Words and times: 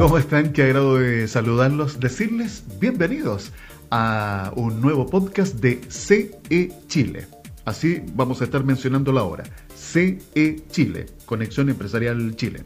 ¿Cómo 0.10 0.16
están? 0.16 0.54
Qué 0.54 0.62
agrado 0.62 0.96
de 0.96 1.28
saludarlos, 1.28 2.00
decirles 2.00 2.64
bienvenidos 2.80 3.52
a 3.90 4.50
un 4.56 4.80
nuevo 4.80 5.04
podcast 5.04 5.56
de 5.56 5.78
CE 5.90 6.72
Chile. 6.86 7.26
Así 7.66 8.02
vamos 8.14 8.40
a 8.40 8.44
estar 8.44 8.64
mencionándolo 8.64 9.20
ahora. 9.20 9.44
CE 9.74 10.62
Chile, 10.70 11.04
Conexión 11.26 11.68
Empresarial 11.68 12.34
Chile. 12.34 12.64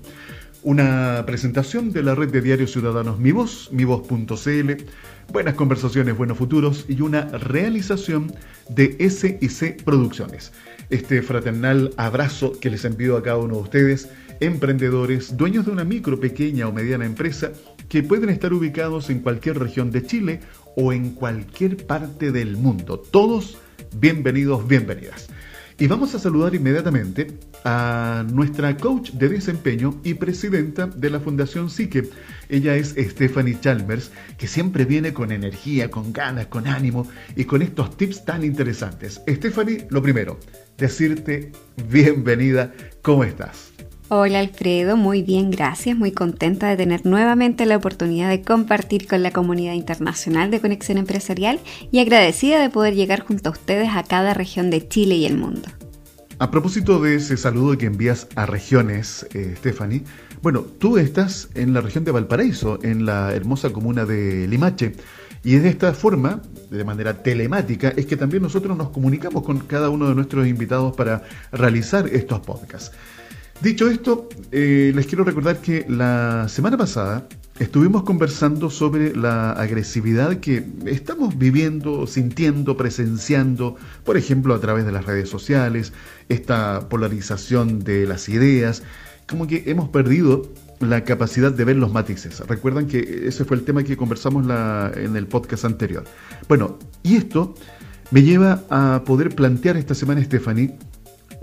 Una 0.63 1.25
presentación 1.27 1.93
de 1.93 2.05
la 2.05 2.15
red 2.15 2.31
de 2.31 2.41
diarios 2.41 2.71
ciudadanos 2.71 3.19
Mi 3.19 3.33
Voz, 3.33 3.69
mivoz.cl, 3.73 4.85
buenas 5.33 5.55
conversaciones, 5.55 6.17
buenos 6.17 6.39
futuros 6.39 6.85
y 6.89 7.01
una 7.01 7.23
realización 7.23 8.33
de 8.69 9.11
SIC 9.11 9.83
Producciones. 9.83 10.53
Este 10.89 11.21
fraternal 11.21 11.93
abrazo 11.97 12.53
que 12.61 12.71
les 12.71 12.85
envío 12.85 13.17
a 13.17 13.25
cada 13.25 13.39
uno 13.39 13.57
de 13.57 13.63
ustedes, 13.63 14.09
emprendedores, 14.41 15.37
dueños 15.37 15.67
de 15.67 15.73
una 15.73 15.85
micro, 15.85 16.19
pequeña 16.19 16.69
o 16.69 16.73
mediana 16.73 17.07
empresa 17.07 17.53
que 17.89 18.03
pueden 18.03 18.31
estar 18.31 18.53
ubicados 18.53 19.11
en 19.11 19.21
cualquier 19.21 19.59
región 19.59 19.91
de 19.91 20.05
Chile 20.05 20.41
o 20.77 20.93
en 20.93 21.11
cualquier 21.11 21.87
parte 21.87 22.33
del 22.33 22.57
mundo. 22.57 22.99
Todos 22.99 23.59
bienvenidos, 23.97 24.67
bienvenidas. 24.67 25.29
Y 25.77 25.89
vamos 25.89 26.15
a 26.15 26.21
saludar 26.21 26.55
inmediatamente 26.55 27.27
a 27.65 28.25
nuestra 28.31 28.77
coach 28.77 29.11
de 29.11 29.29
desempeño 29.29 30.01
y 30.05 30.15
presidenta 30.15 30.87
de 30.87 31.11
la 31.11 31.19
Fundación 31.19 31.69
Psique. 31.69 32.09
Ella 32.49 32.77
es 32.77 32.95
Stephanie 32.97 33.59
Chalmers, 33.61 34.13
que 34.39 34.47
siempre 34.47 34.85
viene 34.85 35.13
con 35.13 35.33
energía, 35.33 35.91
con 35.91 36.13
ganas, 36.13 36.47
con 36.47 36.69
ánimo 36.69 37.09
y 37.35 37.45
con 37.45 37.61
estos 37.61 37.97
tips 37.97 38.25
tan 38.25 38.45
interesantes. 38.45 39.21
Stephanie, 39.29 39.89
lo 39.91 40.01
primero, 40.01 40.39
decirte 40.79 41.51
bienvenida, 41.91 42.73
¿cómo 43.03 43.25
estás? 43.25 43.74
Hola 44.11 44.41
Alfredo, 44.41 44.99
muy 44.99 45.23
bien, 45.23 45.51
gracias. 45.51 45.97
Muy 45.97 46.13
contenta 46.13 46.69
de 46.69 46.77
tener 46.77 47.07
nuevamente 47.07 47.65
la 47.65 47.79
oportunidad 47.79 48.29
de 48.29 48.43
compartir 48.43 49.07
con 49.07 49.23
la 49.23 49.31
comunidad 49.31 49.73
internacional 49.73 50.51
de 50.51 50.61
Conexión 50.61 50.99
Empresarial 50.99 51.59
y 51.91 52.01
agradecida 52.01 52.61
de 52.61 52.69
poder 52.69 52.95
llegar 52.95 53.21
junto 53.21 53.49
a 53.49 53.53
ustedes 53.53 53.89
a 53.95 54.03
cada 54.03 54.35
región 54.35 54.69
de 54.69 54.87
Chile 54.87 55.15
y 55.15 55.25
el 55.25 55.39
mundo. 55.39 55.69
A 56.39 56.51
propósito 56.51 57.01
de 57.01 57.15
ese 57.15 57.39
saludo 57.39 57.79
que 57.79 57.87
envías 57.87 58.29
a 58.35 58.45
regiones, 58.45 59.27
eh, 59.33 59.55
Stephanie, 59.57 60.03
bueno, 60.43 60.61
tú 60.61 60.99
estás 60.99 61.49
en 61.55 61.73
la 61.73 61.81
región 61.81 62.05
de 62.05 62.11
Valparaíso, 62.11 62.81
en 62.83 63.07
la 63.07 63.35
hermosa 63.35 63.73
comuna 63.73 64.05
de 64.05 64.47
Limache, 64.47 64.93
y 65.45 65.57
de 65.57 65.69
esta 65.69 65.95
forma, 65.95 66.43
de 66.71 66.85
manera 66.85 67.23
telemática, 67.23 67.89
es 67.97 68.07
que 68.07 68.17
también 68.17 68.43
nosotros 68.43 68.77
nos 68.77 68.89
comunicamos 68.91 69.43
con 69.43 69.61
cada 69.61 69.91
uno 69.91 70.09
de 70.09 70.15
nuestros 70.15 70.47
invitados 70.47 70.97
para 70.97 71.23
realizar 71.53 72.09
estos 72.09 72.41
podcasts. 72.41 72.93
Dicho 73.65 73.89
esto, 73.89 74.29
eh, 74.53 74.93
les 74.95 75.07
quiero 75.07 75.25
recordar 75.25 75.63
que 75.63 75.87
la 75.89 76.49
semana 76.51 76.77
pasada 76.77 77.27
estuvimos 77.59 78.03
conversando 78.03 78.69
sobre 78.69 79.17
la 79.17 79.53
agresividad 79.53 80.37
que 80.37 80.67
estamos 80.85 81.39
viviendo, 81.39 82.07
sintiendo, 82.07 82.77
presenciando, 82.77 83.77
por 84.05 84.19
ejemplo, 84.19 84.55
a 84.55 84.61
través 84.61 84.85
de 84.85 84.93
las 84.93 85.07
redes 85.07 85.31
sociales, 85.31 85.95
esta 86.29 86.91
polarización 86.91 87.79
de 87.79 88.05
las 88.07 88.29
ideas, 88.29 88.83
como 89.27 89.47
que 89.47 89.63
hemos 89.65 89.89
perdido 89.89 90.43
la 90.81 91.05
capacidad 91.05 91.51
de 91.51 91.65
ver 91.65 91.77
los 91.77 91.91
matices. 91.91 92.41
Recuerdan 92.41 92.87
que 92.87 93.23
ese 93.27 93.47
fue 93.47 93.57
el 93.57 93.65
tema 93.65 93.83
que 93.83 93.97
conversamos 93.97 94.45
en 94.95 95.17
el 95.17 95.27
podcast 95.27 95.65
anterior. 95.65 96.05
Bueno, 96.49 96.79
y 97.03 97.17
esto 97.17 97.55
me 98.11 98.23
lleva 98.23 98.63
a 98.69 99.05
poder 99.07 99.35
plantear 99.35 99.79
esta 99.79 99.95
semana, 99.95 100.23
Stephanie, 100.23 100.77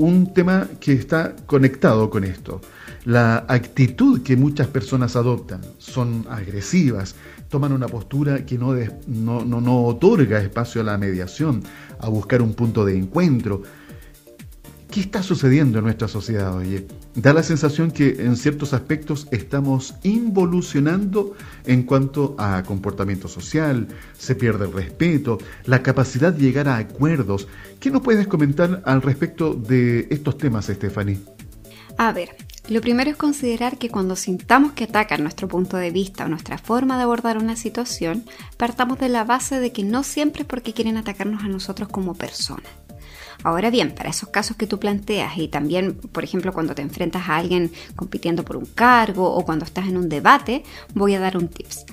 un 0.02 0.34
tema 0.34 0.68
que 0.80 0.94
está 0.94 1.36
conectado 1.46 2.10
con 2.10 2.24
esto. 2.24 2.62
La 3.06 3.46
actitud 3.48 4.22
que 4.22 4.36
muchas 4.36 4.68
personas 4.68 5.16
adoptan 5.16 5.62
son 5.78 6.26
agresivas, 6.30 7.16
toman 7.50 7.72
una 7.72 7.88
postura 7.88 8.46
que 8.46 8.58
no, 8.58 8.74
no, 9.08 9.44
no, 9.44 9.84
otorga 9.86 10.40
espacio 10.40 10.82
a 10.82 10.84
la 10.84 10.98
mediación, 10.98 11.64
a 12.00 12.10
buscar 12.10 12.42
un 12.42 12.54
punto 12.54 12.86
de 12.86 12.98
encuentro. 12.98 13.64
¿Qué 14.90 15.00
está 15.00 15.24
sucediendo 15.24 15.80
en 15.80 15.86
nuestra 15.86 16.08
sociedad, 16.08 16.56
oye? 16.56 16.86
Da 17.16 17.34
la 17.34 17.44
sensación 17.44 17.92
que 17.92 18.24
en 18.24 18.38
ciertos 18.38 18.74
aspectos 18.74 19.28
estamos 19.32 19.96
involucionando 20.04 21.36
en 21.66 21.84
cuanto 21.84 22.36
a 22.38 22.64
comportamiento 22.64 23.28
social, 23.28 23.90
se 24.18 24.34
pierde 24.36 24.66
el 24.66 24.74
respeto, 24.74 25.38
la 25.66 25.84
capacidad 25.84 26.32
de 26.32 26.42
llegar 26.42 26.70
a 26.70 26.78
acuerdos. 26.78 27.50
¿Qué 27.82 27.92
nos 27.92 28.02
puedes 28.02 28.28
comentar 28.28 28.82
al 28.86 29.02
respecto 29.02 29.54
de 29.54 30.08
estos 30.10 30.38
temas, 30.38 30.68
Stephanie? 30.68 31.20
A 31.98 32.14
ver, 32.14 32.30
lo 32.70 32.80
primero 32.80 33.10
es 33.10 33.18
considerar 33.18 33.78
que 33.78 33.90
cuando 33.90 34.16
sintamos 34.16 34.72
que 34.72 34.86
atacan 34.86 35.24
nuestro 35.24 35.50
punto 35.50 35.76
de 35.76 35.92
vista 35.92 36.26
o 36.26 36.30
nuestra 36.30 36.58
forma 36.58 36.96
de 36.96 37.04
abordar 37.04 37.38
una 37.38 37.58
situación, 37.58 38.24
partamos 38.56 38.98
de 39.00 39.10
la 39.10 39.26
base 39.26 39.60
de 39.60 39.74
que 39.74 39.84
no 39.84 40.04
siempre 40.04 40.44
es 40.44 40.48
porque 40.48 40.72
quieren 40.72 40.96
atacarnos 40.96 41.44
a 41.44 41.50
nosotros 41.50 41.90
como 41.90 42.14
personas. 42.14 42.72
Ahora 43.44 43.70
bien, 43.70 43.94
para 43.96 44.10
esos 44.10 44.30
casos 44.30 44.58
que 44.58 44.68
tú 44.68 44.80
planteas 44.80 45.38
y 45.38 45.48
también, 45.48 45.96
por 45.96 46.24
ejemplo, 46.24 46.54
cuando 46.54 46.76
te 46.76 46.82
enfrentas 46.82 47.30
a 47.30 47.38
alguien 47.38 47.72
compitiendo 47.96 48.44
por 48.44 48.58
un 48.58 48.66
cargo 48.66 49.34
o 49.34 49.46
cuando 49.46 49.66
estás 49.66 49.88
en 49.88 49.98
un 49.98 50.10
debate, 50.10 50.64
voy 50.94 51.16
a 51.16 51.20
dar 51.20 51.38
un 51.38 51.48
tips. 51.48 51.86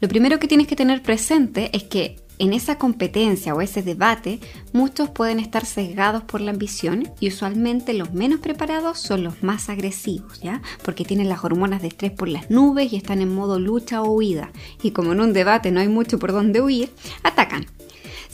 Lo 0.00 0.08
primero 0.08 0.38
que 0.38 0.48
tienes 0.48 0.66
que 0.66 0.76
tener 0.76 1.02
presente 1.02 1.70
es 1.74 1.84
que 1.84 2.16
en 2.38 2.52
esa 2.52 2.76
competencia 2.76 3.54
o 3.54 3.60
ese 3.60 3.82
debate, 3.82 4.40
muchos 4.72 5.08
pueden 5.10 5.40
estar 5.40 5.64
sesgados 5.64 6.22
por 6.22 6.40
la 6.40 6.50
ambición 6.50 7.10
y 7.18 7.28
usualmente 7.28 7.94
los 7.94 8.12
menos 8.12 8.40
preparados 8.40 8.98
son 8.98 9.24
los 9.24 9.42
más 9.42 9.68
agresivos, 9.68 10.40
¿ya? 10.40 10.60
Porque 10.82 11.04
tienen 11.04 11.28
las 11.28 11.44
hormonas 11.44 11.82
de 11.82 11.88
estrés 11.88 12.12
por 12.12 12.28
las 12.28 12.50
nubes 12.50 12.92
y 12.92 12.96
están 12.96 13.22
en 13.22 13.34
modo 13.34 13.58
lucha 13.58 14.02
o 14.02 14.10
huida. 14.10 14.50
Y 14.82 14.90
como 14.90 15.12
en 15.12 15.20
un 15.20 15.32
debate 15.32 15.70
no 15.70 15.80
hay 15.80 15.88
mucho 15.88 16.18
por 16.18 16.32
donde 16.32 16.60
huir, 16.60 16.90
atacan. 17.22 17.66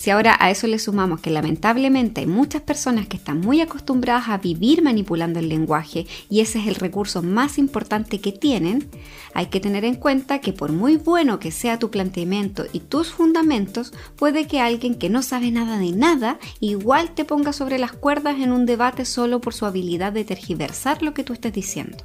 Si 0.02 0.10
ahora 0.10 0.36
a 0.40 0.50
eso 0.50 0.66
le 0.66 0.80
sumamos 0.80 1.20
que 1.20 1.30
lamentablemente 1.30 2.22
hay 2.22 2.26
muchas 2.26 2.60
personas 2.62 3.06
que 3.06 3.16
están 3.16 3.40
muy 3.40 3.60
acostumbradas 3.60 4.30
a 4.30 4.38
vivir 4.38 4.82
manipulando 4.82 5.38
el 5.38 5.48
lenguaje 5.48 6.08
y 6.28 6.40
ese 6.40 6.58
es 6.58 6.66
el 6.66 6.74
recurso 6.74 7.22
más 7.22 7.56
importante 7.56 8.20
que 8.20 8.32
tienen, 8.32 8.88
hay 9.32 9.46
que 9.46 9.60
tener 9.60 9.84
en 9.84 9.94
cuenta 9.94 10.40
que 10.40 10.52
por 10.52 10.72
muy 10.72 10.96
bueno 10.96 11.38
que 11.38 11.52
sea 11.52 11.78
tu 11.78 11.92
planteamiento 11.92 12.64
y 12.72 12.80
tus 12.80 13.12
fundamentos, 13.12 13.92
puede 14.16 14.48
que 14.48 14.58
alguien 14.58 14.96
que 14.96 15.08
no 15.08 15.22
sabe 15.22 15.52
nada 15.52 15.78
de 15.78 15.92
nada 15.92 16.40
igual 16.58 17.14
te 17.14 17.24
ponga 17.24 17.52
sobre 17.52 17.78
las 17.78 17.92
cuerdas 17.92 18.40
en 18.40 18.50
un 18.50 18.66
debate 18.66 19.04
solo 19.04 19.40
por 19.40 19.54
su 19.54 19.66
habilidad 19.66 20.12
de 20.12 20.24
tergiversar 20.24 21.04
lo 21.04 21.14
que 21.14 21.22
tú 21.22 21.32
estés 21.32 21.52
diciendo. 21.52 21.98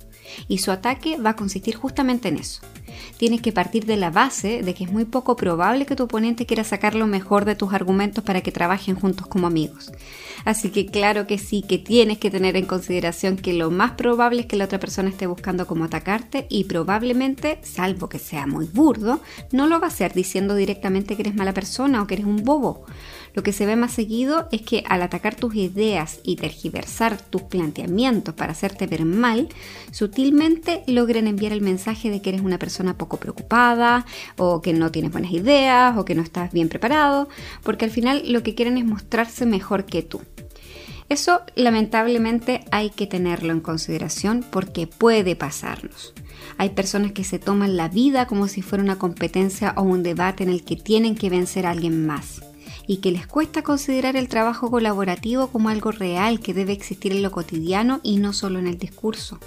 Y 0.48 0.60
su 0.60 0.72
ataque 0.72 1.18
va 1.18 1.32
a 1.32 1.36
consistir 1.36 1.76
justamente 1.76 2.30
en 2.30 2.38
eso. 2.38 2.62
Tienes 3.18 3.42
que 3.42 3.52
partir 3.52 3.86
de 3.86 3.98
la 3.98 4.12
base 4.12 4.62
de 4.64 4.74
que 4.74 4.84
es 4.84 4.92
muy 4.92 5.06
poco 5.06 5.36
probable 5.36 5.86
que 5.86 5.96
tu 5.96 6.04
oponente 6.04 6.46
quiera 6.46 6.64
sacar 6.64 6.96
lo 6.96 7.08
mejor 7.08 7.46
de 7.46 7.56
tus 7.56 7.74
argumentos 7.74 8.24
para 8.24 8.42
que 8.42 8.52
trabajen 8.52 8.96
juntos 8.96 9.28
como 9.28 9.48
amigos. 9.48 9.92
Así 10.46 10.70
que 10.70 10.86
claro 10.86 11.28
que 11.28 11.38
sí, 11.38 11.62
que 11.62 11.78
tienes 11.78 12.20
que 12.20 12.32
tener 12.32 12.56
en 12.56 12.66
consideración 12.66 13.38
que 13.38 13.54
lo 13.54 13.72
más 13.72 13.92
probable 13.92 14.42
es 14.42 14.46
que 14.48 14.56
la 14.56 14.66
otra 14.66 14.80
persona 14.80 15.10
esté 15.10 15.28
buscando 15.28 15.68
cómo 15.68 15.86
atacarte 15.86 16.48
y 16.50 16.66
probablemente, 16.66 17.60
salvo 17.64 18.08
que 18.08 18.20
sea 18.20 18.48
muy 18.48 18.66
burdo, 18.66 19.20
no 19.52 19.68
lo 19.68 19.80
va 19.80 19.88
a 19.88 19.90
hacer 19.90 20.14
diciendo 20.14 20.56
directamente 20.56 21.16
que 21.16 21.24
eres 21.24 21.36
mala 21.36 21.54
persona 21.54 22.02
o 22.02 22.08
que 22.08 22.16
eres 22.16 22.26
un 22.26 22.44
bobo. 22.44 22.86
Lo 23.38 23.44
que 23.44 23.54
se 23.54 23.68
ve 23.68 23.76
más 23.76 23.92
seguido 23.92 24.48
es 24.52 24.64
que 24.64 24.84
al 24.90 25.04
atacar 25.04 25.36
tus 25.36 25.54
ideas 25.54 26.22
y 26.24 26.38
tergiversar 26.38 27.22
tus 27.22 27.44
planteamientos 27.44 28.34
para 28.34 28.54
hacerte 28.54 28.88
ver 28.88 29.06
mal, 29.06 29.48
sutilmente 29.92 30.82
logran 30.88 31.28
enviar 31.28 31.52
el 31.52 31.62
mensaje 31.62 32.10
de 32.10 32.20
que 32.20 32.30
eres 32.30 32.42
una 32.42 32.58
persona 32.58 32.98
poco 32.98 33.18
preocupada 33.18 34.08
o 34.38 34.64
que 34.64 34.74
no 34.74 34.92
tienes 34.92 35.12
buenas 35.12 35.32
ideas 35.32 35.96
o 36.00 36.04
que 36.04 36.16
no 36.16 36.24
estás 36.24 36.52
bien 36.52 36.68
preparado, 36.68 37.30
porque 37.62 37.86
al 37.86 37.92
final 37.92 38.24
lo 38.26 38.42
que 38.42 38.56
quieren 38.56 38.76
es 38.76 38.86
mostrarse 38.86 39.46
mejor 39.46 39.86
que 39.86 40.02
tú. 40.02 40.20
Eso 41.08 41.42
lamentablemente 41.54 42.66
hay 42.72 42.90
que 42.90 43.06
tenerlo 43.06 43.54
en 43.54 43.60
consideración 43.60 44.44
porque 44.50 44.88
puede 44.88 45.36
pasarnos. 45.36 46.16
Hay 46.58 46.72
personas 46.72 47.12
que 47.12 47.24
se 47.24 47.38
toman 47.38 47.78
la 47.78 47.88
vida 47.88 48.26
como 48.26 48.48
si 48.48 48.64
fuera 48.64 48.84
una 48.84 48.98
competencia 48.98 49.76
o 49.78 49.84
un 49.84 50.02
debate 50.02 50.44
en 50.44 50.50
el 50.50 50.64
que 50.64 50.76
tienen 50.76 51.14
que 51.14 51.30
vencer 51.30 51.68
a 51.68 51.70
alguien 51.70 52.08
más 52.08 52.42
y 52.88 52.98
que 52.98 53.12
les 53.12 53.28
cuesta 53.28 53.62
considerar 53.62 54.16
el 54.16 54.30
trabajo 54.30 54.72
colaborativo 54.72 55.48
como 55.48 55.70
algo 55.70 55.92
real 55.92 56.40
que 56.40 56.54
debe 56.54 56.74
existir 56.74 57.12
en 57.12 57.22
lo 57.22 57.32
cotidiano 57.32 58.00
y 58.02 58.18
no 58.18 58.34
solo 58.34 58.60
en 58.60 58.68
el 58.68 58.78
discurso. 58.78 59.40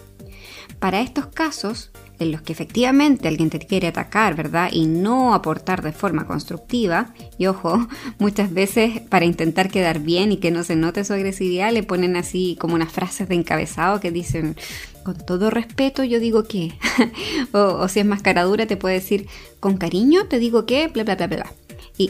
Para 0.78 1.00
estos 1.00 1.26
casos, 1.26 1.90
en 2.18 2.32
los 2.32 2.42
que 2.42 2.52
efectivamente 2.52 3.28
alguien 3.28 3.50
te 3.50 3.58
quiere 3.58 3.88
atacar, 3.88 4.36
¿verdad? 4.36 4.70
Y 4.72 4.86
no 4.86 5.34
aportar 5.34 5.82
de 5.82 5.92
forma 5.92 6.26
constructiva, 6.26 7.14
y 7.38 7.46
ojo, 7.46 7.86
muchas 8.18 8.52
veces 8.52 9.00
para 9.00 9.24
intentar 9.24 9.70
quedar 9.70 10.00
bien 10.00 10.32
y 10.32 10.36
que 10.36 10.50
no 10.50 10.62
se 10.62 10.76
note 10.76 11.04
su 11.04 11.14
agresividad, 11.14 11.72
le 11.72 11.82
ponen 11.82 12.16
así 12.16 12.56
como 12.60 12.74
unas 12.74 12.92
frases 12.92 13.28
de 13.28 13.34
encabezado 13.34 14.00
que 14.00 14.10
dicen, 14.10 14.56
con 15.02 15.16
todo 15.16 15.50
respeto 15.50 16.04
yo 16.04 16.20
digo 16.20 16.44
que, 16.44 16.74
o, 17.52 17.88
si 17.88 18.00
es 18.00 18.06
más 18.06 18.22
caradura 18.22 18.66
te 18.66 18.76
puede 18.76 18.96
decir, 18.96 19.26
con 19.58 19.78
cariño 19.78 20.26
te 20.26 20.38
digo 20.38 20.66
que, 20.66 20.88
bla, 20.88 21.04
bla, 21.04 21.16
bla, 21.16 21.26
bla 21.26 21.52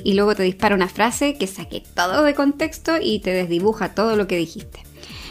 y, 0.04 0.14
luego 0.14 0.36
te 0.36 0.44
dispara 0.44 0.74
una 0.74 0.88
frase 0.88 1.34
que 1.34 1.46
saque 1.48 1.82
todo 1.94 2.22
de 2.22 2.34
contexto 2.34 2.92
y 3.02 3.18
te 3.18 3.32
desdibuja 3.32 3.94
todo 3.94 4.14
lo 4.14 4.28
que 4.28 4.36
dijiste. 4.36 4.80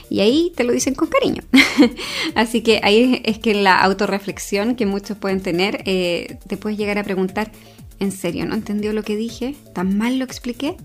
Y 0.09 0.21
ahí 0.21 0.51
te 0.55 0.63
lo 0.63 0.73
dicen 0.73 0.95
con 0.95 1.07
cariño. 1.07 1.43
Así 2.35 2.61
que 2.61 2.81
ahí 2.83 3.21
es 3.23 3.39
que 3.39 3.53
la 3.53 3.79
autorreflexión 3.79 4.75
que 4.75 4.85
muchos 4.85 5.17
pueden 5.17 5.41
tener, 5.41 5.83
eh, 5.85 6.39
te 6.47 6.57
puedes 6.57 6.77
llegar 6.77 6.97
a 6.97 7.03
preguntar, 7.03 7.51
¿en 7.99 8.11
serio 8.11 8.45
no 8.45 8.55
entendió 8.55 8.91
lo 8.91 9.03
que 9.03 9.15
dije? 9.15 9.55
¿Tan 9.73 9.97
mal 9.97 10.17
lo 10.17 10.25
expliqué? 10.25 10.75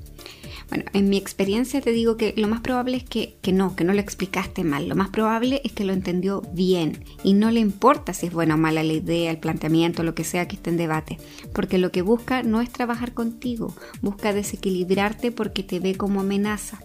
Bueno, 0.75 0.91
en 0.93 1.09
mi 1.09 1.19
experiencia 1.19 1.81
te 1.81 1.93
digo 1.93 2.17
que 2.17 2.35
lo 2.37 2.49
más 2.49 2.61
probable 2.61 2.97
es 2.97 3.05
que, 3.05 3.37
que, 3.43 3.53
no, 3.53 3.77
que 3.77 3.85
no 3.85 3.93
lo 3.93 4.01
explicaste 4.01 4.65
mal. 4.65 4.89
Lo 4.89 4.97
más 4.97 5.09
probable 5.11 5.61
es 5.63 5.71
que 5.71 5.85
lo 5.85 5.93
entendió 5.93 6.43
bien 6.53 7.05
y 7.23 7.35
no 7.35 7.53
le 7.53 7.61
importa 7.61 8.13
si 8.13 8.27
es 8.27 8.33
buena 8.33 8.57
o 8.57 8.59
mala 8.59 8.83
la 8.83 8.93
idea, 8.93 9.31
el 9.31 9.39
planteamiento, 9.39 10.03
lo 10.03 10.17
que 10.17 10.25
sea 10.25 10.49
que 10.49 10.57
esté 10.57 10.71
en 10.71 10.77
debate. 10.77 11.19
Porque 11.53 11.79
lo 11.79 11.93
que 11.93 12.03
busca 12.03 12.43
no 12.43 12.61
es 12.61 12.71
trabajar 12.71 13.15
contigo, 13.15 13.73
busca 14.03 14.33
desequilibrarte 14.33 15.31
porque 15.31 15.63
te 15.63 15.79
ve 15.79 15.95
como 15.95 16.23
amenaza. 16.23 16.81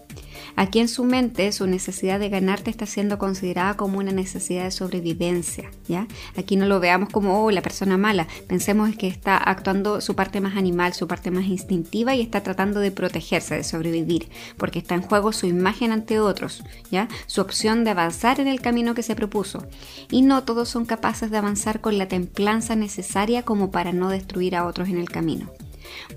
Aquí 0.56 0.80
en 0.80 0.88
su 0.88 1.04
mente 1.04 1.52
su 1.52 1.66
necesidad 1.66 2.20
de 2.20 2.28
ganarte 2.28 2.70
está 2.70 2.86
siendo 2.86 3.18
considerada 3.18 3.74
como 3.76 3.98
una 3.98 4.12
necesidad 4.12 4.64
de 4.64 4.70
sobrevivencia, 4.70 5.70
¿ya? 5.88 6.06
Aquí 6.36 6.56
no 6.56 6.66
lo 6.66 6.80
veamos 6.80 7.08
como 7.10 7.44
oh, 7.44 7.50
la 7.50 7.62
persona 7.62 7.96
mala, 7.96 8.26
pensemos 8.46 8.94
que 8.96 9.08
está 9.08 9.36
actuando 9.36 10.00
su 10.00 10.14
parte 10.14 10.40
más 10.40 10.56
animal, 10.56 10.94
su 10.94 11.06
parte 11.06 11.30
más 11.30 11.46
instintiva 11.46 12.14
y 12.14 12.20
está 12.20 12.42
tratando 12.42 12.80
de 12.80 12.90
protegerse, 12.90 13.56
de 13.56 13.64
sobrevivir, 13.64 14.28
porque 14.56 14.78
está 14.78 14.94
en 14.94 15.02
juego 15.02 15.32
su 15.32 15.46
imagen 15.46 15.92
ante 15.92 16.20
otros, 16.20 16.62
¿ya? 16.90 17.08
Su 17.26 17.40
opción 17.40 17.84
de 17.84 17.90
avanzar 17.90 18.40
en 18.40 18.48
el 18.48 18.60
camino 18.60 18.94
que 18.94 19.02
se 19.02 19.16
propuso. 19.16 19.66
Y 20.10 20.22
no 20.22 20.44
todos 20.44 20.68
son 20.68 20.84
capaces 20.84 21.30
de 21.30 21.38
avanzar 21.38 21.80
con 21.80 21.98
la 21.98 22.08
templanza 22.08 22.76
necesaria 22.76 23.42
como 23.42 23.70
para 23.70 23.92
no 23.92 24.08
destruir 24.08 24.56
a 24.56 24.66
otros 24.66 24.88
en 24.88 24.98
el 24.98 25.10
camino. 25.10 25.50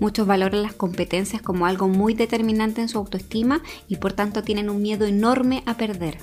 Muchos 0.00 0.26
valoran 0.26 0.62
las 0.62 0.74
competencias 0.74 1.42
como 1.42 1.66
algo 1.66 1.88
muy 1.88 2.14
determinante 2.14 2.80
en 2.80 2.88
su 2.88 2.98
autoestima 2.98 3.62
y 3.88 3.96
por 3.96 4.12
tanto 4.12 4.42
tienen 4.42 4.70
un 4.70 4.82
miedo 4.82 5.06
enorme 5.06 5.62
a 5.66 5.76
perder. 5.76 6.18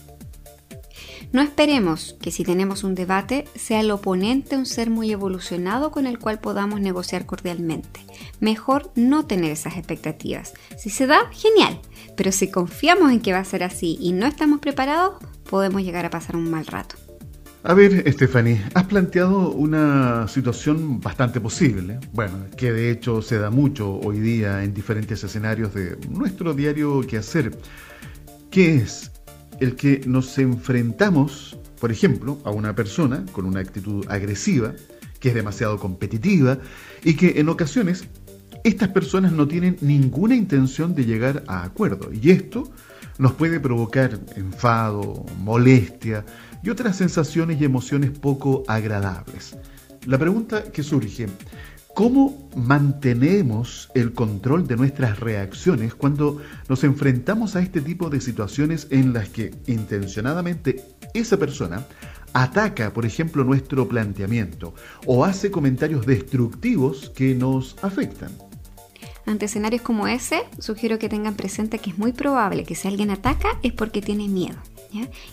No 1.32 1.42
esperemos 1.42 2.18
que 2.22 2.30
si 2.30 2.44
tenemos 2.44 2.84
un 2.84 2.94
debate 2.94 3.46
sea 3.56 3.80
el 3.80 3.92
oponente 3.92 4.58
un 4.58 4.66
ser 4.66 4.90
muy 4.90 5.12
evolucionado 5.12 5.90
con 5.90 6.06
el 6.06 6.20
cual 6.20 6.40
podamos 6.40 6.82
negociar 6.82 7.26
cordialmente. 7.26 8.02
Mejor 8.42 8.92
no 8.96 9.26
tener 9.26 9.52
esas 9.52 9.78
expectativas. 9.78 10.54
Si 10.78 10.90
se 10.90 11.08
da, 11.08 11.30
genial. 11.32 11.80
Pero 12.18 12.34
si 12.34 12.52
confiamos 12.52 13.12
en 13.12 13.22
que 13.22 13.32
va 13.32 13.40
a 13.40 13.46
ser 13.46 13.64
así 13.64 13.98
y 14.02 14.12
no 14.12 14.26
estamos 14.26 14.60
preparados, 14.60 15.24
podemos 15.50 15.84
llegar 15.84 16.06
a 16.06 16.10
pasar 16.10 16.36
un 16.36 16.52
mal 16.52 16.66
rato. 16.66 16.96
A 17.64 17.76
ver, 17.76 18.12
Stephanie, 18.12 18.60
has 18.74 18.86
planteado 18.86 19.52
una 19.52 20.28
situación 20.28 21.00
bastante 21.00 21.40
posible, 21.40 22.00
bueno, 22.12 22.48
que 22.58 22.72
de 22.72 22.90
hecho 22.90 23.22
se 23.22 23.38
da 23.38 23.52
mucho 23.52 24.00
hoy 24.00 24.20
día 24.20 24.64
en 24.64 24.74
diferentes 24.74 25.24
escenarios 25.24 25.72
de 25.76 25.96
nuestro 26.10 26.56
diario 26.56 27.02
quehacer, 27.02 27.56
que 28.50 28.78
es 28.78 29.12
el 29.60 29.76
que 29.76 30.02
nos 30.08 30.40
enfrentamos, 30.40 31.56
por 31.80 31.92
ejemplo, 31.92 32.40
a 32.46 32.50
una 32.50 32.74
persona 32.74 33.24
con 33.32 33.46
una 33.46 33.60
actitud 33.60 34.08
agresiva, 34.10 34.74
que 35.20 35.30
es 35.30 35.36
demasiado 35.36 35.78
competitiva 35.78 36.58
y 37.04 37.14
que 37.14 37.40
en 37.40 37.48
ocasiones 37.48 38.08
estas 38.64 38.90
personas 38.90 39.34
no 39.34 39.48
tienen 39.48 39.78
ninguna 39.82 40.36
intención 40.36 40.96
de 40.96 41.06
llegar 41.06 41.44
a 41.46 41.64
acuerdo 41.64 42.12
y 42.12 42.32
esto 42.32 42.72
nos 43.20 43.34
puede 43.34 43.60
provocar 43.60 44.20
enfado, 44.36 45.26
molestia, 45.44 46.26
y 46.64 46.70
otras 46.70 46.98
sensaciones 46.98 47.60
y 47.60 47.66
emociones 47.66 48.12
poco 48.12 48.64
agradables. 48.68 49.56
La 50.06 50.18
pregunta 50.18 50.64
que 50.72 50.84
surge, 50.84 51.28
¿cómo 51.94 52.50
mantenemos 52.56 53.90
el 53.94 54.14
control 54.14 54.68
de 54.68 54.78
nuestras 54.78 55.20
reacciones 55.20 55.94
cuando 55.94 56.42
nos 56.70 56.84
enfrentamos 56.84 57.56
a 57.56 57.62
este 57.62 57.82
tipo 57.82 58.10
de 58.10 58.22
situaciones 58.22 58.88
en 58.90 59.14
las 59.14 59.30
que 59.30 59.54
intencionadamente 59.68 60.84
esa 61.14 61.38
persona 61.38 61.86
ataca, 62.34 62.94
por 62.94 63.06
ejemplo, 63.06 63.44
nuestro 63.44 63.88
planteamiento 63.88 64.74
o 65.06 65.26
hace 65.26 65.52
comentarios 65.52 66.06
destructivos 66.06 67.12
que 67.16 67.36
nos 67.36 67.76
afectan? 67.84 68.32
Ante 69.26 69.46
escenarios 69.46 69.84
como 69.84 70.08
ese, 70.08 70.44
sugiero 70.58 70.98
que 70.98 71.10
tengan 71.10 71.36
presente 71.36 71.78
que 71.78 71.92
es 71.92 71.98
muy 71.98 72.12
probable 72.12 72.64
que 72.64 72.76
si 72.76 72.88
alguien 72.88 73.12
ataca 73.12 73.60
es 73.62 73.72
porque 73.72 74.02
tiene 74.02 74.28
miedo. 74.28 74.58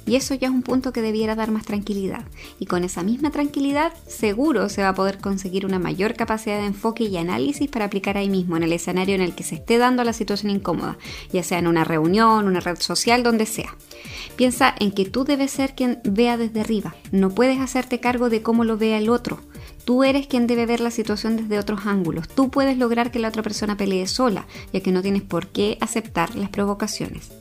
Y 0.06 0.16
eso 0.16 0.34
ya 0.34 0.48
es 0.48 0.54
un 0.54 0.62
punto 0.62 0.92
que 0.92 1.02
debiera 1.02 1.34
dar 1.34 1.50
más 1.50 1.64
tranquilidad. 1.64 2.24
Y 2.58 2.66
con 2.66 2.84
esa 2.84 3.02
misma 3.02 3.30
tranquilidad, 3.30 3.92
seguro 4.06 4.68
se 4.68 4.82
va 4.82 4.90
a 4.90 4.94
poder 4.94 5.18
conseguir 5.18 5.66
una 5.66 5.78
mayor 5.78 6.14
capacidad 6.14 6.58
de 6.58 6.66
enfoque 6.66 7.04
y 7.04 7.16
análisis 7.16 7.68
para 7.68 7.86
aplicar 7.86 8.16
ahí 8.16 8.28
mismo, 8.28 8.56
en 8.56 8.62
el 8.62 8.72
escenario 8.72 9.14
en 9.14 9.20
el 9.20 9.34
que 9.34 9.44
se 9.44 9.56
esté 9.56 9.78
dando 9.78 10.04
la 10.04 10.12
situación 10.12 10.50
incómoda, 10.50 10.98
ya 11.32 11.42
sea 11.42 11.58
en 11.58 11.66
una 11.66 11.84
reunión, 11.84 12.46
una 12.46 12.60
red 12.60 12.78
social, 12.78 13.22
donde 13.22 13.46
sea. 13.46 13.76
Piensa 14.36 14.74
en 14.78 14.92
que 14.92 15.04
tú 15.04 15.24
debes 15.24 15.50
ser 15.50 15.74
quien 15.74 16.00
vea 16.04 16.36
desde 16.36 16.60
arriba. 16.60 16.94
No 17.10 17.30
puedes 17.30 17.58
hacerte 17.58 18.00
cargo 18.00 18.30
de 18.30 18.42
cómo 18.42 18.64
lo 18.64 18.78
vea 18.78 18.98
el 18.98 19.08
otro. 19.08 19.40
Tú 19.84 20.04
eres 20.04 20.26
quien 20.26 20.46
debe 20.46 20.66
ver 20.66 20.80
la 20.80 20.90
situación 20.90 21.36
desde 21.36 21.58
otros 21.58 21.86
ángulos. 21.86 22.28
Tú 22.28 22.50
puedes 22.50 22.76
lograr 22.76 23.10
que 23.10 23.18
la 23.18 23.28
otra 23.28 23.42
persona 23.42 23.76
pelee 23.76 24.06
sola, 24.06 24.46
ya 24.72 24.80
que 24.80 24.92
no 24.92 25.02
tienes 25.02 25.22
por 25.22 25.48
qué 25.48 25.78
aceptar 25.80 26.36
las 26.36 26.50
provocaciones. 26.50 27.32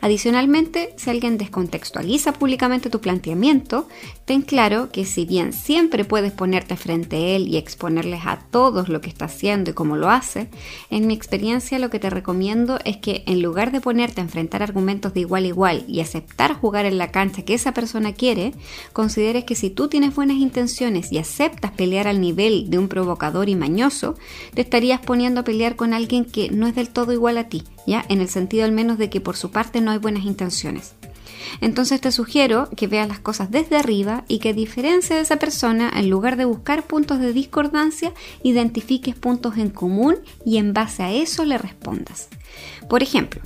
Adicionalmente, 0.00 0.94
si 0.96 1.10
alguien 1.10 1.38
descontextualiza 1.38 2.32
públicamente 2.32 2.90
tu 2.90 3.00
planteamiento, 3.00 3.88
ten 4.24 4.42
claro 4.42 4.90
que 4.90 5.04
si 5.04 5.24
bien 5.24 5.52
siempre 5.52 6.04
puedes 6.04 6.32
ponerte 6.32 6.76
frente 6.76 7.16
a 7.16 7.36
él 7.36 7.48
y 7.48 7.56
exponerles 7.56 8.22
a 8.26 8.38
todos 8.50 8.88
lo 8.88 9.00
que 9.00 9.08
está 9.08 9.26
haciendo 9.26 9.70
y 9.70 9.74
cómo 9.74 9.96
lo 9.96 10.10
hace, 10.10 10.48
en 10.90 11.06
mi 11.06 11.14
experiencia 11.14 11.78
lo 11.78 11.90
que 11.90 11.98
te 11.98 12.10
recomiendo 12.10 12.78
es 12.84 12.98
que 12.98 13.24
en 13.26 13.42
lugar 13.42 13.72
de 13.72 13.80
ponerte 13.80 14.20
a 14.20 14.24
enfrentar 14.24 14.62
argumentos 14.62 15.14
de 15.14 15.20
igual 15.20 15.44
a 15.44 15.48
igual 15.48 15.84
y 15.88 16.00
aceptar 16.00 16.54
jugar 16.54 16.86
en 16.86 16.98
la 16.98 17.10
cancha 17.10 17.42
que 17.42 17.54
esa 17.54 17.72
persona 17.72 18.12
quiere, 18.12 18.52
consideres 18.92 19.44
que 19.44 19.54
si 19.54 19.70
tú 19.70 19.88
tienes 19.88 20.14
buenas 20.14 20.36
intenciones 20.36 21.12
y 21.12 21.18
aceptas 21.18 21.72
pelear 21.72 22.08
al 22.08 22.20
nivel 22.20 22.70
de 22.70 22.78
un 22.78 22.88
provocador 22.88 23.48
y 23.48 23.56
mañoso, 23.56 24.16
te 24.54 24.62
estarías 24.62 25.00
poniendo 25.00 25.40
a 25.40 25.44
pelear 25.44 25.76
con 25.76 25.94
alguien 25.94 26.24
que 26.24 26.50
no 26.50 26.66
es 26.66 26.74
del 26.74 26.90
todo 26.90 27.12
igual 27.12 27.38
a 27.38 27.48
ti 27.48 27.64
¿ya? 27.86 28.04
En 28.08 28.20
el 28.20 28.28
sentido 28.28 28.64
al 28.64 28.72
menos 28.72 28.98
de 28.98 29.08
que 29.08 29.20
por 29.20 29.36
su 29.36 29.50
parte 29.56 29.80
no 29.80 29.90
hay 29.90 29.96
buenas 29.96 30.26
intenciones. 30.26 30.92
Entonces 31.62 31.98
te 32.02 32.12
sugiero 32.12 32.68
que 32.76 32.88
veas 32.88 33.08
las 33.08 33.20
cosas 33.20 33.50
desde 33.50 33.78
arriba 33.78 34.26
y 34.28 34.38
que 34.38 34.52
diferencia 34.52 35.16
de 35.16 35.22
esa 35.22 35.36
persona, 35.36 35.90
en 35.96 36.10
lugar 36.10 36.36
de 36.36 36.44
buscar 36.44 36.82
puntos 36.82 37.20
de 37.20 37.32
discordancia, 37.32 38.12
identifiques 38.42 39.14
puntos 39.14 39.56
en 39.56 39.70
común 39.70 40.16
y 40.44 40.58
en 40.58 40.74
base 40.74 41.04
a 41.04 41.10
eso 41.10 41.46
le 41.46 41.56
respondas. 41.56 42.28
Por 42.90 43.02
ejemplo, 43.02 43.40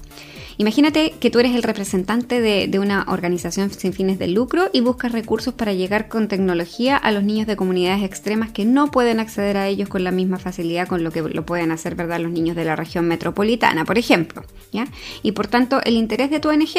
Imagínate 0.61 1.15
que 1.19 1.31
tú 1.31 1.39
eres 1.39 1.55
el 1.55 1.63
representante 1.63 2.43
de, 2.43 2.79
una 2.79 3.07
organización 3.09 3.71
sin 3.71 3.95
fines 3.95 4.19
de 4.19 4.27
lucro 4.27 4.69
y 4.75 4.83
buscas 4.83 5.11
recursos 5.11 5.55
para 5.55 5.73
llegar 5.73 6.09
con 6.09 6.29
tecnología 6.29 6.99
a 6.99 7.13
los 7.13 7.25
niños 7.25 7.47
de 7.47 7.57
comunidades 7.57 8.03
extremas 8.03 8.51
que 8.51 8.67
no 8.67 8.91
pueden 8.91 9.21
acceder 9.21 9.57
a 9.57 9.69
ellos 9.69 9.89
con 9.89 10.05
la 10.05 10.11
misma 10.11 10.39
facilidad 10.39 10.87
con 10.87 11.03
lo 11.03 11.13
que 11.13 11.23
lo 11.23 11.47
pueden 11.47 11.73
hacer 11.73 11.95
¿verdad? 11.95 12.21
los 12.21 12.31
niños 12.31 12.57
de 12.57 12.67
la 12.67 12.77
región 12.77 13.09
metropolitana, 13.09 13.87
por 13.87 13.97
ejemplo. 13.97 14.45
¿ya? 14.71 14.87
Y 15.23 15.33
por 15.33 15.47
tanto, 15.47 15.81
el 15.83 15.95
interés 15.95 16.29
de 16.29 16.41
tu 16.41 16.51
ONG 16.51 16.77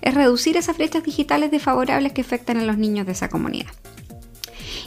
es 0.00 0.14
reducir 0.14 0.56
esas 0.56 0.76
brechas 0.76 1.02
digitales 1.02 1.50
desfavorables 1.50 2.12
que 2.12 2.20
afectan 2.20 2.58
a 2.58 2.64
los 2.64 2.78
niños 2.78 3.04
de 3.04 3.12
esa 3.14 3.30
comunidad. 3.30 3.72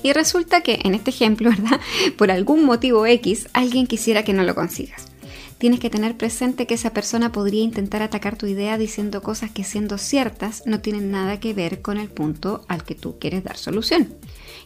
Y 0.04 0.14
resulta 0.14 0.62
que 0.62 0.80
en 0.86 0.96
este 0.96 1.10
ejemplo, 1.10 1.50
¿verdad? 1.58 1.82
Por 2.18 2.32
algún 2.32 2.64
motivo 2.64 3.06
X, 3.06 3.50
alguien 3.52 3.88
quisiera 3.88 4.24
que 4.24 4.32
no 4.32 4.44
lo 4.44 4.56
consigas 4.56 5.17
tienes 5.58 5.80
que 5.80 5.90
tener 5.90 6.18
presente 6.18 6.68
que 6.68 6.76
esa 6.76 6.94
persona 6.94 7.32
podría 7.32 7.64
intentar 7.64 8.04
atacar 8.04 8.38
tu 8.38 8.46
idea 8.46 8.78
diciendo 8.78 9.22
cosas 9.22 9.52
que 9.52 9.64
siendo 9.64 9.98
ciertas 9.98 10.64
no 10.66 10.80
tienen 10.80 11.12
nada 11.12 11.40
que 11.40 11.54
ver 11.54 11.82
con 11.82 11.98
el 11.98 12.10
punto 12.10 12.66
al 12.68 12.84
que 12.84 12.96
tú 12.96 13.18
quieres 13.20 13.44
dar 13.44 13.58
solución. 13.58 14.14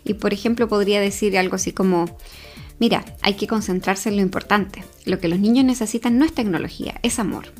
Y 0.03 0.15
por 0.15 0.33
ejemplo 0.33 0.67
podría 0.67 0.99
decir 0.99 1.37
algo 1.37 1.55
así 1.55 1.71
como, 1.71 2.17
mira, 2.79 3.05
hay 3.21 3.35
que 3.35 3.47
concentrarse 3.47 4.09
en 4.09 4.17
lo 4.17 4.21
importante. 4.21 4.83
Lo 5.05 5.19
que 5.19 5.27
los 5.27 5.39
niños 5.39 5.65
necesitan 5.65 6.17
no 6.17 6.25
es 6.25 6.33
tecnología, 6.33 6.99
es 7.03 7.19
amor. 7.19 7.53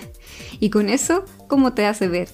y 0.60 0.70
con 0.70 0.88
eso, 0.88 1.24
¿cómo 1.48 1.72
te 1.72 1.86
hace 1.86 2.08
ver? 2.08 2.28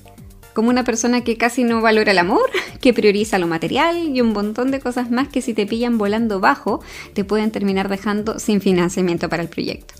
como 0.52 0.68
una 0.68 0.84
persona 0.84 1.22
que 1.24 1.36
casi 1.38 1.64
no 1.64 1.80
valora 1.80 2.12
el 2.12 2.18
amor, 2.18 2.50
que 2.80 2.92
prioriza 2.92 3.38
lo 3.38 3.46
material 3.46 4.14
y 4.14 4.20
un 4.20 4.32
montón 4.32 4.70
de 4.70 4.80
cosas 4.80 5.10
más 5.10 5.28
que 5.28 5.42
si 5.42 5.54
te 5.54 5.66
pillan 5.66 5.98
volando 5.98 6.40
bajo 6.40 6.80
te 7.14 7.24
pueden 7.24 7.50
terminar 7.50 7.88
dejando 7.88 8.38
sin 8.38 8.60
financiamiento 8.60 9.28
para 9.28 9.42
el 9.42 9.48
proyecto. 9.48 9.94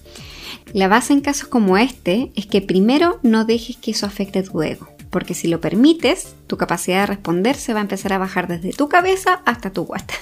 La 0.72 0.88
base 0.88 1.12
en 1.12 1.20
casos 1.20 1.48
como 1.48 1.76
este 1.76 2.32
es 2.34 2.46
que 2.46 2.62
primero 2.62 3.18
no 3.22 3.44
dejes 3.44 3.76
que 3.76 3.90
eso 3.90 4.06
afecte 4.06 4.42
tu 4.42 4.62
ego, 4.62 4.88
porque 5.10 5.34
si 5.34 5.46
lo 5.46 5.60
permites, 5.60 6.34
tu 6.46 6.56
capacidad 6.56 7.00
de 7.00 7.06
responder 7.06 7.56
se 7.56 7.74
va 7.74 7.80
a 7.80 7.82
empezar 7.82 8.14
a 8.14 8.18
bajar 8.18 8.48
desde 8.48 8.72
tu 8.72 8.88
cabeza 8.88 9.42
hasta 9.44 9.70
tu 9.70 9.84
guata. 9.84 10.14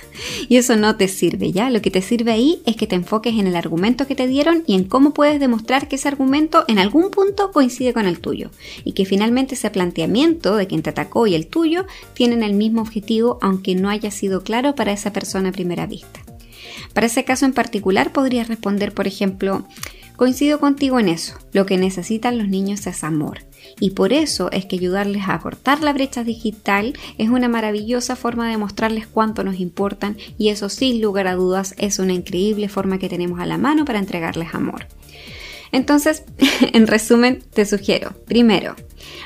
Y 0.48 0.56
eso 0.56 0.74
no 0.76 0.96
te 0.96 1.06
sirve, 1.06 1.52
¿ya? 1.52 1.70
Lo 1.70 1.80
que 1.80 1.92
te 1.92 2.02
sirve 2.02 2.32
ahí 2.32 2.60
es 2.66 2.76
que 2.76 2.88
te 2.88 2.96
enfoques 2.96 3.34
en 3.34 3.46
el 3.46 3.54
argumento 3.54 4.06
que 4.06 4.16
te 4.16 4.26
dieron 4.26 4.64
y 4.66 4.74
en 4.74 4.84
cómo 4.84 5.14
puedes 5.14 5.38
demostrar 5.38 5.86
que 5.86 5.96
ese 5.96 6.08
argumento 6.08 6.64
en 6.66 6.80
algún 6.80 7.10
punto 7.10 7.52
coincide 7.52 7.92
con 7.92 8.06
el 8.06 8.18
tuyo 8.18 8.50
y 8.84 8.92
que 8.92 9.04
finalmente 9.04 9.54
ese 9.54 9.70
planteamiento 9.70 10.56
de 10.56 10.66
quien 10.66 10.82
te 10.82 10.90
atacó 10.90 11.28
y 11.28 11.36
el 11.36 11.46
tuyo 11.46 11.86
tienen 12.14 12.42
el 12.42 12.54
mismo 12.54 12.82
objetivo 12.82 13.38
aunque 13.40 13.76
no 13.76 13.88
haya 13.88 14.10
sido 14.10 14.42
claro 14.42 14.74
para 14.74 14.92
esa 14.92 15.12
persona 15.12 15.50
a 15.50 15.52
primera 15.52 15.86
vista. 15.86 16.20
Para 16.92 17.06
ese 17.06 17.24
caso 17.24 17.44
en 17.44 17.52
particular 17.52 18.12
podrías 18.12 18.48
responder, 18.48 18.92
por 18.92 19.06
ejemplo, 19.06 19.64
Coincido 20.20 20.60
contigo 20.60 21.00
en 21.00 21.08
eso. 21.08 21.38
Lo 21.54 21.64
que 21.64 21.78
necesitan 21.78 22.36
los 22.36 22.46
niños 22.46 22.86
es 22.86 23.04
amor. 23.04 23.38
Y 23.80 23.92
por 23.92 24.12
eso 24.12 24.50
es 24.52 24.66
que 24.66 24.76
ayudarles 24.76 25.22
a 25.26 25.38
cortar 25.38 25.82
la 25.82 25.94
brecha 25.94 26.24
digital 26.24 26.92
es 27.16 27.30
una 27.30 27.48
maravillosa 27.48 28.16
forma 28.16 28.50
de 28.50 28.58
mostrarles 28.58 29.06
cuánto 29.06 29.44
nos 29.44 29.58
importan 29.58 30.18
y 30.36 30.50
eso 30.50 30.68
sin 30.68 31.00
lugar 31.00 31.26
a 31.26 31.36
dudas 31.36 31.74
es 31.78 31.98
una 31.98 32.12
increíble 32.12 32.68
forma 32.68 32.98
que 32.98 33.08
tenemos 33.08 33.40
a 33.40 33.46
la 33.46 33.56
mano 33.56 33.86
para 33.86 33.98
entregarles 33.98 34.54
amor. 34.54 34.88
Entonces, 35.72 36.24
en 36.72 36.86
resumen, 36.86 37.42
te 37.52 37.64
sugiero, 37.66 38.14
primero, 38.26 38.76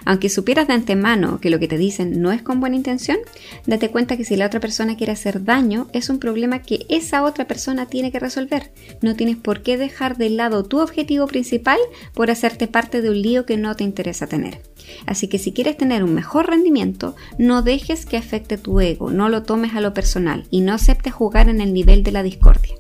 aunque 0.05 0.29
supieras 0.29 0.69
de 0.69 0.75
antemano 0.75 1.41
que 1.41 1.51
lo 1.51 1.59
que 1.59 1.69
te 1.69 1.79
dicen 1.79 2.21
no 2.21 2.33
es 2.33 2.43
con 2.43 2.61
buena 2.61 2.77
intención, 2.77 3.19
date 3.67 3.91
cuenta 3.91 4.17
que 4.17 4.25
si 4.25 4.37
la 4.37 4.47
otra 4.47 4.61
persona 4.61 4.97
quiere 4.97 5.13
hacer 5.13 5.45
daño, 5.45 5.89
es 5.93 6.09
un 6.09 6.19
problema 6.19 6.61
que 6.61 6.87
esa 6.89 7.25
otra 7.25 7.47
persona 7.47 7.87
tiene 7.87 8.13
que 8.13 8.21
resolver. 8.21 8.71
No 9.01 9.15
tienes 9.17 9.37
por 9.37 9.63
qué 9.63 9.77
dejar 9.77 10.17
de 10.17 10.31
lado 10.31 10.65
tu 10.65 10.81
objetivo 10.81 11.27
principal 11.27 11.79
por 12.13 12.31
hacerte 12.31 12.69
parte 12.69 13.03
de 13.03 13.11
un 13.11 13.23
lío 13.23 13.47
que 13.47 13.57
no 13.57 13.75
te 13.77 13.85
interesa 13.85 14.27
tener. 14.27 14.61
Así 15.07 15.29
que 15.29 15.39
si 15.39 15.53
quieres 15.53 15.77
tener 15.77 16.05
un 16.05 16.15
mejor 16.15 16.49
rendimiento, 16.49 17.17
no 17.39 17.63
dejes 17.63 18.05
que 18.07 18.17
afecte 18.17 18.59
tu 18.59 18.81
ego, 18.81 19.11
no 19.11 19.29
lo 19.29 19.43
tomes 19.43 19.75
a 19.75 19.81
lo 19.81 19.95
personal 19.95 20.47
y 20.51 20.61
no 20.61 20.75
aceptes 20.75 21.15
jugar 21.15 21.49
en 21.49 21.61
el 21.61 21.73
nivel 21.73 22.03
de 22.03 22.13
la 22.13 22.23
discordia. 22.23 22.75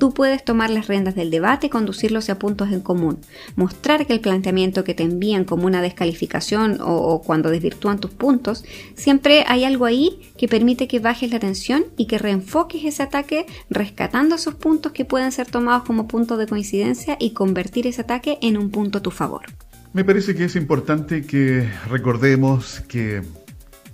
Tú 0.00 0.14
puedes 0.14 0.42
tomar 0.42 0.70
las 0.70 0.88
riendas 0.88 1.14
del 1.14 1.30
debate 1.30 1.66
y 1.66 1.68
conducirlos 1.68 2.30
a 2.30 2.38
puntos 2.38 2.72
en 2.72 2.80
común. 2.80 3.18
Mostrar 3.54 4.06
que 4.06 4.14
el 4.14 4.20
planteamiento 4.20 4.82
que 4.82 4.94
te 4.94 5.02
envían 5.02 5.44
como 5.44 5.66
una 5.66 5.82
descalificación 5.82 6.78
o, 6.80 7.20
cuando 7.20 7.50
desvirtúan 7.50 7.98
tus 7.98 8.10
puntos, 8.10 8.64
siempre 8.94 9.44
hay 9.46 9.64
algo 9.64 9.84
ahí 9.84 10.18
que 10.38 10.48
permite 10.48 10.88
que 10.88 11.00
bajes 11.00 11.30
la 11.30 11.38
tensión 11.38 11.84
y 11.98 12.06
que 12.06 12.16
reenfoques 12.16 12.82
ese 12.82 13.02
ataque 13.02 13.44
rescatando 13.68 14.36
esos 14.36 14.54
puntos 14.54 14.92
que 14.92 15.04
pueden 15.04 15.32
ser 15.32 15.50
tomados 15.50 15.82
como 15.82 16.08
puntos 16.08 16.38
de 16.38 16.46
coincidencia 16.46 17.18
y 17.20 17.32
convertir 17.34 17.86
ese 17.86 18.00
ataque 18.00 18.38
en 18.40 18.56
un 18.56 18.70
punto 18.70 18.98
a 18.98 19.02
tu 19.02 19.10
favor. 19.10 19.42
Me 19.92 20.04
parece 20.04 20.34
que 20.34 20.44
es 20.44 20.56
importante 20.56 21.26
que 21.26 21.68
recordemos 21.90 22.80
que 22.88 23.22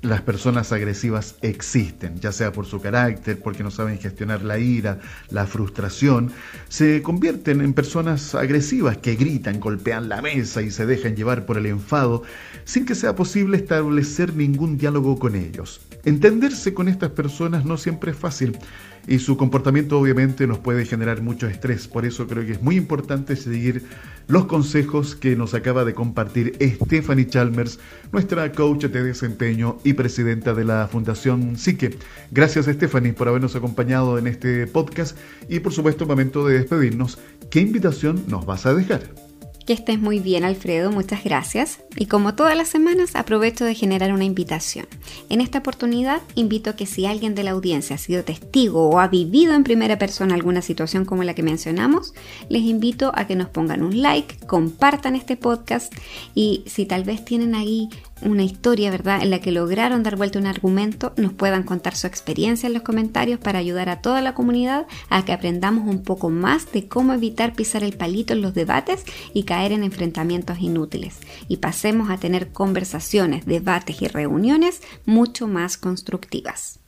las 0.02 0.22
personas 0.22 0.72
agresivas 0.72 1.36
existen, 1.42 2.20
ya 2.20 2.32
sea 2.32 2.52
por 2.52 2.66
su 2.66 2.80
carácter, 2.80 3.40
porque 3.40 3.62
no 3.62 3.70
saben 3.70 3.98
gestionar 3.98 4.42
la 4.42 4.58
ira, 4.58 5.00
la 5.30 5.46
frustración, 5.46 6.32
se 6.68 7.02
convierten 7.02 7.60
en 7.60 7.72
personas 7.72 8.34
agresivas 8.34 8.98
que 8.98 9.16
gritan, 9.16 9.60
golpean 9.60 10.08
la 10.08 10.22
mesa 10.22 10.62
y 10.62 10.70
se 10.70 10.86
dejan 10.86 11.16
llevar 11.16 11.46
por 11.46 11.58
el 11.58 11.66
enfado 11.66 12.22
sin 12.64 12.84
que 12.84 12.94
sea 12.94 13.14
posible 13.14 13.56
establecer 13.56 14.34
ningún 14.34 14.78
diálogo 14.78 15.18
con 15.18 15.34
ellos. 15.34 15.85
Entenderse 16.06 16.72
con 16.72 16.86
estas 16.86 17.10
personas 17.10 17.64
no 17.64 17.76
siempre 17.76 18.12
es 18.12 18.16
fácil 18.16 18.56
y 19.08 19.18
su 19.18 19.36
comportamiento 19.36 19.98
obviamente 19.98 20.46
nos 20.46 20.58
puede 20.58 20.84
generar 20.84 21.20
mucho 21.20 21.48
estrés. 21.48 21.88
Por 21.88 22.06
eso 22.06 22.28
creo 22.28 22.46
que 22.46 22.52
es 22.52 22.62
muy 22.62 22.76
importante 22.76 23.34
seguir 23.34 23.82
los 24.28 24.46
consejos 24.46 25.16
que 25.16 25.34
nos 25.34 25.52
acaba 25.52 25.84
de 25.84 25.94
compartir 25.94 26.56
Stephanie 26.60 27.26
Chalmers, 27.26 27.80
nuestra 28.12 28.52
coach 28.52 28.84
de 28.84 29.02
desempeño 29.02 29.78
y 29.82 29.94
presidenta 29.94 30.54
de 30.54 30.64
la 30.64 30.86
Fundación 30.86 31.58
Psique. 31.58 31.98
Gracias 32.30 32.66
Stephanie 32.66 33.12
por 33.12 33.26
habernos 33.26 33.56
acompañado 33.56 34.16
en 34.16 34.28
este 34.28 34.68
podcast 34.68 35.18
y 35.48 35.58
por 35.58 35.72
supuesto 35.72 36.06
momento 36.06 36.46
de 36.46 36.60
despedirnos. 36.60 37.18
¿Qué 37.50 37.58
invitación 37.58 38.22
nos 38.28 38.46
vas 38.46 38.64
a 38.64 38.74
dejar? 38.74 39.25
Que 39.66 39.72
estés 39.72 40.00
muy 40.00 40.20
bien, 40.20 40.44
Alfredo, 40.44 40.92
muchas 40.92 41.24
gracias. 41.24 41.80
Y 41.96 42.06
como 42.06 42.36
todas 42.36 42.56
las 42.56 42.68
semanas, 42.68 43.16
aprovecho 43.16 43.64
de 43.64 43.74
generar 43.74 44.12
una 44.12 44.22
invitación. 44.22 44.86
En 45.28 45.40
esta 45.40 45.58
oportunidad, 45.58 46.22
invito 46.36 46.70
a 46.70 46.76
que 46.76 46.86
si 46.86 47.04
alguien 47.04 47.34
de 47.34 47.42
la 47.42 47.50
audiencia 47.50 47.96
ha 47.96 47.98
sido 47.98 48.22
testigo 48.22 48.88
o 48.88 49.00
ha 49.00 49.08
vivido 49.08 49.54
en 49.54 49.64
primera 49.64 49.98
persona 49.98 50.36
alguna 50.36 50.62
situación 50.62 51.04
como 51.04 51.24
la 51.24 51.34
que 51.34 51.42
mencionamos, 51.42 52.14
les 52.48 52.62
invito 52.62 53.10
a 53.16 53.26
que 53.26 53.34
nos 53.34 53.48
pongan 53.48 53.82
un 53.82 54.00
like, 54.00 54.36
compartan 54.46 55.16
este 55.16 55.36
podcast 55.36 55.92
y 56.32 56.62
si 56.66 56.86
tal 56.86 57.02
vez 57.02 57.24
tienen 57.24 57.56
ahí 57.56 57.88
una 58.22 58.42
historia, 58.42 58.90
¿verdad?, 58.90 59.22
en 59.22 59.30
la 59.30 59.40
que 59.40 59.52
lograron 59.52 60.02
dar 60.02 60.16
vuelta 60.16 60.38
un 60.38 60.46
argumento, 60.46 61.12
nos 61.16 61.32
puedan 61.32 61.62
contar 61.64 61.94
su 61.94 62.06
experiencia 62.06 62.66
en 62.66 62.72
los 62.72 62.82
comentarios 62.82 63.38
para 63.38 63.58
ayudar 63.58 63.88
a 63.88 64.00
toda 64.00 64.20
la 64.22 64.34
comunidad 64.34 64.86
a 65.08 65.24
que 65.24 65.32
aprendamos 65.32 65.86
un 65.86 66.02
poco 66.02 66.30
más 66.30 66.72
de 66.72 66.88
cómo 66.88 67.12
evitar 67.12 67.54
pisar 67.54 67.84
el 67.84 67.96
palito 67.96 68.32
en 68.32 68.42
los 68.42 68.54
debates 68.54 69.04
y 69.34 69.44
caer 69.44 69.72
en 69.72 69.84
enfrentamientos 69.84 70.58
inútiles 70.60 71.18
y 71.48 71.58
pasemos 71.58 72.10
a 72.10 72.16
tener 72.16 72.48
conversaciones, 72.52 73.44
debates 73.44 74.00
y 74.00 74.08
reuniones 74.08 74.80
mucho 75.04 75.46
más 75.46 75.76
constructivas. 75.76 76.80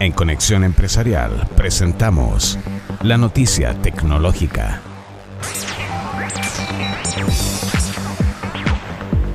En 0.00 0.12
Conexión 0.12 0.62
Empresarial 0.62 1.48
presentamos 1.56 2.56
la 3.02 3.16
noticia 3.16 3.74
tecnológica. 3.82 4.80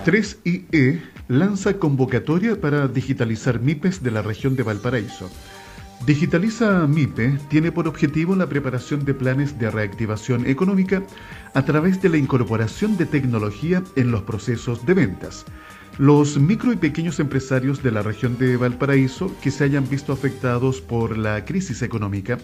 3IE 0.06 1.02
lanza 1.30 1.80
convocatoria 1.80 2.60
para 2.60 2.90
digitalizar 2.90 3.62
MIPES 3.62 4.04
de 4.04 4.12
la 4.12 4.22
región 4.22 4.58
de 4.58 4.64
Valparaíso. 4.64 5.30
Digitaliza 6.06 6.86
MIPE 6.88 7.40
tiene 7.50 7.72
por 7.72 7.88
objetivo 7.88 8.36
la 8.36 8.50
preparación 8.50 9.06
de 9.06 9.14
planes 9.14 9.58
de 9.58 9.72
reactivación 9.72 10.46
económica 10.46 11.02
a 11.54 11.64
través 11.64 12.02
de 12.02 12.10
la 12.10 12.18
incorporación 12.18 12.98
de 12.98 13.06
tecnología 13.06 13.82
en 13.96 14.12
los 14.12 14.24
procesos 14.24 14.86
de 14.86 14.94
ventas. 14.94 15.46
Los 16.00 16.38
micro 16.38 16.74
y 16.74 16.76
pequeños 16.76 17.20
empresarios 17.20 17.82
de 17.82 17.92
la 17.92 18.02
región 18.02 18.38
de 18.38 18.58
Valparaíso 18.58 19.34
que 19.42 19.52
se 19.52 19.64
hayan 19.64 19.88
visto 19.88 20.12
afectados 20.12 20.82
por 20.82 21.18
la 21.18 21.46
crisis 21.46 21.82
económica 21.82 22.40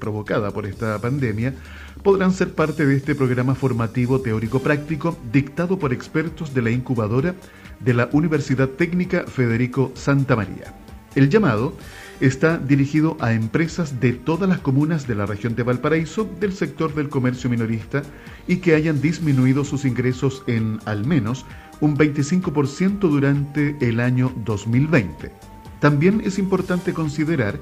provocada 0.00 0.50
por 0.50 0.66
esta 0.66 0.98
pandemia 0.98 1.54
podrán 2.02 2.32
ser 2.32 2.54
parte 2.54 2.86
de 2.86 2.96
este 2.96 3.14
programa 3.14 3.54
formativo 3.54 4.20
teórico 4.20 4.60
práctico 4.60 5.16
dictado 5.32 5.78
por 5.78 5.92
expertos 5.92 6.54
de 6.54 6.62
la 6.62 6.70
incubadora 6.70 7.34
de 7.80 7.94
la 7.94 8.08
Universidad 8.12 8.68
Técnica 8.68 9.24
Federico 9.26 9.92
Santa 9.94 10.36
María. 10.36 10.74
El 11.14 11.28
llamado 11.28 11.74
está 12.20 12.58
dirigido 12.58 13.16
a 13.20 13.32
empresas 13.32 14.00
de 14.00 14.12
todas 14.12 14.48
las 14.48 14.58
comunas 14.58 15.06
de 15.06 15.14
la 15.14 15.26
región 15.26 15.54
de 15.54 15.62
Valparaíso 15.62 16.28
del 16.40 16.52
sector 16.52 16.94
del 16.94 17.08
comercio 17.08 17.48
minorista 17.48 18.02
y 18.46 18.56
que 18.56 18.74
hayan 18.74 19.00
disminuido 19.00 19.64
sus 19.64 19.84
ingresos 19.84 20.42
en 20.46 20.80
al 20.84 21.06
menos 21.06 21.46
un 21.80 21.96
25% 21.96 22.98
durante 22.98 23.76
el 23.80 24.00
año 24.00 24.32
2020. 24.44 25.30
También 25.80 26.22
es 26.24 26.38
importante 26.38 26.92
considerar 26.92 27.60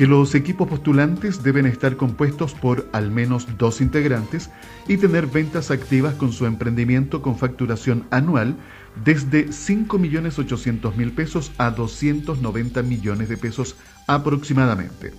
que 0.00 0.06
los 0.06 0.34
equipos 0.34 0.66
postulantes 0.66 1.42
deben 1.42 1.66
estar 1.66 1.98
compuestos 1.98 2.54
por 2.54 2.88
al 2.92 3.10
menos 3.10 3.46
dos 3.58 3.82
integrantes 3.82 4.48
y 4.88 4.96
tener 4.96 5.26
ventas 5.26 5.70
activas 5.70 6.14
con 6.14 6.32
su 6.32 6.46
emprendimiento 6.46 7.20
con 7.20 7.36
facturación 7.36 8.06
anual 8.10 8.56
desde 9.04 9.48
5.800.000 9.48 11.14
pesos 11.14 11.52
a 11.58 11.72
290 11.72 12.82
millones 12.82 13.28
de 13.28 13.36
pesos 13.36 13.76
aproximadamente. 14.06 15.12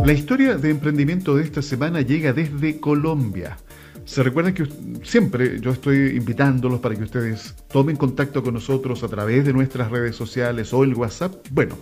La 0.05 0.13
historia 0.13 0.57
de 0.57 0.71
emprendimiento 0.71 1.37
de 1.37 1.45
esta 1.45 1.63
semana 1.63 2.01
llega 2.01 2.33
desde 2.33 2.81
Colombia. 2.81 3.59
Se 4.05 4.23
recuerdan 4.23 4.55
que 4.55 4.67
siempre 5.03 5.61
yo 5.61 5.73
estoy 5.73 6.17
invitándolos 6.17 6.81
para 6.81 6.97
que 6.97 7.05
ustedes 7.05 7.55
tomen 7.73 7.97
contacto 7.97 8.43
con 8.43 8.55
nosotros 8.55 9.03
a 9.03 9.09
través 9.09 9.45
de 9.45 9.53
nuestras 9.53 9.91
redes 9.91 10.17
sociales 10.17 10.73
o 10.73 10.85
el 10.85 10.95
WhatsApp. 10.95 11.35
Bueno, 11.51 11.77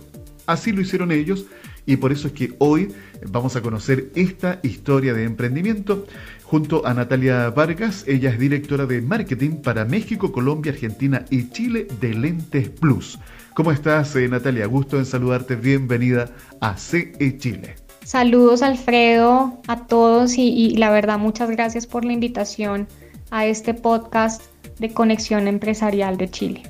así 0.45 0.71
lo 0.71 0.81
hicieron 0.81 1.11
ellos 1.11 1.45
y 1.85 1.97
por 1.97 2.11
eso 2.11 2.27
es 2.27 2.33
que 2.33 2.53
hoy 2.59 2.93
vamos 3.27 3.55
a 3.55 3.61
conocer 3.61 4.11
esta 4.15 4.59
historia 4.63 5.13
de 5.13 5.23
emprendimiento 5.23 6.05
junto 6.43 6.85
a 6.85 6.93
Natalia 6.93 7.49
Vargas. 7.49 8.03
Ella 8.07 8.31
es 8.31 8.39
directora 8.39 8.85
de 8.85 9.01
marketing 9.01 9.61
para 9.61 9.85
México, 9.85 10.31
Colombia, 10.31 10.71
Argentina 10.71 11.25
y 11.29 11.49
Chile 11.49 11.87
de 11.99 12.13
Lentes 12.13 12.69
Plus. 12.69 13.19
¿Cómo 13.53 13.71
estás, 13.71 14.15
eh, 14.15 14.27
Natalia? 14.27 14.65
Gusto 14.65 14.97
en 14.97 15.05
saludarte. 15.05 15.55
Bienvenida 15.55 16.31
a 16.61 16.77
CE 16.77 17.37
Chile. 17.37 17.75
Saludos 18.03 18.63
Alfredo, 18.63 19.61
a 19.67 19.85
todos 19.85 20.37
y, 20.37 20.75
la 20.77 20.89
verdad 20.89 21.19
muchas 21.19 21.51
gracias 21.51 21.85
por 21.85 22.05
la 22.05 22.13
invitación 22.13 22.87
a 23.29 23.45
este 23.45 23.75
podcast 23.75 24.41
de 24.79 24.91
Conexión 24.91 25.47
Empresarial 25.47 26.17
de 26.17 26.29
Chile. 26.29 26.63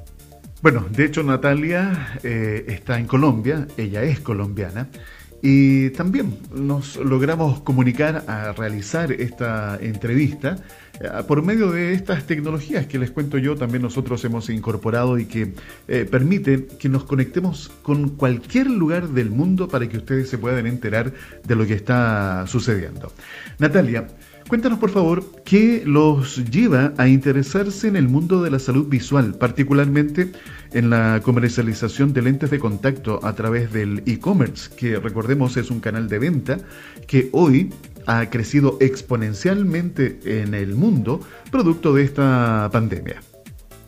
Bueno, 0.61 0.85
de 0.89 1.05
hecho 1.05 1.23
Natalia 1.23 2.19
eh, 2.21 2.65
está 2.67 2.99
en 2.99 3.07
Colombia, 3.07 3.65
ella 3.77 4.03
es 4.03 4.19
colombiana 4.19 4.89
y 5.41 5.91
también 5.91 6.37
nos 6.53 6.97
logramos 6.97 7.61
comunicar 7.61 8.25
a 8.27 8.51
realizar 8.51 9.13
esta 9.13 9.77
entrevista 9.79 10.57
eh, 10.99 11.07
por 11.25 11.43
medio 11.43 11.71
de 11.71 11.93
estas 11.93 12.25
tecnologías 12.25 12.87
que 12.87 12.99
les 12.99 13.09
cuento 13.09 13.37
yo, 13.37 13.55
también 13.55 13.83
nosotros 13.83 14.23
hemos 14.25 14.49
incorporado 14.49 15.17
y 15.17 15.27
que 15.27 15.53
eh, 15.87 16.05
permiten 16.09 16.67
que 16.77 16.89
nos 16.89 17.05
conectemos 17.05 17.71
con 17.81 18.09
cualquier 18.09 18.69
lugar 18.69 19.07
del 19.07 19.29
mundo 19.29 19.69
para 19.69 19.87
que 19.87 19.97
ustedes 19.97 20.29
se 20.29 20.37
puedan 20.37 20.67
enterar 20.67 21.13
de 21.41 21.55
lo 21.55 21.65
que 21.65 21.73
está 21.73 22.43
sucediendo. 22.47 23.13
Natalia, 23.59 24.07
Cuéntanos 24.49 24.79
por 24.79 24.89
favor 24.89 25.23
qué 25.45 25.83
los 25.85 26.43
lleva 26.49 26.91
a 26.97 27.07
interesarse 27.07 27.87
en 27.87 27.95
el 27.95 28.09
mundo 28.09 28.41
de 28.41 28.49
la 28.49 28.57
salud 28.57 28.87
visual, 28.87 29.35
particularmente 29.35 30.31
en 30.73 30.89
la 30.89 31.21
comercialización 31.23 32.13
de 32.13 32.23
lentes 32.23 32.49
de 32.49 32.57
contacto 32.57 33.19
a 33.21 33.35
través 33.35 33.71
del 33.71 34.01
e-commerce, 34.07 34.71
que 34.75 34.97
recordemos 34.97 35.55
es 35.55 35.69
un 35.69 35.79
canal 35.79 36.09
de 36.09 36.17
venta 36.17 36.57
que 37.05 37.29
hoy 37.31 37.71
ha 38.07 38.27
crecido 38.31 38.77
exponencialmente 38.79 40.19
en 40.25 40.55
el 40.55 40.73
mundo 40.73 41.19
producto 41.51 41.93
de 41.93 42.05
esta 42.05 42.69
pandemia. 42.73 43.21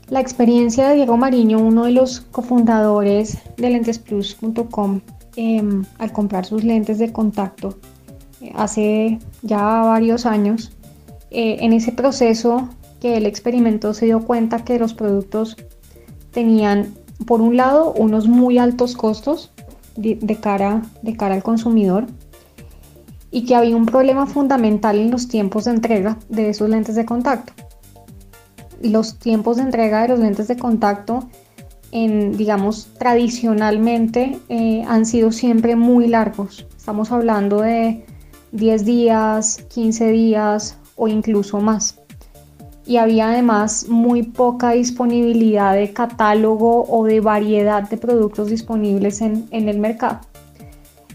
La 0.09 0.21
experiencia 0.21 0.89
de 0.89 0.95
Diego 0.97 1.17
Mariño, 1.17 1.57
uno 1.57 1.85
de 1.85 1.93
los 1.93 2.21
cofundadores 2.29 3.39
de 3.57 3.67
lentesplus.com, 3.71 5.01
em, 5.37 5.83
al 5.97 6.11
comprar 6.11 6.45
sus 6.45 6.63
lentes 6.63 6.99
de 6.99 7.11
contacto 7.11 7.79
hace 8.55 9.19
ya 9.41 9.61
varios 9.61 10.25
años, 10.25 10.71
eh, 11.29 11.57
en 11.61 11.73
ese 11.73 11.91
proceso 11.91 12.69
que 12.99 13.17
él 13.17 13.25
experimentó 13.25 13.93
se 13.93 14.05
dio 14.05 14.21
cuenta 14.21 14.63
que 14.63 14.77
los 14.77 14.93
productos 14.93 15.57
tenían, 16.31 16.93
por 17.25 17.41
un 17.41 17.57
lado, 17.57 17.93
unos 17.93 18.27
muy 18.27 18.57
altos 18.57 18.95
costos 18.95 19.51
de 19.95 20.35
cara, 20.39 20.81
al 21.19 21.43
consumidor 21.43 22.05
y 23.29 23.45
que 23.45 23.55
había 23.55 23.75
un 23.75 23.85
problema 23.85 24.25
fundamental 24.27 24.97
en 24.97 25.11
los 25.11 25.27
tiempos 25.27 25.65
de 25.65 25.71
entrega 25.71 26.17
de 26.29 26.49
esos 26.49 26.69
lentes 26.69 26.95
de 26.95 27.05
contacto. 27.05 27.53
Los 28.81 29.19
tiempos 29.19 29.57
de 29.57 29.63
entrega 29.63 30.01
de 30.01 30.09
los 30.09 30.19
lentes 30.19 30.47
de 30.47 30.57
contacto, 30.57 31.27
digamos, 31.91 32.87
tradicionalmente 32.97 34.39
eh, 34.49 34.83
han 34.87 35.05
sido 35.05 35.31
siempre 35.31 35.75
muy 35.75 36.07
largos. 36.07 36.65
Estamos 36.75 37.11
hablando 37.11 37.61
de 37.61 38.05
10 38.51 38.85
días, 38.85 39.63
15 39.73 40.11
días 40.11 40.77
o 40.95 41.07
incluso 41.07 41.59
más. 41.59 41.97
Y 42.85 42.97
había 42.97 43.29
además 43.29 43.87
muy 43.87 44.23
poca 44.23 44.71
disponibilidad 44.71 45.75
de 45.75 45.93
catálogo 45.93 46.85
o 46.89 47.05
de 47.05 47.19
variedad 47.19 47.87
de 47.87 47.97
productos 47.97 48.49
disponibles 48.49 49.21
en, 49.21 49.47
en 49.51 49.69
el 49.69 49.79
mercado. 49.79 50.19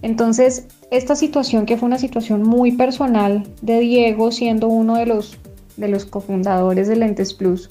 Entonces, 0.03 0.67
esta 0.91 1.17
situación, 1.17 1.67
que 1.67 1.77
fue 1.77 1.87
una 1.87 1.99
situación 1.99 2.43
muy 2.43 2.73
personal 2.73 3.45
de 3.63 3.81
Diego, 3.81 4.31
siendo 4.31 4.69
uno 4.69 4.97
de 4.97 5.07
los, 5.07 5.37
de 5.77 5.89
los 5.89 6.05
cofundadores 6.05 6.87
de 6.89 6.97
Lentes 6.97 7.35
Plus, 7.35 7.71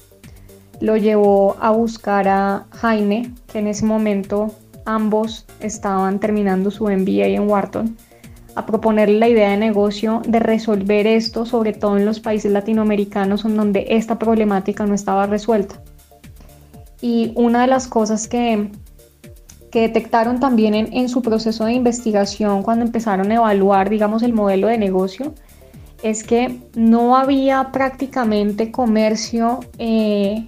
lo 0.81 0.97
llevó 0.97 1.55
a 1.61 1.71
buscar 1.71 2.27
a 2.27 2.65
Jaime, 2.71 3.31
que 3.51 3.59
en 3.59 3.67
ese 3.67 3.85
momento 3.85 4.51
ambos 4.85 5.45
estaban 5.61 6.19
terminando 6.19 6.71
su 6.71 6.85
MBA 6.85 7.27
en 7.27 7.49
Wharton, 7.49 7.97
a 8.55 8.65
proponerle 8.65 9.19
la 9.19 9.27
idea 9.27 9.49
de 9.49 9.57
negocio 9.57 10.21
de 10.25 10.39
resolver 10.39 11.05
esto, 11.07 11.45
sobre 11.45 11.73
todo 11.73 11.97
en 11.97 12.05
los 12.05 12.19
países 12.19 12.51
latinoamericanos 12.51 13.43
en 13.45 13.57
donde 13.57 13.85
esta 13.89 14.17
problemática 14.17 14.85
no 14.85 14.95
estaba 14.95 15.27
resuelta. 15.27 15.81
Y 17.01 17.33
una 17.35 17.61
de 17.61 17.67
las 17.67 17.87
cosas 17.87 18.27
que, 18.27 18.71
que 19.71 19.81
detectaron 19.81 20.39
también 20.39 20.73
en, 20.73 21.09
su 21.09 21.21
proceso 21.21 21.65
de 21.65 21.73
investigación 21.73 22.63
cuando 22.63 22.85
empezaron 22.85 23.29
a 23.31 23.35
evaluar, 23.35 23.89
digamos, 23.89 24.23
el 24.23 24.33
modelo 24.33 24.67
de 24.67 24.77
negocio, 24.77 25.33
es 26.01 26.23
que 26.23 26.61
no 26.75 27.17
había 27.17 27.71
prácticamente 27.73 28.71
comercio, 28.71 29.59
eh, 29.77 30.47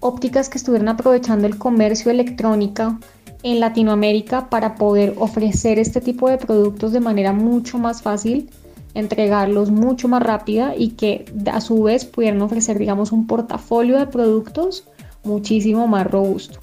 ópticas 0.00 0.48
que 0.48 0.58
estuvieran 0.58 0.88
aprovechando 0.88 1.48
el 1.48 1.58
comercio 1.58 2.12
electrónico 2.12 2.98
en 3.42 3.60
Latinoamérica 3.60 4.50
para 4.50 4.74
poder 4.74 5.14
ofrecer 5.18 5.78
este 5.78 6.00
tipo 6.00 6.28
de 6.28 6.38
productos 6.38 6.92
de 6.92 7.00
manera 7.00 7.32
mucho 7.32 7.78
más 7.78 8.02
fácil, 8.02 8.50
entregarlos 8.94 9.70
mucho 9.70 10.08
más 10.08 10.22
rápida 10.22 10.74
y 10.76 10.90
que 10.90 11.24
a 11.52 11.60
su 11.60 11.82
vez 11.84 12.04
pudieran 12.04 12.42
ofrecer, 12.42 12.78
digamos, 12.78 13.12
un 13.12 13.26
portafolio 13.26 13.98
de 13.98 14.06
productos 14.06 14.84
muchísimo 15.24 15.86
más 15.86 16.06
robusto. 16.06 16.58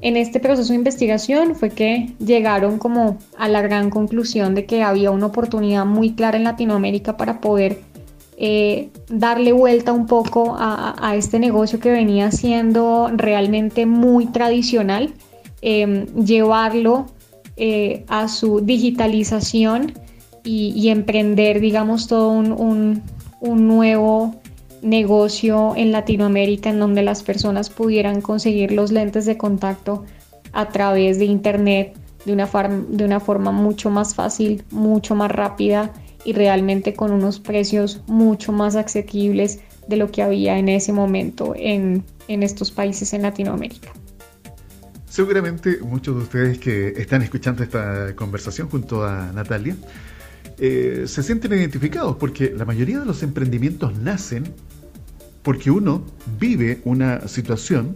En 0.00 0.18
este 0.18 0.38
proceso 0.38 0.68
de 0.68 0.76
investigación 0.76 1.54
fue 1.54 1.70
que 1.70 2.12
llegaron 2.18 2.78
como 2.78 3.16
a 3.38 3.48
la 3.48 3.62
gran 3.62 3.88
conclusión 3.88 4.54
de 4.54 4.66
que 4.66 4.82
había 4.82 5.10
una 5.10 5.26
oportunidad 5.26 5.86
muy 5.86 6.12
clara 6.12 6.36
en 6.36 6.44
Latinoamérica 6.44 7.16
para 7.16 7.40
poder 7.40 7.80
eh, 8.36 8.90
darle 9.08 9.52
vuelta 9.52 9.92
un 9.92 10.06
poco 10.06 10.56
a, 10.58 11.14
este 11.16 11.38
negocio 11.38 11.78
que 11.78 11.90
venía 11.90 12.32
siendo 12.32 13.08
realmente 13.14 13.86
muy 13.86 14.26
tradicional, 14.26 15.14
em, 15.64 16.06
llevarlo 16.24 17.06
eh, 17.56 18.04
a 18.08 18.28
su 18.28 18.60
digitalización 18.60 19.94
y, 20.44 20.88
emprender, 20.90 21.60
digamos, 21.60 22.06
todo 22.06 22.28
un, 22.28 23.02
nuevo 23.40 24.34
negocio 24.82 25.72
en 25.76 25.90
Latinoamérica 25.90 26.68
en 26.68 26.78
donde 26.78 27.02
las 27.02 27.22
personas 27.22 27.70
pudieran 27.70 28.20
conseguir 28.20 28.72
los 28.72 28.92
lentes 28.92 29.24
de 29.24 29.38
contacto 29.38 30.04
a 30.52 30.68
través 30.68 31.18
de 31.18 31.24
internet 31.24 31.96
de 32.26 32.32
una, 32.32 33.20
forma 33.20 33.52
mucho 33.52 33.88
más 33.88 34.14
fácil, 34.14 34.64
mucho 34.70 35.14
más 35.14 35.30
rápida 35.30 35.92
y 36.24 36.32
realmente 36.32 36.94
con 36.94 37.12
unos 37.12 37.40
precios 37.40 38.02
mucho 38.06 38.52
más 38.52 38.76
asequibles 38.76 39.60
de 39.88 39.96
lo 39.96 40.10
que 40.10 40.22
había 40.22 40.58
en 40.58 40.68
ese 40.68 40.92
momento 40.92 41.54
en, 41.56 42.04
estos 42.28 42.70
países 42.70 43.14
en 43.14 43.22
Latinoamérica. 43.22 43.92
Seguramente 45.14 45.78
muchos 45.78 46.16
de 46.16 46.22
ustedes 46.22 46.58
que 46.58 46.88
están 46.96 47.22
escuchando 47.22 47.62
esta 47.62 48.16
conversación 48.16 48.68
junto 48.68 49.04
a 49.04 49.30
Natalia 49.30 49.76
eh, 50.58 51.04
se 51.06 51.22
sienten 51.22 51.52
identificados 51.52 52.16
porque 52.16 52.52
la 52.52 52.64
mayoría 52.64 52.98
de 52.98 53.06
los 53.06 53.22
emprendimientos 53.22 53.96
nacen 53.96 54.42
porque 55.44 55.70
uno 55.70 56.04
vive 56.40 56.80
una 56.84 57.28
situación 57.28 57.94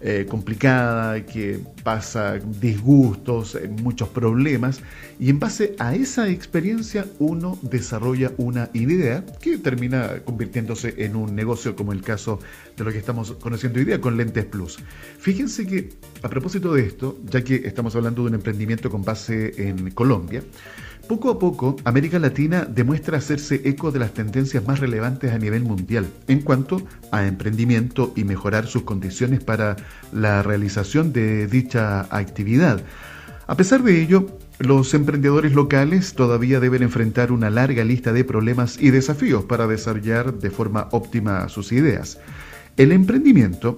eh, 0.00 0.26
complicada, 0.28 1.26
que 1.26 1.60
pasa 1.82 2.38
disgustos, 2.38 3.56
eh, 3.56 3.68
muchos 3.68 4.08
problemas, 4.08 4.80
y 5.18 5.30
en 5.30 5.40
base 5.40 5.74
a 5.80 5.94
esa 5.94 6.28
experiencia 6.28 7.06
uno 7.18 7.58
desarrolla 7.62 8.30
una 8.36 8.70
idea 8.74 9.24
que 9.40 9.58
termina 9.58 10.20
convirtiéndose 10.24 10.94
en 10.98 11.16
un 11.16 11.34
negocio, 11.34 11.74
como 11.74 11.92
el 11.92 12.02
caso 12.02 12.38
de 12.76 12.84
lo 12.84 12.92
que 12.92 12.98
estamos 12.98 13.32
conociendo 13.32 13.80
hoy 13.80 13.86
día 13.86 14.00
con 14.00 14.16
Lentes 14.16 14.44
Plus. 14.44 14.78
Fíjense 15.18 15.66
que 15.66 15.90
a 16.22 16.28
propósito 16.28 16.74
de 16.74 16.82
esto, 16.86 17.18
ya 17.28 17.42
que 17.42 17.56
estamos 17.64 17.96
hablando 17.96 18.22
de 18.22 18.28
un 18.28 18.34
emprendimiento 18.34 18.90
con 18.90 19.02
base 19.02 19.68
en 19.68 19.90
Colombia, 19.90 20.42
poco 21.08 21.30
a 21.30 21.38
poco, 21.38 21.74
América 21.84 22.18
Latina 22.18 22.64
demuestra 22.64 23.18
hacerse 23.18 23.62
eco 23.64 23.90
de 23.90 23.98
las 23.98 24.12
tendencias 24.12 24.64
más 24.66 24.78
relevantes 24.78 25.32
a 25.32 25.38
nivel 25.38 25.64
mundial 25.64 26.06
en 26.28 26.42
cuanto 26.42 26.82
a 27.10 27.26
emprendimiento 27.26 28.12
y 28.14 28.24
mejorar 28.24 28.66
sus 28.66 28.82
condiciones 28.82 29.42
para 29.42 29.76
la 30.12 30.42
realización 30.42 31.12
de 31.12 31.46
dicha 31.48 32.02
actividad. 32.14 32.82
A 33.46 33.56
pesar 33.56 33.82
de 33.82 34.00
ello, 34.00 34.26
los 34.58 34.92
emprendedores 34.92 35.54
locales 35.54 36.14
todavía 36.14 36.60
deben 36.60 36.82
enfrentar 36.82 37.32
una 37.32 37.48
larga 37.48 37.82
lista 37.84 38.12
de 38.12 38.24
problemas 38.24 38.76
y 38.78 38.90
desafíos 38.90 39.44
para 39.44 39.66
desarrollar 39.66 40.34
de 40.34 40.50
forma 40.50 40.88
óptima 40.92 41.48
sus 41.48 41.72
ideas. 41.72 42.20
El 42.76 42.92
emprendimiento 42.92 43.76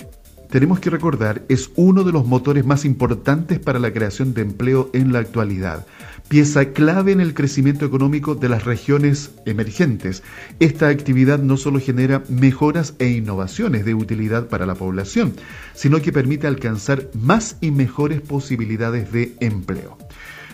tenemos 0.51 0.81
que 0.81 0.91
recordar, 0.91 1.43
es 1.49 1.71
uno 1.77 2.05
de 2.05 2.13
los 2.13 2.27
motores 2.27 2.67
más 2.67 2.85
importantes 2.85 3.59
para 3.59 3.79
la 3.79 3.93
creación 3.93 4.35
de 4.35 4.43
empleo 4.43 4.91
en 4.93 5.13
la 5.13 5.21
actualidad 5.21 5.87
pieza 6.31 6.67
clave 6.67 7.11
en 7.11 7.21
el 7.21 7.35
crecimiento 7.35 7.85
económico 7.85 8.37
de 8.37 8.49
las 8.49 8.65
regiones 8.65 9.33
emergentes. 9.47 10.23
Esta 10.61 10.87
actividad 10.87 11.41
no 11.41 11.57
solo 11.57 11.81
genera 11.81 12.23
mejoras 12.29 12.95
e 13.01 13.09
innovaciones 13.09 13.85
de 13.85 13.95
utilidad 13.95 14.47
para 14.47 14.65
la 14.65 14.77
población, 14.77 15.35
sino 15.75 16.01
que 16.01 16.13
permite 16.13 16.47
alcanzar 16.47 17.09
más 17.15 17.57
y 17.61 17.73
mejores 17.73 18.21
posibilidades 18.21 19.11
de 19.11 19.35
empleo. 19.41 19.99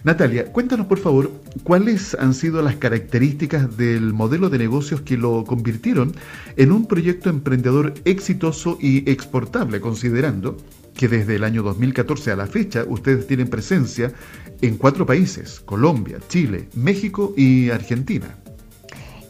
Natalia, 0.07 0.53
cuéntanos 0.53 0.87
por 0.87 1.01
favor 1.01 1.33
cuáles 1.64 2.14
han 2.14 2.33
sido 2.33 2.62
las 2.62 2.77
características 2.77 3.77
del 3.77 4.12
modelo 4.12 4.49
de 4.49 4.57
negocios 4.57 5.01
que 5.01 5.16
lo 5.16 5.42
convirtieron 5.42 6.12
en 6.57 6.71
un 6.71 6.87
proyecto 6.87 7.29
emprendedor 7.29 7.92
exitoso 8.05 8.79
y 8.81 8.99
exportable, 9.11 9.81
considerando 9.81 10.59
que 10.95 11.09
desde 11.09 11.35
el 11.35 11.42
año 11.42 11.64
2014 11.64 12.31
a 12.31 12.37
la 12.37 12.47
fecha 12.47 12.85
ustedes 12.88 13.27
tienen 13.27 13.49
presencia 13.49 14.12
en 14.61 14.77
cuatro 14.77 15.07
países, 15.07 15.59
Colombia, 15.59 16.19
Chile, 16.29 16.69
México 16.77 17.35
y 17.37 17.71
Argentina. 17.71 18.29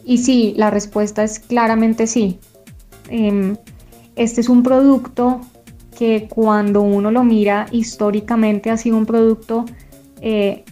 Y 0.05 0.19
sí, 0.19 0.53
la 0.57 0.69
respuesta 0.69 1.23
es 1.23 1.39
claramente 1.39 2.05
sí. 2.05 2.37
Em, 3.09 3.55
este 4.15 4.41
es 4.41 4.47
un 4.47 4.61
producto 4.61 5.41
que 5.97 6.27
cuando 6.29 6.81
uno 6.81 7.09
lo 7.09 7.23
mira 7.23 7.65
históricamente 7.71 8.69
ha 8.69 8.77
sido 8.77 8.95
un 8.95 9.07
producto 9.07 9.65
eh, 10.21 10.63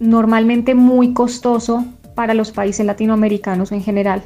normalmente 0.00 0.74
muy 0.74 1.12
costoso 1.12 1.84
para 2.14 2.34
los 2.34 2.52
países 2.52 2.86
latinoamericanos 2.86 3.72
en 3.72 3.82
general. 3.82 4.22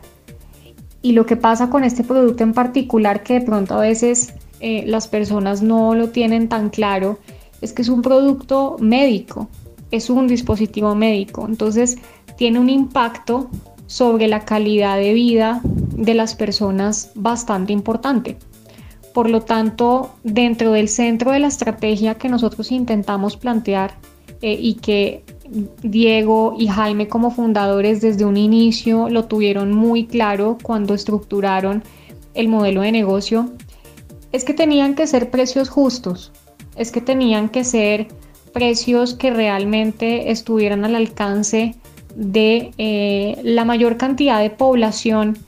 y 1.01 1.13
lo 1.13 1.27
que 1.27 1.37
pasa 1.37 1.71
con 1.71 1.85
este 1.85 2.03
producto 2.03 2.43
en 2.43 2.53
particular, 2.53 3.23
que 3.23 3.35
de 3.35 3.41
pronto 3.43 3.75
a 3.75 3.81
veces 3.81 4.35
eh, 4.61 4.83
las 4.87 5.07
personas 5.07 5.63
no 5.63 5.95
lo 5.95 6.09
tienen 6.11 6.49
tan 6.49 6.71
claro, 6.71 7.19
es 7.61 7.73
que 7.73 7.83
es 7.83 7.89
un 7.89 8.03
producto 8.03 8.77
médico, 8.81 9.49
es 9.91 10.11
un 10.11 10.27
dispositivo 10.27 10.95
médico. 10.95 11.47
Entonces 11.47 11.99
tiene 12.37 12.59
un 12.59 12.69
impacto 12.69 13.49
sobre 13.87 14.29
la 14.29 14.45
calidad 14.45 14.99
de 14.99 15.13
vida 15.15 15.61
de 15.65 16.15
las 16.15 16.35
personas 16.35 17.11
bastante 17.15 17.73
importante. 17.73 18.37
Por 19.15 19.31
lo 19.31 19.41
tanto, 19.41 20.11
dentro 20.23 20.73
del 20.73 20.89
centro 20.89 21.33
de 21.33 21.41
la 21.41 21.49
estrategia 21.49 22.17
que 22.17 22.29
nosotros 22.29 22.71
intentamos 22.71 23.37
plantear 23.37 23.95
eh, 24.43 24.57
y 24.59 24.75
que 24.75 25.25
Diego 25.83 26.55
y 26.59 26.69
Jaime 26.69 27.09
como 27.09 27.31
fundadores 27.31 28.01
desde 28.01 28.25
un 28.25 28.37
inicio 28.37 29.09
lo 29.09 29.25
tuvieron 29.25 29.73
muy 29.73 30.07
claro 30.07 30.59
cuando 30.63 30.95
estructuraron 30.95 31.83
el 32.35 32.49
modelo 32.49 32.83
de 32.83 32.93
negocio, 32.93 33.51
es 34.33 34.45
que 34.45 34.55
tenían 34.55 34.95
que 34.95 35.07
ser 35.07 35.31
precios 35.31 35.69
justos, 35.69 36.33
es 36.77 36.93
que 36.93 37.01
tenían 37.01 37.49
que 37.49 37.65
ser 37.65 38.09
precios 38.53 39.15
que 39.15 39.31
realmente 39.31 40.31
estuvieran 40.31 40.85
al 40.85 40.95
alcance 40.95 41.75
de 42.15 42.73
eh, 42.79 43.41
la 43.43 43.65
mayor 43.65 43.97
cantidad 43.97 44.41
de 44.41 44.51
población 44.51 45.39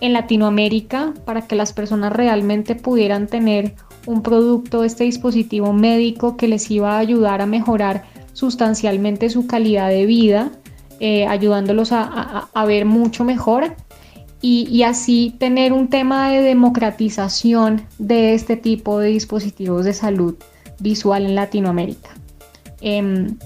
en 0.00 0.12
Latinoamérica 0.12 1.14
para 1.24 1.46
que 1.46 1.56
las 1.56 1.72
personas 1.72 2.12
realmente 2.12 2.74
pudieran 2.74 3.26
tener 3.26 3.74
un 4.06 4.22
producto, 4.22 4.84
este 4.84 5.04
dispositivo 5.04 5.72
médico 5.72 6.36
que 6.36 6.48
les 6.48 6.70
iba 6.70 6.96
a 6.96 6.98
ayudar 6.98 7.40
a 7.40 7.46
mejorar 7.46 8.04
sustancialmente 8.34 9.30
su 9.30 9.46
calidad 9.46 9.88
de 9.88 10.04
vida, 10.04 10.50
eh, 11.00 11.26
ayudándolos 11.26 11.90
a, 11.92 12.64
ver 12.66 12.84
mucho 12.84 13.24
mejor 13.24 13.74
y, 14.42 14.82
así 14.82 15.34
tener 15.38 15.72
un 15.72 15.88
tema 15.88 16.30
de 16.30 16.42
democratización 16.42 17.82
de 17.98 18.34
este 18.34 18.56
tipo 18.56 18.98
de 18.98 19.08
dispositivos 19.08 19.86
de 19.86 19.94
salud 19.94 20.34
visual 20.80 21.24
en 21.24 21.34
Latinoamérica. 21.34 22.10
Em, 22.82 23.38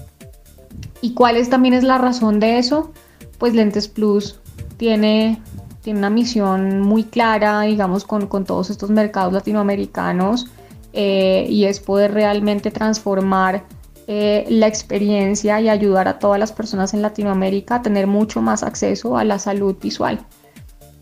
¿Y 1.01 1.13
cuál 1.13 1.37
es, 1.37 1.49
también 1.49 1.73
es 1.73 1.83
la 1.83 1.97
razón 1.97 2.41
de 2.41 2.57
eso? 2.57 2.91
Pues 3.37 3.53
Lentes 3.53 3.87
Plus 3.87 4.39
tiene, 4.75 5.41
tiene 5.81 5.99
una 5.99 6.09
misión 6.09 6.81
muy 6.81 7.03
clara, 7.03 7.61
digamos, 7.61 8.03
con, 8.03 8.27
todos 8.45 8.69
estos 8.69 8.89
mercados 8.89 9.31
latinoamericanos 9.31 10.47
eh, 10.91 11.45
y 11.49 11.65
es 11.65 11.79
poder 11.79 12.13
realmente 12.13 12.71
transformar 12.71 13.63
eh, 14.11 14.43
la 14.49 14.65
experiencia 14.65 15.61
y 15.61 15.69
ayudar 15.69 16.07
a 16.07 16.17
todas 16.17 16.39
las 16.39 16.51
personas 16.51 16.95
en 16.95 17.03
Latinoamérica 17.03 17.75
a 17.75 17.81
tener 17.83 18.07
mucho 18.07 18.41
más 18.41 18.63
acceso 18.63 19.17
a 19.17 19.23
la 19.23 19.37
salud 19.37 19.75
visual. 19.79 20.25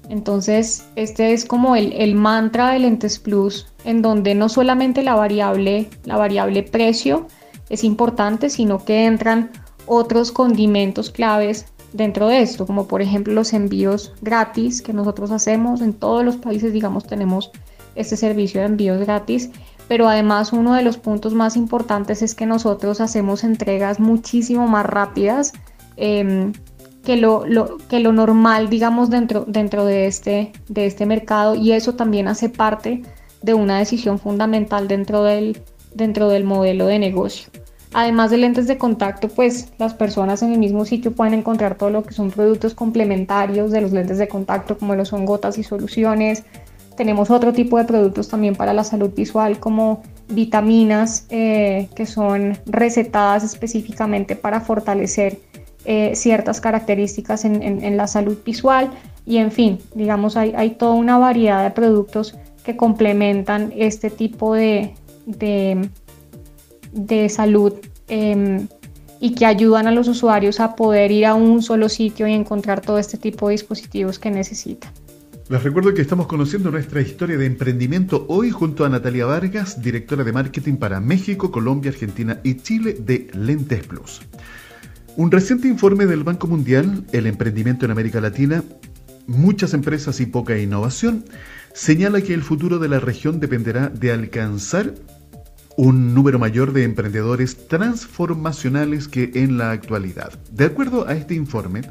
Entonces, 0.10 0.86
este 0.98 1.32
es 1.32 1.46
como 1.46 1.78
el, 1.78 2.16
mantra 2.16 2.72
de 2.72 2.80
Lentes 2.80 3.18
Plus, 3.18 3.68
en 3.86 4.02
donde 4.02 4.36
no 4.36 4.50
solamente 4.50 5.04
la 5.04 5.16
variable, 5.16 5.90
la 6.04 6.18
variable 6.18 6.64
precio 6.64 7.28
es 7.70 7.86
importante, 7.86 8.50
sino 8.50 8.84
que 8.84 9.06
entran 9.06 9.52
otros 9.86 10.34
condimentos 10.34 11.10
claves 11.10 11.66
dentro 11.94 12.28
de 12.28 12.42
esto, 12.42 12.68
como 12.68 12.90
por 12.90 13.02
ejemplo 13.02 13.34
los 13.34 13.54
envíos 13.54 14.12
gratis 14.22 14.82
que 14.82 14.92
nosotros 14.92 15.32
hacemos 15.32 15.80
en 15.80 15.94
todos 15.94 16.26
los 16.26 16.36
países, 16.36 16.74
digamos, 16.74 17.08
tenemos 17.08 17.52
este 17.96 18.18
servicio 18.18 18.60
de 18.60 18.68
envíos 18.68 19.00
gratis 19.00 19.50
pero 19.88 20.08
además 20.08 20.54
uno 20.54 20.74
de 20.74 20.84
los 20.84 20.98
puntos 20.98 21.34
más 21.34 21.56
importantes 21.56 22.22
es 22.22 22.36
que 22.36 22.46
nosotros 22.46 23.02
hacemos 23.02 23.44
entregas 23.44 24.00
muchísimo 24.00 24.68
más 24.68 24.86
rápidas 24.86 25.54
em, 25.96 26.54
que, 27.04 27.18
lo, 27.18 27.46
que 27.90 28.00
lo 28.00 28.12
normal, 28.12 28.70
digamos, 28.70 29.10
dentro, 29.10 29.46
dentro 29.48 29.86
de, 29.86 30.08
este, 30.08 30.52
de 30.68 30.86
este 30.86 31.06
mercado 31.06 31.56
y 31.56 31.72
eso 31.72 31.96
también 31.96 32.28
hace 32.28 32.50
parte 32.50 33.04
de 33.42 33.54
una 33.54 33.80
decisión 33.80 34.20
fundamental 34.20 34.88
dentro 34.88 35.24
del, 35.24 35.62
dentro 35.94 36.28
del 36.28 36.44
modelo 36.44 36.88
de 36.88 37.00
negocio. 37.00 37.50
Además 37.94 38.30
de 38.32 38.38
lentes 38.38 38.68
de 38.68 38.78
contacto, 38.78 39.30
pues 39.30 39.72
las 39.78 39.94
personas 39.94 40.44
en 40.44 40.52
el 40.52 40.60
mismo 40.60 40.84
sitio 40.84 41.14
pueden 41.14 41.34
encontrar 41.34 41.78
todo 41.78 41.90
lo 41.90 42.04
que 42.04 42.14
son 42.14 42.32
productos 42.32 42.74
complementarios 42.74 43.72
de 43.72 43.82
los 43.82 43.94
lentes 43.94 44.18
de 44.18 44.28
contacto, 44.28 44.78
como 44.78 44.94
lo 44.96 45.06
son 45.06 45.26
gotas 45.26 45.58
y 45.58 45.64
soluciones, 45.64 46.44
tenemos 46.98 47.30
otro 47.30 47.54
tipo 47.54 47.78
de 47.78 47.86
productos 47.86 48.28
también 48.28 48.56
para 48.56 48.74
la 48.74 48.84
salud 48.84 49.12
visual 49.16 49.60
como 49.60 50.02
vitaminas 50.28 51.26
eh, 51.30 51.88
que 51.96 52.06
son 52.06 52.58
recetadas 52.66 53.44
específicamente 53.44 54.36
para 54.36 54.60
fortalecer 54.60 55.40
eh, 55.86 56.16
ciertas 56.16 56.60
características 56.60 57.46
en, 57.46 57.96
la 57.96 58.08
salud 58.08 58.38
visual 58.44 58.90
y 59.26 59.38
en 59.38 59.52
fin, 59.52 59.80
digamos 59.94 60.36
hay, 60.36 60.72
toda 60.72 60.94
una 60.96 61.18
variedad 61.18 61.64
de 61.64 61.72
productos 61.72 62.36
que 62.66 62.76
complementan 62.76 63.72
este 63.78 64.10
tipo 64.10 64.54
de, 64.54 64.96
de, 65.28 65.90
salud 67.30 67.74
em, 68.10 68.68
y 69.22 69.36
que 69.36 69.46
ayudan 69.46 69.88
a 69.88 69.92
los 69.92 70.10
usuarios 70.10 70.60
a 70.60 70.76
poder 70.76 71.12
ir 71.12 71.26
a 71.26 71.36
un 71.36 71.62
solo 71.62 71.88
sitio 71.88 72.28
y 72.28 72.34
encontrar 72.34 72.82
todo 72.82 72.98
este 72.98 73.18
tipo 73.18 73.48
de 73.48 73.54
dispositivos 73.54 74.20
que 74.20 74.32
necesitan. 74.32 74.92
Les 75.50 75.64
recuerdo 75.64 75.94
que 75.94 76.02
estamos 76.02 76.28
conociendo 76.28 76.72
nuestra 76.72 77.00
historia 77.00 77.38
de 77.38 77.46
emprendimiento 77.46 78.26
hoy 78.28 78.52
junto 78.52 78.84
a 78.84 78.90
Natalia 78.90 79.26
Vargas, 79.26 79.82
directora 79.82 80.26
de 80.26 80.34
marketing 80.34 80.76
para 80.76 81.00
México, 81.00 81.52
Colombia, 81.52 81.90
Argentina 81.90 82.42
y 82.44 82.56
Chile 82.56 82.98
de 83.00 83.30
Lentes 83.34 83.88
Plus. 83.88 84.24
Un 85.16 85.32
reciente 85.32 85.70
informe 85.70 86.06
del 86.06 86.26
Banco 86.26 86.48
Mundial, 86.48 87.06
El 87.14 87.28
emprendimiento 87.28 87.86
en 87.86 87.92
América 87.92 88.20
Latina, 88.20 88.62
muchas 89.26 89.74
empresas 89.74 90.20
y 90.20 90.26
poca 90.26 90.58
innovación, 90.58 91.24
señala 91.74 92.20
que 92.20 92.34
el 92.34 92.44
futuro 92.44 92.78
de 92.78 92.90
la 92.90 93.00
región 93.00 93.40
dependerá 93.40 93.88
de 93.88 94.12
alcanzar 94.12 94.96
un 95.78 96.16
número 96.16 96.40
mayor 96.40 96.74
de 96.74 96.84
emprendedores 96.84 97.68
transformacionales 97.68 99.08
que 99.08 99.32
en 99.36 99.60
la 99.60 99.72
actualidad. 99.72 100.34
De 100.52 100.66
acuerdo 100.66 101.08
a 101.08 101.14
este 101.14 101.36
informe, 101.36 101.84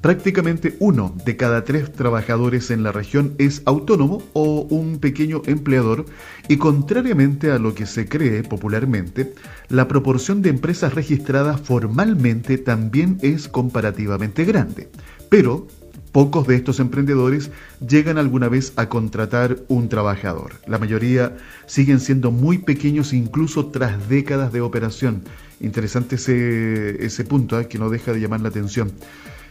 prácticamente 0.00 0.76
uno 0.80 1.14
de 1.24 1.36
cada 1.36 1.64
tres 1.64 1.92
trabajadores 1.92 2.72
en 2.72 2.82
la 2.82 2.90
región 2.90 3.34
es 3.38 3.62
autónomo 3.64 4.22
o 4.32 4.62
un 4.62 4.98
pequeño 4.98 5.42
empleador 5.46 6.06
y 6.48 6.56
contrariamente 6.56 7.52
a 7.52 7.60
lo 7.60 7.76
que 7.76 7.86
se 7.86 8.08
cree 8.08 8.42
popularmente, 8.42 9.34
la 9.68 9.86
proporción 9.86 10.42
de 10.42 10.50
empresas 10.50 10.94
registradas 10.94 11.60
formalmente 11.60 12.58
también 12.58 13.18
es 13.22 13.48
comparativamente 13.48 14.44
grande. 14.44 14.90
Pero 15.28 15.68
Pocos 16.12 16.46
de 16.46 16.56
estos 16.56 16.80
emprendedores 16.80 17.50
llegan 17.86 18.16
alguna 18.16 18.48
vez 18.48 18.72
a 18.76 18.88
contratar 18.88 19.58
un 19.68 19.88
trabajador. 19.88 20.54
La 20.66 20.78
mayoría 20.78 21.36
siguen 21.66 22.00
siendo 22.00 22.30
muy 22.30 22.58
pequeños 22.58 23.12
incluso 23.12 23.66
tras 23.66 24.08
décadas 24.08 24.52
de 24.52 24.62
operación. 24.62 25.22
Interesante 25.60 26.16
ese, 26.16 27.04
ese 27.04 27.24
punto 27.24 27.60
¿eh? 27.60 27.68
que 27.68 27.78
no 27.78 27.90
deja 27.90 28.12
de 28.12 28.20
llamar 28.20 28.40
la 28.40 28.48
atención. 28.48 28.90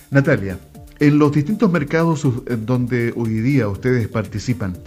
Natalia, 0.09 0.57
en 0.99 1.19
los 1.19 1.31
distintos 1.31 1.71
mercados 1.71 2.27
donde 2.65 3.13
hoy 3.15 3.39
día 3.39 3.69
ustedes 3.69 4.07
participan, 4.07 4.77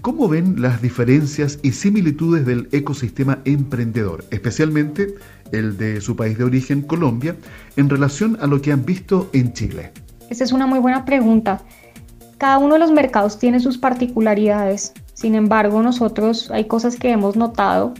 ¿cómo 0.00 0.28
ven 0.28 0.62
las 0.62 0.80
diferencias 0.80 1.58
y 1.62 1.72
similitudes 1.72 2.46
del 2.46 2.68
ecosistema 2.72 3.40
emprendedor, 3.44 4.24
especialmente 4.30 5.14
el 5.52 5.76
de 5.76 6.00
su 6.00 6.16
país 6.16 6.38
de 6.38 6.44
origen, 6.44 6.82
Colombia, 6.82 7.36
en 7.76 7.90
relación 7.90 8.38
a 8.40 8.46
lo 8.46 8.62
que 8.62 8.72
han 8.72 8.86
visto 8.86 9.28
en 9.34 9.52
Chile? 9.52 9.92
Esta 10.30 10.44
es 10.44 10.52
una 10.52 10.66
muy 10.66 10.78
buena 10.78 11.04
pregunta. 11.04 11.60
Cada 12.38 12.58
uno 12.58 12.74
de 12.74 12.80
los 12.80 12.92
mercados 12.92 13.38
tiene 13.38 13.60
sus 13.60 13.78
particularidades. 13.78 14.92
Sin 15.14 15.34
embargo, 15.34 15.82
nosotros 15.82 16.50
hay 16.50 16.64
cosas 16.64 16.96
que 16.96 17.10
hemos 17.10 17.36
notado 17.36 17.94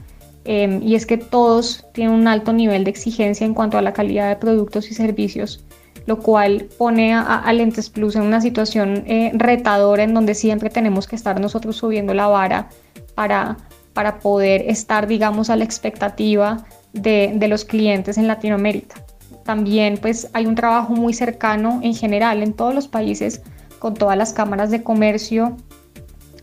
em, 0.45 0.81
y 0.83 0.95
es 0.95 1.07
que 1.07 1.17
todos 1.17 1.85
tienen 1.93 2.15
un 2.15 2.29
alto 2.29 2.53
nivel 2.53 2.85
de 2.85 2.91
exigencia 2.91 3.45
en 3.45 3.55
cuanto 3.55 3.79
a 3.79 3.83
la 3.83 3.93
calidad 3.93 4.29
de 4.29 4.37
productos 4.37 4.91
y 4.91 4.95
servicios, 4.95 5.65
lo 6.07 6.21
cual 6.21 6.69
pone 6.79 7.15
a, 7.15 7.53
Lentes 7.53 7.91
Plus 7.91 8.15
en 8.15 8.23
una 8.23 8.41
situación 8.41 9.03
eh, 9.07 9.33
retadora 9.35 10.05
en 10.05 10.15
donde 10.15 10.35
siempre 10.35 10.71
tenemos 10.71 11.09
que 11.09 11.17
estar 11.17 11.41
nosotros 11.41 11.77
subiendo 11.77 12.15
la 12.15 12.29
vara 12.29 12.69
para, 13.15 13.57
para 13.95 14.21
poder 14.21 14.63
estar, 14.69 15.09
digamos, 15.09 15.51
a 15.51 15.57
la 15.57 15.65
expectativa 15.65 16.65
de, 16.93 17.33
de 17.35 17.49
los 17.49 17.65
clientes 17.65 18.17
en 18.17 18.29
Latinoamérica. 18.29 19.05
También 19.49 19.97
pues 19.97 20.29
hay 20.35 20.45
un 20.45 20.55
trabajo 20.55 20.93
muy 20.93 21.15
cercano 21.15 21.81
en 21.83 21.95
general 21.95 22.43
en 22.43 22.53
todos 22.53 22.75
los 22.75 22.87
países 22.87 23.41
con 23.79 23.95
todas 23.95 24.15
las 24.15 24.35
cámaras 24.35 24.71
de 24.71 24.83
comercio 24.83 25.57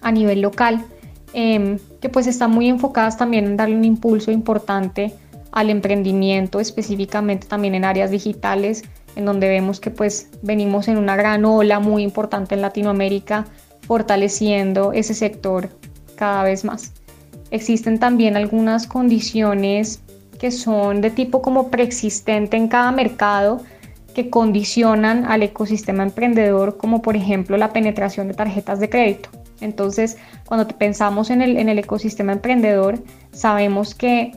a 0.02 0.12
nivel 0.12 0.42
local, 0.42 0.84
em, 1.32 1.78
que 2.02 2.10
pues 2.10 2.26
están 2.26 2.50
muy 2.50 2.68
enfocadas 2.68 3.16
también 3.16 3.46
en 3.46 3.58
darle 3.58 3.76
un 3.76 3.86
impulso 3.86 4.32
importante 4.32 5.14
al 5.52 5.70
emprendimiento, 5.70 6.60
específicamente 6.60 7.46
también 7.46 7.76
en 7.76 7.86
áreas 7.86 8.10
digitales, 8.10 8.82
en 9.16 9.26
donde 9.26 9.50
vemos 9.50 9.80
que 9.80 9.92
pues 9.92 10.30
venimos 10.42 10.88
en 10.88 10.98
una 10.98 11.16
gran 11.16 11.46
ola 11.46 11.80
muy 11.80 12.02
importante 12.02 12.56
en 12.56 12.64
Latinoamérica, 12.64 13.46
fortaleciendo 13.82 14.94
ese 14.94 15.14
sector 15.14 15.70
cada 16.16 16.42
vez 16.42 16.66
más. 16.66 16.92
Existen 17.52 18.00
también 18.00 18.36
algunas 18.36 18.88
condiciones 18.88 20.02
son 20.52 21.02
de 21.02 21.10
tipo 21.10 21.42
como 21.42 21.70
preexistente 21.70 22.58
en 22.58 22.68
cada 22.68 22.92
mercado, 22.92 23.62
que 24.14 24.30
condicionan 24.30 25.26
al 25.26 25.44
ecosistema 25.44 26.04
emprendedor, 26.04 26.78
como 26.78 27.02
por 27.02 27.16
ejemplo 27.16 27.58
la 27.58 27.74
penetración 27.74 28.28
de 28.28 28.34
tarjetas 28.34 28.80
de 28.80 28.90
crédito. 28.90 29.30
Entonces, 29.62 30.18
cuando 30.46 30.68
pensamos 30.68 31.30
en 31.30 31.42
el, 31.42 31.58
en 31.58 31.70
el 31.70 31.80
ecosistema 31.80 32.32
emprendedor, 32.32 33.00
sabemos 33.32 33.94
que 33.94 34.32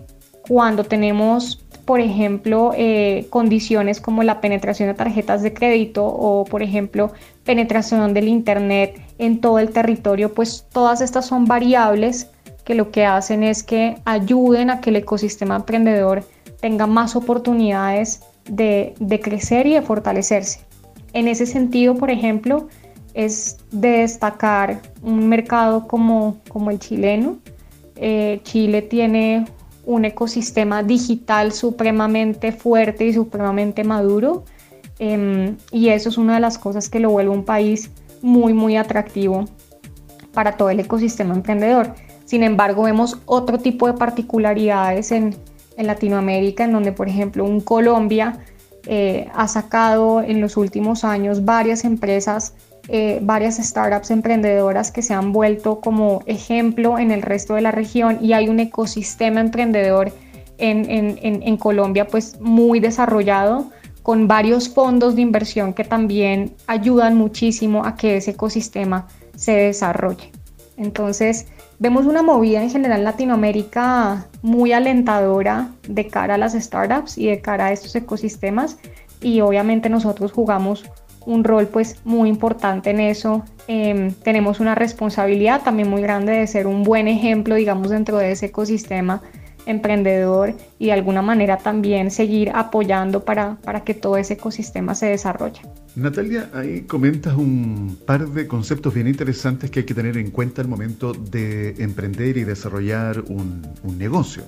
cuando 0.46 0.84
tenemos, 0.84 1.64
por 1.84 2.00
ejemplo, 2.00 2.72
eh, 2.76 3.26
condiciones 3.30 4.00
como 4.00 4.22
la 4.22 4.40
penetración 4.40 4.88
de 4.88 4.94
tarjetas 4.94 5.42
de 5.42 5.52
crédito 5.52 6.06
o, 6.06 6.44
por 6.44 6.62
ejemplo, 6.62 7.12
penetración 7.44 8.14
del 8.14 8.28
Internet 8.28 9.00
en 9.18 9.40
todo 9.40 9.58
el 9.58 9.70
territorio, 9.70 10.32
pues 10.34 10.66
todas 10.72 11.00
estas 11.00 11.26
son 11.26 11.44
variables 11.44 12.30
que 12.68 12.74
lo 12.74 12.90
que 12.90 13.06
hacen 13.06 13.44
es 13.44 13.62
que 13.62 13.96
ayuden 14.04 14.68
a 14.68 14.82
que 14.82 14.90
el 14.90 14.96
ecosistema 14.96 15.56
emprendedor 15.56 16.22
tenga 16.60 16.86
más 16.86 17.16
oportunidades 17.16 18.20
de, 18.44 18.92
crecer 19.22 19.66
y 19.66 19.72
de 19.72 19.80
fortalecerse. 19.80 20.60
En 21.14 21.28
ese 21.28 21.46
sentido, 21.46 21.94
por 21.94 22.10
ejemplo, 22.10 22.68
es 23.14 23.56
de 23.70 24.00
destacar 24.00 24.82
un 25.00 25.30
mercado 25.30 25.88
como, 25.88 26.40
como 26.48 26.70
el 26.70 26.78
chileno. 26.78 27.38
Eh, 27.96 28.40
Chile 28.42 28.82
tiene 28.82 29.46
un 29.86 30.04
ecosistema 30.04 30.82
digital 30.82 31.52
supremamente 31.52 32.52
fuerte 32.52 33.06
y 33.06 33.14
supremamente 33.14 33.82
maduro. 33.82 34.44
Em, 34.98 35.56
y 35.72 35.88
eso 35.88 36.10
es 36.10 36.18
una 36.18 36.34
de 36.34 36.40
las 36.40 36.58
cosas 36.58 36.90
que 36.90 37.00
lo 37.00 37.08
vuelve 37.08 37.30
un 37.30 37.46
país 37.46 37.90
muy, 38.20 38.52
muy 38.52 38.76
atractivo 38.76 39.46
para 40.34 40.58
todo 40.58 40.68
el 40.68 40.80
ecosistema 40.80 41.34
emprendedor. 41.34 41.94
Sin 42.28 42.42
embargo, 42.42 42.82
vemos 42.82 43.16
otro 43.24 43.58
tipo 43.58 43.86
de 43.86 43.94
particularidades 43.94 45.12
en, 45.12 45.34
en 45.78 45.86
Latinoamérica, 45.86 46.64
en 46.64 46.72
donde, 46.72 46.92
por 46.92 47.08
ejemplo, 47.08 47.42
un 47.42 47.62
Colombia 47.62 48.40
eh, 48.86 49.30
ha 49.34 49.48
sacado 49.48 50.20
en 50.20 50.42
los 50.42 50.58
últimos 50.58 51.04
años 51.04 51.46
varias 51.46 51.86
empresas, 51.86 52.52
eh, 52.88 53.18
varias 53.22 53.56
startups 53.56 54.10
emprendedoras 54.10 54.92
que 54.92 55.00
se 55.00 55.14
han 55.14 55.32
vuelto 55.32 55.80
como 55.80 56.20
ejemplo 56.26 56.98
en 56.98 57.12
el 57.12 57.22
resto 57.22 57.54
de 57.54 57.62
la 57.62 57.70
región 57.70 58.18
y 58.20 58.34
hay 58.34 58.50
un 58.50 58.60
ecosistema 58.60 59.40
emprendedor 59.40 60.12
en, 60.58 60.84
en, 60.90 61.18
en 61.22 61.56
Colombia 61.56 62.08
pues 62.08 62.38
muy 62.42 62.78
desarrollado 62.78 63.70
con 64.02 64.28
varios 64.28 64.68
fondos 64.68 65.16
de 65.16 65.22
inversión 65.22 65.72
que 65.72 65.84
también 65.84 66.52
ayudan 66.66 67.16
muchísimo 67.16 67.86
a 67.86 67.96
que 67.96 68.18
ese 68.18 68.32
ecosistema 68.32 69.08
se 69.34 69.52
desarrolle. 69.52 70.30
Entonces, 70.76 71.46
Vemos 71.80 72.06
una 72.06 72.22
movida 72.22 72.60
en 72.60 72.70
general 72.70 72.98
en 72.98 73.04
Latinoamérica 73.04 74.26
muy 74.42 74.72
alentadora 74.72 75.68
de 75.86 76.08
cara 76.08 76.34
a 76.34 76.38
las 76.38 76.54
startups 76.54 77.16
y 77.16 77.26
de 77.26 77.40
cara 77.40 77.66
a 77.66 77.72
estos 77.72 77.94
ecosistemas 77.94 78.78
y 79.20 79.40
obviamente 79.42 79.88
nosotros 79.88 80.32
jugamos 80.32 80.90
un 81.24 81.44
rol 81.44 81.68
pues 81.68 82.00
muy 82.04 82.28
importante 82.28 82.90
en 82.90 82.98
eso. 82.98 83.44
Em, 83.68 84.12
tenemos 84.12 84.58
una 84.58 84.74
responsabilidad 84.74 85.62
también 85.62 85.88
muy 85.88 86.02
grande 86.02 86.32
de 86.32 86.48
ser 86.48 86.66
un 86.66 86.82
buen 86.82 87.06
ejemplo, 87.06 87.54
digamos, 87.54 87.90
dentro 87.90 88.16
de 88.18 88.32
ese 88.32 88.46
ecosistema 88.46 89.22
emprendedor 89.64 90.54
y 90.80 90.86
de 90.86 90.94
alguna 90.94 91.22
manera 91.22 91.58
también 91.58 92.10
seguir 92.10 92.50
apoyando 92.54 93.24
para, 93.24 93.56
para 93.62 93.84
que 93.84 93.94
todo 93.94 94.16
ese 94.16 94.34
ecosistema 94.34 94.96
se 94.96 95.06
desarrolle. 95.06 95.60
Natalia, 95.96 96.50
ahí 96.54 96.82
comentas 96.82 97.34
un 97.34 97.98
par 98.06 98.28
de 98.28 98.46
conceptos 98.46 98.94
bien 98.94 99.08
interesantes 99.08 99.70
que 99.70 99.80
hay 99.80 99.86
que 99.86 99.94
tener 99.94 100.16
en 100.16 100.30
cuenta 100.30 100.62
al 100.62 100.68
momento 100.68 101.12
de 101.12 101.74
emprender 101.78 102.36
y 102.36 102.44
desarrollar 102.44 103.24
un, 103.28 103.66
negocio. 103.98 104.44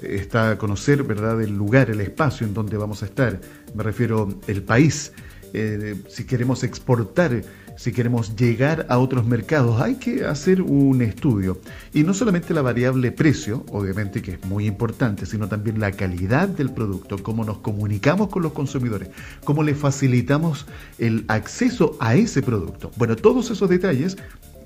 Está 0.00 0.56
conocer, 0.58 1.02
¿verdad?, 1.02 1.40
el 1.42 1.56
lugar, 1.56 1.90
el 1.90 2.00
espacio 2.00 2.46
en 2.46 2.54
donde 2.54 2.76
vamos 2.76 3.02
a 3.02 3.06
estar. 3.06 3.40
Me 3.74 3.82
refiero 3.82 4.28
el 4.46 4.62
país. 4.62 5.12
Eh, 5.54 5.96
si 6.08 6.24
queremos 6.24 6.62
exportar 6.62 7.42
si 7.76 7.92
queremos 7.92 8.36
llegar 8.36 8.86
a 8.88 8.98
otros 8.98 9.26
mercados, 9.26 9.80
hay 9.80 9.96
que 9.96 10.24
hacer 10.24 10.62
un 10.62 11.02
estudio. 11.02 11.58
Y 11.92 12.02
no 12.02 12.14
solamente 12.14 12.54
la 12.54 12.62
variable 12.62 13.12
precio, 13.12 13.64
obviamente 13.70 14.22
que 14.22 14.32
es 14.32 14.44
muy 14.44 14.66
importante, 14.66 15.26
sino 15.26 15.48
también 15.48 15.80
la 15.80 15.92
calidad 15.92 16.48
del 16.48 16.70
producto, 16.70 17.22
cómo 17.22 17.44
nos 17.44 17.58
comunicamos 17.58 18.28
con 18.28 18.42
los 18.42 18.52
consumidores, 18.52 19.10
cómo 19.44 19.62
le 19.62 19.74
facilitamos 19.74 20.66
el 20.98 21.24
acceso 21.28 21.96
a 22.00 22.14
ese 22.14 22.42
producto. 22.42 22.90
Bueno, 22.96 23.16
todos 23.16 23.50
esos 23.50 23.68
detalles 23.68 24.16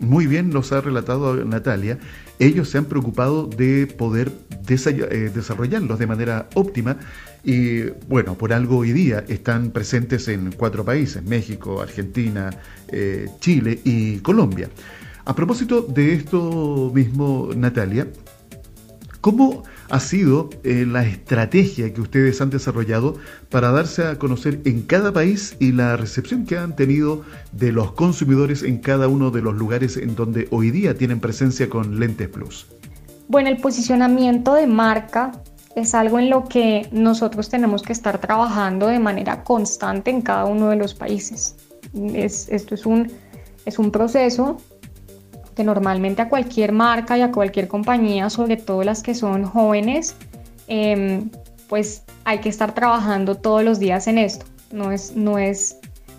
muy 0.00 0.26
bien 0.26 0.50
nos 0.50 0.72
ha 0.72 0.80
relatado 0.80 1.44
Natalia, 1.44 1.98
ellos 2.38 2.68
se 2.68 2.78
han 2.78 2.84
preocupado 2.84 3.46
de 3.46 3.86
poder 3.86 4.32
eh, 4.68 5.30
desarrollarlos 5.34 5.98
de 5.98 6.06
manera 6.06 6.48
óptima 6.54 6.98
y 7.44 7.82
bueno, 8.08 8.34
por 8.36 8.52
algo 8.52 8.78
hoy 8.78 8.92
día 8.92 9.24
están 9.28 9.70
presentes 9.70 10.28
en 10.28 10.52
cuatro 10.52 10.84
países, 10.84 11.22
México, 11.22 11.80
Argentina, 11.80 12.50
eh, 12.88 13.26
Chile 13.40 13.80
y 13.84 14.18
Colombia. 14.18 14.68
A 15.24 15.34
propósito 15.34 15.82
de 15.82 16.14
esto 16.14 16.90
mismo, 16.94 17.50
Natalia, 17.56 18.08
¿cómo 19.20 19.64
ha 19.88 20.00
sido 20.00 20.50
eh, 20.64 20.84
la 20.86 21.04
estrategia 21.04 21.92
que 21.92 22.00
ustedes 22.00 22.40
han 22.40 22.50
desarrollado 22.50 23.16
para 23.50 23.70
darse 23.70 24.06
a 24.06 24.18
conocer 24.18 24.60
en 24.64 24.82
cada 24.82 25.12
país 25.12 25.56
y 25.58 25.72
la 25.72 25.96
recepción 25.96 26.46
que 26.46 26.58
han 26.58 26.76
tenido 26.76 27.22
de 27.52 27.72
los 27.72 27.92
consumidores 27.92 28.62
en 28.62 28.78
cada 28.78 29.08
uno 29.08 29.30
de 29.30 29.42
los 29.42 29.54
lugares 29.54 29.96
en 29.96 30.14
donde 30.16 30.48
hoy 30.50 30.70
día 30.70 30.96
tienen 30.96 31.20
presencia 31.20 31.68
con 31.68 31.98
Lentes 32.00 32.28
Plus? 32.28 32.66
Bueno, 33.28 33.48
el 33.48 33.58
posicionamiento 33.58 34.54
de 34.54 34.66
marca 34.66 35.32
es 35.74 35.94
algo 35.94 36.18
en 36.18 36.30
lo 36.30 36.44
que 36.44 36.88
nosotros 36.90 37.48
tenemos 37.48 37.82
que 37.82 37.92
estar 37.92 38.18
trabajando 38.20 38.86
de 38.86 38.98
manera 38.98 39.44
constante 39.44 40.10
en 40.10 40.22
cada 40.22 40.46
uno 40.46 40.70
de 40.70 40.76
los 40.76 40.94
países. 40.94 41.56
esto 42.14 42.74
es 42.74 42.86
un, 42.86 43.12
es 43.64 43.78
un 43.78 43.90
proceso 43.90 44.56
que 45.56 45.64
normalmente 45.64 46.22
a 46.22 46.28
cualquier 46.28 46.72
marca 46.72 47.18
y 47.18 47.22
a 47.22 47.32
cualquier 47.32 47.66
compañía, 47.66 48.30
sobre 48.30 48.56
todo 48.56 48.84
las 48.84 49.02
que 49.02 49.14
son 49.14 49.44
jóvenes, 49.44 50.14
em, 50.68 51.30
pues 51.68 52.04
hay 52.24 52.38
que 52.38 52.48
estar 52.48 52.74
trabajando 52.74 53.34
todos 53.34 53.64
los 53.64 53.78
días 53.78 54.06
en 54.06 54.18
esto. 54.18 54.46
No 54.70 54.92
es, 54.92 55.16
no 55.16 55.38
es, 55.38 55.78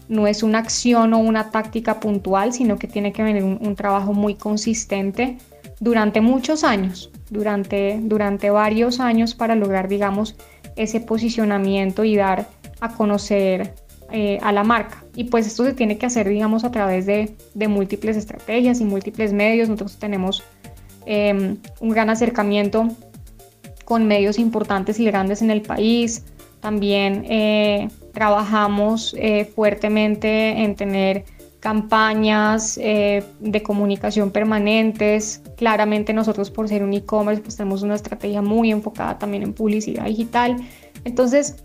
no 0.10 0.28
es 0.28 0.44
una 0.44 0.60
acción 0.60 1.14
o 1.14 1.20
una 1.20 1.52
táctica 1.52 2.00
puntual, 2.00 2.52
sino 2.52 2.78
que 2.78 2.88
tiene 2.88 3.14
que 3.14 3.24
venir 3.24 3.44
un 3.44 3.76
trabajo 3.76 4.14
muy 4.14 4.36
consistente 4.36 5.38
durante 5.80 6.20
muchos 6.20 6.64
años 6.64 7.12
durante, 7.30 8.00
durante 8.02 8.50
varios 8.50 9.00
años 9.00 9.36
para 9.36 9.56
lograr, 9.56 9.88
digamos, 9.88 10.36
ese 10.76 11.00
posicionamiento 11.00 12.04
y 12.04 12.16
dar 12.16 12.48
a 12.80 12.94
conocer 12.94 13.74
eh, 14.12 14.40
a 14.42 14.54
la 14.54 14.64
marca. 14.64 15.04
Y 15.16 15.26
pues 15.26 15.46
esto 15.46 15.66
se 15.66 15.74
tiene 15.74 15.98
que 15.98 16.06
hacer, 16.06 16.30
digamos, 16.30 16.64
a 16.64 16.72
través 16.72 17.06
de, 17.06 17.36
múltiples 17.68 18.16
estrategias 18.16 18.80
y 18.80 18.86
múltiples 18.86 19.34
medios. 19.34 19.68
Nosotros 19.68 19.98
tenemos 19.98 20.44
em, 21.06 21.58
un 21.82 21.90
gran 21.90 22.10
acercamiento 22.10 22.88
con 23.84 24.08
medios 24.08 24.40
importantes 24.40 25.00
y 25.00 25.06
grandes 25.06 25.42
en 25.42 25.52
el 25.52 25.62
país. 25.62 26.24
También 26.62 27.26
eh, 27.30 27.90
trabajamos 28.14 29.14
eh, 29.18 29.44
fuertemente 29.54 30.64
en 30.64 30.76
tener 30.76 31.26
campañas 31.60 32.76
de 32.76 33.64
comunicación 33.64 34.32
permanentes. 34.32 35.42
Claramente 35.58 36.14
nosotros 36.14 36.50
por 36.50 36.70
ser 36.70 36.82
un 36.84 36.94
e-commerce 36.94 37.42
pues 37.42 37.58
tenemos 37.58 37.82
una 37.82 37.96
estrategia 37.96 38.42
muy 38.42 38.72
enfocada 38.72 39.20
también 39.20 39.44
en 39.44 39.54
publicidad 39.54 40.06
digital. 40.06 40.56
Entonces, 41.04 41.58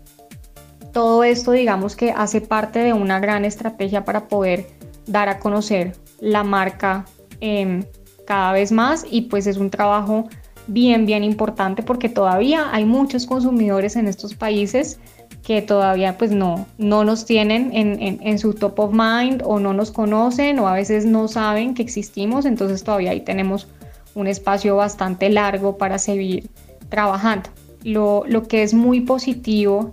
todo 0.93 1.23
esto 1.23 1.51
digamos 1.51 1.95
que 1.95 2.11
hace 2.11 2.39
parte 2.39 2.79
de 2.79 2.93
una 2.93 3.19
gran 3.19 3.43
estrategia 3.43 4.05
para 4.05 4.27
poder 4.27 4.67
dar 5.07 5.27
a 5.27 5.39
conocer 5.39 5.95
la 6.21 6.43
marca 6.43 7.05
em, 7.41 7.83
cada 8.25 8.53
vez 8.53 8.71
más 8.71 9.05
y 9.09 9.23
pues 9.23 9.47
es 9.47 9.57
un 9.57 9.69
trabajo 9.69 10.29
bien, 10.67 11.05
bien 11.05 11.23
importante 11.23 11.83
porque 11.83 12.07
todavía 12.07 12.69
hay 12.71 12.85
muchos 12.85 13.25
consumidores 13.25 13.95
en 13.95 14.07
estos 14.07 14.35
países 14.35 14.99
que 15.43 15.61
todavía 15.61 16.17
pues 16.17 16.31
no, 16.31 16.65
no 16.77 17.03
nos 17.03 17.25
tienen 17.25 17.71
en, 17.73 18.39
su 18.39 18.53
top 18.53 18.79
of 18.79 18.91
mind 18.93 19.41
o 19.43 19.59
no 19.59 19.73
nos 19.73 19.91
conocen 19.91 20.57
o 20.59 20.67
a 20.67 20.73
veces 20.73 21.05
no 21.05 21.27
saben 21.27 21.73
que 21.73 21.81
existimos, 21.81 22.45
entonces 22.45 22.83
todavía 22.83 23.11
ahí 23.11 23.19
tenemos 23.19 23.67
un 24.15 24.27
espacio 24.27 24.77
bastante 24.77 25.29
largo 25.29 25.77
para 25.77 25.99
seguir 25.99 26.49
trabajando. 26.87 27.49
Lo, 27.83 28.23
que 28.47 28.63
es 28.63 28.73
muy 28.73 29.01
positivo 29.01 29.91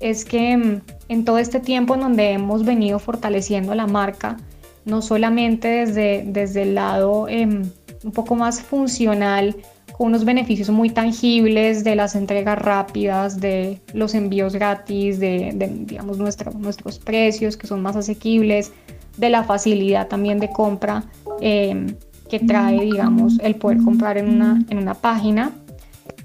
es 0.00 0.24
que 0.24 0.56
mm, 0.56 0.80
en 1.08 1.24
todo 1.24 1.38
este 1.38 1.60
tiempo 1.60 1.94
en 1.94 2.00
donde 2.00 2.30
hemos 2.32 2.64
venido 2.64 2.98
fortaleciendo 2.98 3.74
la 3.74 3.86
marca, 3.86 4.38
no 4.84 5.02
solamente 5.02 5.68
desde, 5.68 6.24
desde 6.26 6.62
el 6.62 6.74
lado 6.74 7.28
em, 7.28 7.62
un 8.02 8.12
poco 8.12 8.34
más 8.34 8.60
funcional, 8.62 9.56
unos 9.98 10.24
beneficios 10.24 10.70
muy 10.70 10.88
tangibles 10.88 11.84
de 11.84 11.94
las 11.94 12.14
entregas 12.14 12.58
rápidas, 12.58 13.38
de 13.38 13.80
los 13.92 14.14
envíos 14.14 14.54
gratis, 14.54 15.20
de, 15.20 15.52
digamos, 15.84 16.16
nuestros 16.16 16.98
precios 16.98 17.58
que 17.58 17.66
son 17.66 17.82
más 17.82 17.96
asequibles, 17.96 18.72
de 19.18 19.28
la 19.28 19.44
facilidad 19.44 20.08
también 20.08 20.40
de 20.40 20.48
compra 20.48 21.04
em, 21.42 21.94
que 22.30 22.38
trae, 22.38 22.80
digamos, 22.80 23.38
el 23.40 23.56
poder 23.56 23.78
comprar 23.84 24.16
en 24.16 24.30
una, 24.30 24.64
en 24.70 24.78
una 24.78 24.94
página. 24.94 25.52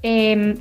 Em, 0.02 0.56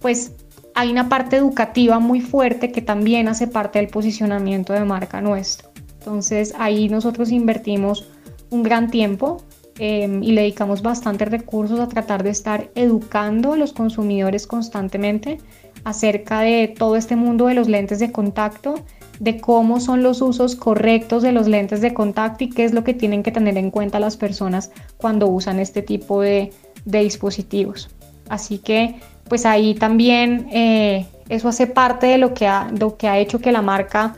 pues 0.00 0.32
hay 0.78 0.92
una 0.92 1.08
parte 1.08 1.34
educativa 1.34 1.98
muy 1.98 2.20
fuerte 2.20 2.70
que 2.70 2.80
también 2.80 3.26
hace 3.26 3.48
parte 3.48 3.80
del 3.80 3.88
posicionamiento 3.88 4.72
de 4.72 4.84
marca 4.84 5.20
nuestro. 5.20 5.70
Entonces 5.98 6.54
ahí 6.56 6.88
nosotros 6.88 7.32
invertimos 7.32 8.06
un 8.50 8.62
gran 8.62 8.88
tiempo 8.88 9.42
em, 9.80 10.22
y 10.22 10.30
le 10.30 10.42
dedicamos 10.42 10.80
bastantes 10.82 11.32
recursos 11.32 11.80
a 11.80 11.88
tratar 11.88 12.22
de 12.22 12.30
estar 12.30 12.70
educando 12.76 13.54
a 13.54 13.56
los 13.56 13.72
consumidores 13.72 14.46
constantemente 14.46 15.38
acerca 15.82 16.42
de 16.42 16.72
todo 16.78 16.94
este 16.94 17.16
mundo 17.16 17.46
de 17.46 17.54
los 17.54 17.66
lentes 17.66 17.98
de 17.98 18.12
contacto, 18.12 18.76
de 19.18 19.40
cómo 19.40 19.80
son 19.80 20.04
los 20.04 20.22
usos 20.22 20.54
correctos 20.54 21.24
de 21.24 21.32
los 21.32 21.48
lentes 21.48 21.80
de 21.80 21.92
contacto 21.92 22.44
y 22.44 22.50
qué 22.50 22.62
es 22.62 22.72
lo 22.72 22.84
que 22.84 22.94
tienen 22.94 23.24
que 23.24 23.32
tener 23.32 23.58
en 23.58 23.72
cuenta 23.72 23.98
las 23.98 24.16
personas 24.16 24.70
cuando 24.96 25.26
usan 25.26 25.58
este 25.58 25.82
tipo 25.82 26.20
de, 26.20 26.52
dispositivos. 26.84 27.90
Así 28.28 28.58
que 28.58 29.00
pues 29.28 29.46
ahí 29.46 29.74
también 29.74 30.48
eh, 30.52 31.06
eso 31.28 31.48
hace 31.48 31.66
parte 31.66 32.06
de 32.06 32.18
lo 32.18 32.34
que, 32.34 32.46
ha, 32.46 33.18
hecho 33.18 33.40
que 33.40 33.52
la 33.52 33.62
marca 33.62 34.16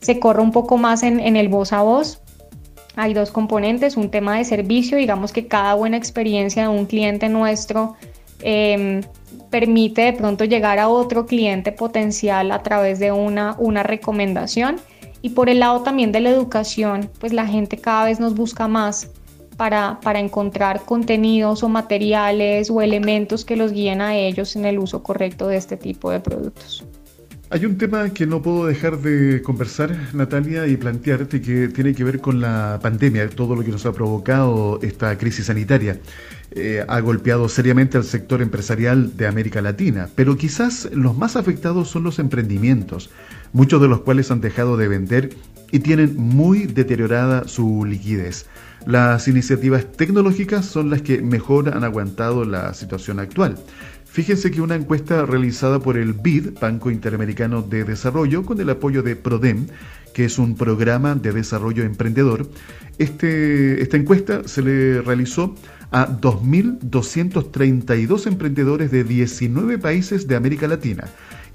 se 0.00 0.20
corra 0.20 0.42
un 0.42 0.52
poco 0.52 0.76
más 0.76 1.02
en, 1.02 1.20
el 1.20 1.48
voz 1.48 1.72
a 1.72 1.82
voz. 1.82 2.20
Hay 2.96 3.12
dos 3.12 3.30
componentes, 3.30 3.96
un 3.96 4.10
tema 4.10 4.38
de 4.38 4.44
servicio, 4.44 4.98
digamos 4.98 5.32
que 5.32 5.48
cada 5.48 5.74
buena 5.74 5.96
experiencia 5.96 6.62
de 6.62 6.68
un 6.68 6.86
cliente 6.86 7.28
nuestro 7.28 7.96
eh, 8.40 9.00
permite 9.50 10.02
de 10.02 10.12
pronto 10.12 10.44
llegar 10.44 10.78
a 10.78 10.88
otro 10.88 11.26
cliente 11.26 11.72
potencial 11.72 12.52
a 12.52 12.62
través 12.62 12.98
de 13.00 13.10
una, 13.10 13.56
una 13.58 13.82
recomendación. 13.82 14.76
Y 15.22 15.30
por 15.30 15.48
el 15.48 15.60
lado 15.60 15.82
también 15.82 16.12
de 16.12 16.20
la 16.20 16.30
educación, 16.30 17.10
pues 17.18 17.32
la 17.32 17.46
gente 17.46 17.78
cada 17.78 18.04
vez 18.04 18.20
nos 18.20 18.34
busca 18.34 18.68
más 18.68 19.10
para, 19.56 20.00
para, 20.00 20.20
encontrar 20.20 20.84
contenidos 20.84 21.62
o 21.62 21.68
materiales 21.68 22.70
o 22.70 22.82
elementos 22.82 23.44
que 23.44 23.56
los 23.56 23.72
guíen 23.72 24.00
a 24.00 24.16
ellos 24.16 24.56
en 24.56 24.64
el 24.64 24.78
uso 24.78 25.02
correcto 25.02 25.48
de 25.48 25.56
este 25.56 25.76
tipo 25.76 26.10
de 26.10 26.20
productos. 26.20 26.84
Hay 27.50 27.66
un 27.66 27.78
tema 27.78 28.08
que 28.10 28.26
no 28.26 28.42
puedo 28.42 28.66
dejar 28.66 28.98
de 28.98 29.40
conversar, 29.42 29.96
Natalia, 30.12 30.66
y 30.66 30.76
plantearte 30.76 31.40
que 31.40 31.68
tiene 31.68 31.94
que 31.94 32.02
ver 32.02 32.20
con 32.20 32.40
la 32.40 32.80
pandemia, 32.82 33.28
todo 33.28 33.54
lo 33.54 33.62
que 33.62 33.70
nos 33.70 33.86
ha 33.86 33.92
provocado 33.92 34.80
esta 34.82 35.16
crisis 35.18 35.46
sanitaria. 35.46 36.00
Eh, 36.50 36.84
ha 36.88 37.00
golpeado 37.00 37.48
seriamente 37.48 37.96
al 37.96 38.04
sector 38.04 38.42
empresarial 38.42 39.16
de 39.16 39.26
América 39.26 39.62
Latina, 39.62 40.08
pero 40.16 40.36
quizás 40.36 40.88
los 40.92 41.16
más 41.16 41.36
afectados 41.36 41.88
son 41.88 42.02
los 42.02 42.18
emprendimientos, 42.18 43.10
muchos 43.52 43.80
de 43.80 43.88
los 43.88 44.00
cuales 44.00 44.30
han 44.30 44.40
dejado 44.40 44.76
de 44.76 44.88
vender 44.88 45.30
y 45.70 45.80
tienen 45.80 46.16
muy 46.16 46.66
deteriorada 46.66 47.46
su 47.46 47.84
liquidez. 47.84 48.46
Las 48.86 49.28
iniciativas 49.28 49.90
tecnológicas 49.92 50.66
son 50.66 50.90
las 50.90 51.02
que 51.02 51.22
mejor 51.22 51.74
han 51.74 51.84
aguantado 51.84 52.44
la 52.44 52.74
situación 52.74 53.18
actual. 53.18 53.56
Fíjense 54.04 54.50
que 54.50 54.60
una 54.60 54.74
encuesta 54.76 55.24
realizada 55.26 55.80
por 55.80 55.96
el 55.96 56.12
BID, 56.12 56.58
Banco 56.60 56.90
Interamericano 56.90 57.62
de 57.62 57.84
Desarrollo, 57.84 58.44
con 58.44 58.60
el 58.60 58.68
apoyo 58.70 59.02
de 59.02 59.16
PRODEM, 59.16 59.66
que 60.12 60.26
es 60.26 60.38
un 60.38 60.54
programa 60.54 61.16
de 61.16 61.32
desarrollo 61.32 61.82
emprendedor, 61.82 62.48
este, 62.98 63.82
esta 63.82 63.96
encuesta 63.96 64.46
se 64.46 64.62
le 64.62 65.02
realizó 65.02 65.56
a 65.90 66.08
2.232 66.08 68.26
emprendedores 68.26 68.90
de 68.90 69.02
19 69.02 69.78
países 69.78 70.28
de 70.28 70.36
América 70.36 70.68
Latina 70.68 71.04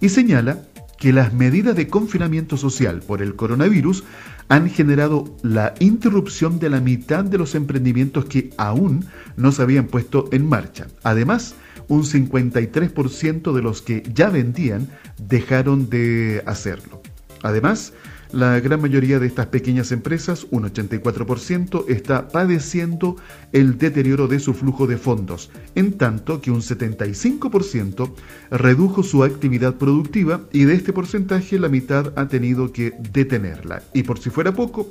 y 0.01 0.09
señala 0.09 0.63
que 0.97 1.13
las 1.13 1.33
medidas 1.33 1.75
de 1.75 1.87
confinamiento 1.87 2.57
social 2.57 2.99
por 2.99 3.21
el 3.21 3.35
coronavirus 3.35 4.03
han 4.49 4.69
generado 4.69 5.37
la 5.43 5.75
interrupción 5.79 6.59
de 6.59 6.69
la 6.69 6.81
mitad 6.81 7.23
de 7.23 7.37
los 7.37 7.55
emprendimientos 7.55 8.25
que 8.25 8.49
aún 8.57 9.05
no 9.37 9.51
se 9.51 9.61
habían 9.61 9.87
puesto 9.87 10.27
en 10.31 10.49
marcha. 10.49 10.87
Además, 11.03 11.55
un 11.87 12.03
53% 12.03 13.53
de 13.53 13.61
los 13.61 13.81
que 13.81 14.03
ya 14.13 14.29
vendían 14.29 14.89
dejaron 15.17 15.89
de 15.89 16.43
hacerlo. 16.45 17.01
Además, 17.43 17.93
la 18.31 18.59
gran 18.59 18.81
mayoría 18.81 19.19
de 19.19 19.27
estas 19.27 19.47
pequeñas 19.47 19.91
empresas, 19.91 20.45
un 20.51 20.63
84%, 20.63 21.85
está 21.87 22.27
padeciendo 22.27 23.15
el 23.51 23.77
deterioro 23.77 24.27
de 24.27 24.39
su 24.39 24.53
flujo 24.53 24.85
de 24.85 24.97
fondos, 24.97 25.49
en 25.75 25.93
tanto 25.93 26.39
que 26.41 26.51
un 26.51 26.61
75% 26.61 28.11
redujo 28.51 29.03
su 29.03 29.23
actividad 29.23 29.75
productiva 29.75 30.41
y 30.51 30.65
de 30.65 30.75
este 30.75 30.93
porcentaje 30.93 31.57
la 31.57 31.69
mitad 31.69 32.13
ha 32.15 32.27
tenido 32.27 32.71
que 32.71 32.93
detenerla. 33.11 33.81
Y 33.93 34.03
por 34.03 34.19
si 34.19 34.29
fuera 34.29 34.53
poco, 34.53 34.89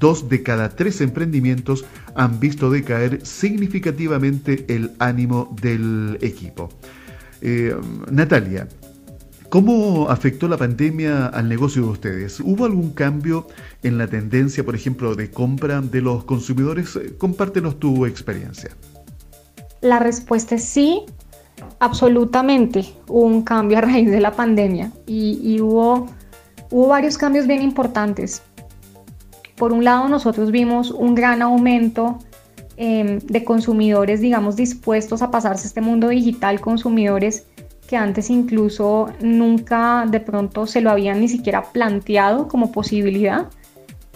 dos 0.00 0.28
de 0.28 0.42
cada 0.42 0.70
tres 0.70 1.00
emprendimientos 1.00 1.84
han 2.14 2.40
visto 2.40 2.70
decaer 2.70 3.24
significativamente 3.24 4.64
el 4.68 4.90
ánimo 4.98 5.54
del 5.60 6.18
equipo. 6.20 6.68
Eh, 7.40 7.74
Natalia, 8.10 8.68
¿Cómo 9.52 10.08
afectó 10.08 10.48
la 10.48 10.56
pandemia 10.56 11.26
al 11.26 11.46
negocio 11.46 11.82
de 11.82 11.88
ustedes? 11.88 12.40
¿Hubo 12.40 12.64
algún 12.64 12.92
cambio 12.92 13.48
en 13.82 13.98
la 13.98 14.06
tendencia, 14.06 14.64
por 14.64 14.74
ejemplo, 14.74 15.14
de 15.14 15.30
compra 15.30 15.82
de 15.82 16.00
los 16.00 16.24
consumidores? 16.24 16.98
Compártenos 17.18 17.78
tu 17.78 18.06
experiencia. 18.06 18.70
La 19.82 19.98
respuesta 19.98 20.54
es 20.54 20.64
sí, 20.64 21.02
absolutamente. 21.80 22.94
Hubo 23.08 23.26
un 23.26 23.42
cambio 23.42 23.76
a 23.76 23.82
raíz 23.82 24.10
de 24.10 24.20
la 24.20 24.32
pandemia 24.32 24.90
y, 25.06 25.60
hubo, 25.60 26.06
hubo 26.70 26.88
varios 26.88 27.18
cambios 27.18 27.46
bien 27.46 27.60
importantes. 27.60 28.40
Por 29.56 29.74
un 29.74 29.84
lado, 29.84 30.08
nosotros 30.08 30.50
vimos 30.50 30.90
un 30.90 31.14
gran 31.14 31.42
aumento 31.42 32.16
em, 32.78 33.18
de 33.18 33.44
consumidores, 33.44 34.22
digamos, 34.22 34.56
dispuestos 34.56 35.20
a 35.20 35.30
pasarse 35.30 35.66
este 35.66 35.82
mundo 35.82 36.08
digital, 36.08 36.58
consumidores 36.58 37.44
que 37.92 37.98
antes 37.98 38.30
incluso 38.30 39.10
nunca 39.20 40.06
de 40.08 40.18
pronto 40.18 40.66
se 40.66 40.80
lo 40.80 40.90
habían 40.90 41.20
ni 41.20 41.28
siquiera 41.28 41.60
planteado 41.72 42.48
como 42.48 42.72
posibilidad. 42.72 43.50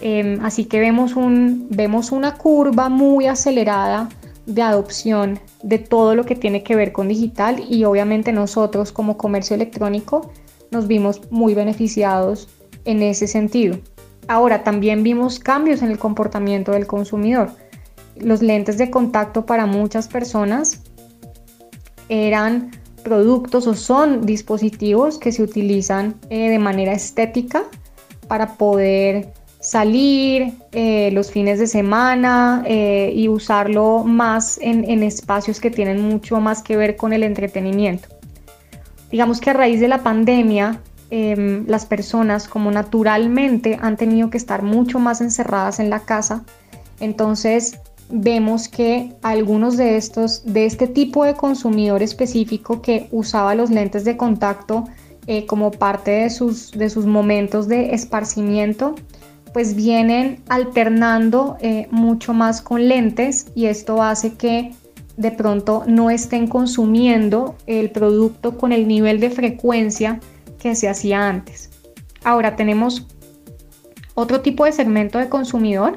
Em, 0.00 0.42
así 0.42 0.64
que 0.64 0.80
vemos, 0.80 1.14
un, 1.14 1.66
vemos 1.68 2.10
una 2.10 2.36
curva 2.36 2.88
muy 2.88 3.26
acelerada 3.26 4.08
de 4.46 4.62
adopción 4.62 5.38
de 5.62 5.78
todo 5.78 6.14
lo 6.14 6.24
que 6.24 6.34
tiene 6.36 6.62
que 6.62 6.74
ver 6.74 6.92
con 6.92 7.08
digital 7.08 7.62
y 7.68 7.84
obviamente 7.84 8.32
nosotros 8.32 8.92
como 8.92 9.18
comercio 9.18 9.54
electrónico 9.54 10.32
nos 10.70 10.86
vimos 10.86 11.30
muy 11.30 11.52
beneficiados 11.52 12.48
en 12.86 13.02
ese 13.02 13.26
sentido. 13.26 13.76
Ahora 14.26 14.64
también 14.64 15.02
vimos 15.02 15.38
cambios 15.38 15.82
en 15.82 15.90
el 15.90 15.98
comportamiento 15.98 16.72
del 16.72 16.86
consumidor. 16.86 17.50
Los 18.18 18.40
lentes 18.40 18.78
de 18.78 18.90
contacto 18.90 19.44
para 19.44 19.66
muchas 19.66 20.08
personas 20.08 20.80
eran 22.08 22.70
productos 23.06 23.68
o 23.68 23.74
son 23.74 24.26
dispositivos 24.26 25.16
que 25.16 25.30
se 25.30 25.40
utilizan 25.40 26.16
eh, 26.28 26.50
de 26.50 26.58
manera 26.58 26.92
estética 26.92 27.62
para 28.26 28.56
poder 28.56 29.32
salir 29.60 30.54
eh, 30.72 31.10
los 31.12 31.30
fines 31.30 31.60
de 31.60 31.68
semana 31.68 32.64
eh, 32.66 33.12
y 33.14 33.28
usarlo 33.28 34.02
más 34.02 34.58
en, 34.60 35.04
espacios 35.04 35.60
que 35.60 35.70
tienen 35.70 36.00
mucho 36.02 36.40
más 36.40 36.64
que 36.64 36.76
ver 36.76 36.96
con 36.96 37.12
el 37.12 37.22
entretenimiento. 37.22 38.08
Digamos 39.12 39.40
que 39.40 39.50
a 39.50 39.52
raíz 39.52 39.78
de 39.78 39.86
la 39.86 40.02
pandemia, 40.02 40.80
em, 41.10 41.64
las 41.68 41.86
personas 41.86 42.48
como 42.48 42.72
naturalmente 42.72 43.78
han 43.80 43.96
tenido 43.96 44.30
que 44.30 44.36
estar 44.36 44.62
mucho 44.62 44.98
más 44.98 45.20
encerradas 45.20 45.78
en 45.78 45.90
la 45.90 46.00
casa, 46.00 46.44
entonces 46.98 47.78
vemos 48.08 48.68
que 48.68 49.12
algunos 49.22 49.76
de 49.76 49.96
estos, 49.96 50.42
de 50.44 50.66
este 50.66 50.86
tipo 50.86 51.24
de 51.24 51.34
consumidor 51.34 52.02
específico 52.02 52.82
que 52.82 53.08
usaba 53.10 53.54
los 53.54 53.70
lentes 53.70 54.04
de 54.04 54.16
contacto 54.16 54.84
eh, 55.26 55.46
como 55.46 55.70
parte 55.70 56.10
de 56.12 56.30
sus, 56.30 56.70
de 56.72 56.88
sus 56.88 57.06
momentos 57.06 57.66
de 57.68 57.94
esparcimiento, 57.94 58.94
pues 59.52 59.74
vienen 59.74 60.42
alternando 60.48 61.56
eh, 61.60 61.88
mucho 61.90 62.32
más 62.32 62.60
con 62.60 62.88
lentes 62.88 63.46
y 63.54 63.66
esto 63.66 64.02
hace 64.02 64.34
que 64.34 64.72
de 65.16 65.30
pronto 65.30 65.84
no 65.86 66.10
estén 66.10 66.46
consumiendo 66.46 67.56
el 67.66 67.90
producto 67.90 68.58
con 68.58 68.70
el 68.72 68.86
nivel 68.86 69.18
de 69.18 69.30
frecuencia 69.30 70.20
que 70.58 70.74
se 70.74 70.88
hacía 70.88 71.28
antes. 71.28 71.70
Ahora 72.22 72.54
tenemos 72.54 73.06
otro 74.14 74.40
tipo 74.40 74.64
de 74.64 74.72
segmento 74.72 75.18
de 75.18 75.28
consumidor 75.28 75.94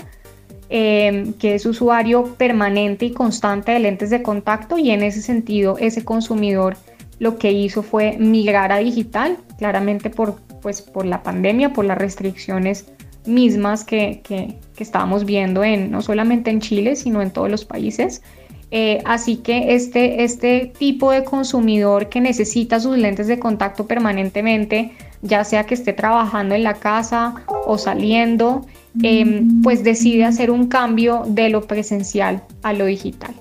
Em, 0.71 1.33
que 1.33 1.55
es 1.55 1.65
usuario 1.65 2.35
permanente 2.37 3.07
y 3.07 3.11
constante 3.11 3.71
de 3.71 3.79
lentes 3.79 4.11
de 4.11 4.21
contacto 4.21 4.77
y 4.77 4.91
en 4.91 5.01
ese 5.01 5.23
sentido 5.23 5.77
ese 5.79 6.05
consumidor 6.05 6.77
lo 7.17 7.39
que 7.39 7.51
hizo 7.51 7.81
fue 7.81 8.17
migrar 8.19 8.71
a 8.71 8.77
digital, 8.77 9.37
claramente 9.57 10.11
por, 10.11 10.35
pues, 10.61 10.83
por 10.83 11.07
la 11.07 11.23
pandemia, 11.23 11.73
por 11.73 11.85
las 11.85 11.97
restricciones 11.97 12.85
mismas 13.25 13.83
que, 13.83 14.21
que, 14.23 14.59
estábamos 14.77 15.25
viendo 15.25 15.63
en, 15.63 15.89
no 15.89 16.03
solamente 16.03 16.51
en 16.51 16.61
Chile, 16.61 16.95
sino 16.95 17.23
en 17.23 17.31
todos 17.31 17.49
los 17.49 17.65
países. 17.65 18.21
Eh, 18.69 19.01
así 19.05 19.37
que 19.37 19.73
este, 19.73 20.23
este 20.23 20.71
tipo 20.77 21.11
de 21.11 21.23
consumidor 21.23 22.09
que 22.09 22.21
necesita 22.21 22.79
sus 22.79 22.95
lentes 22.95 23.25
de 23.25 23.39
contacto 23.39 23.87
permanentemente, 23.87 24.91
ya 25.23 25.43
sea 25.43 25.65
que 25.65 25.73
esté 25.73 25.93
trabajando 25.93 26.53
en 26.53 26.63
la 26.63 26.75
casa 26.75 27.43
o 27.65 27.79
saliendo, 27.79 28.67
Em, 29.03 29.61
pues 29.61 29.83
decide 29.83 30.25
hacer 30.25 30.49
un 30.49 30.67
cambio 30.67 31.23
de 31.27 31.49
lo 31.49 31.61
presencial 31.61 32.43
a 32.63 32.73
lo 32.73 32.85
digital. 32.85 33.33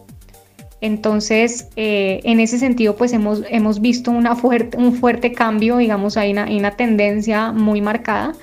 Entonces, 0.81 1.69
eh, 1.75 2.21
en 2.25 2.39
ese 2.39 2.59
sentido, 2.59 2.95
pues 2.95 3.13
hemos, 3.13 3.43
hemos 3.49 3.81
visto 3.81 4.11
una 4.11 4.37
fuerte, 4.37 4.77
un 4.77 4.95
fuerte 4.95 5.33
cambio, 5.33 5.79
digamos, 5.79 6.17
hay 6.17 6.33
una, 6.33 6.45
hay 6.45 6.59
una 6.59 6.73
tendencia 6.73 7.53
muy 7.53 7.81
marcada. 7.81 8.35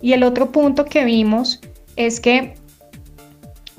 Y 0.00 0.12
el 0.12 0.22
otro 0.22 0.52
punto 0.52 0.84
que 0.84 1.04
vimos 1.04 1.60
es 1.96 2.20
que 2.20 2.54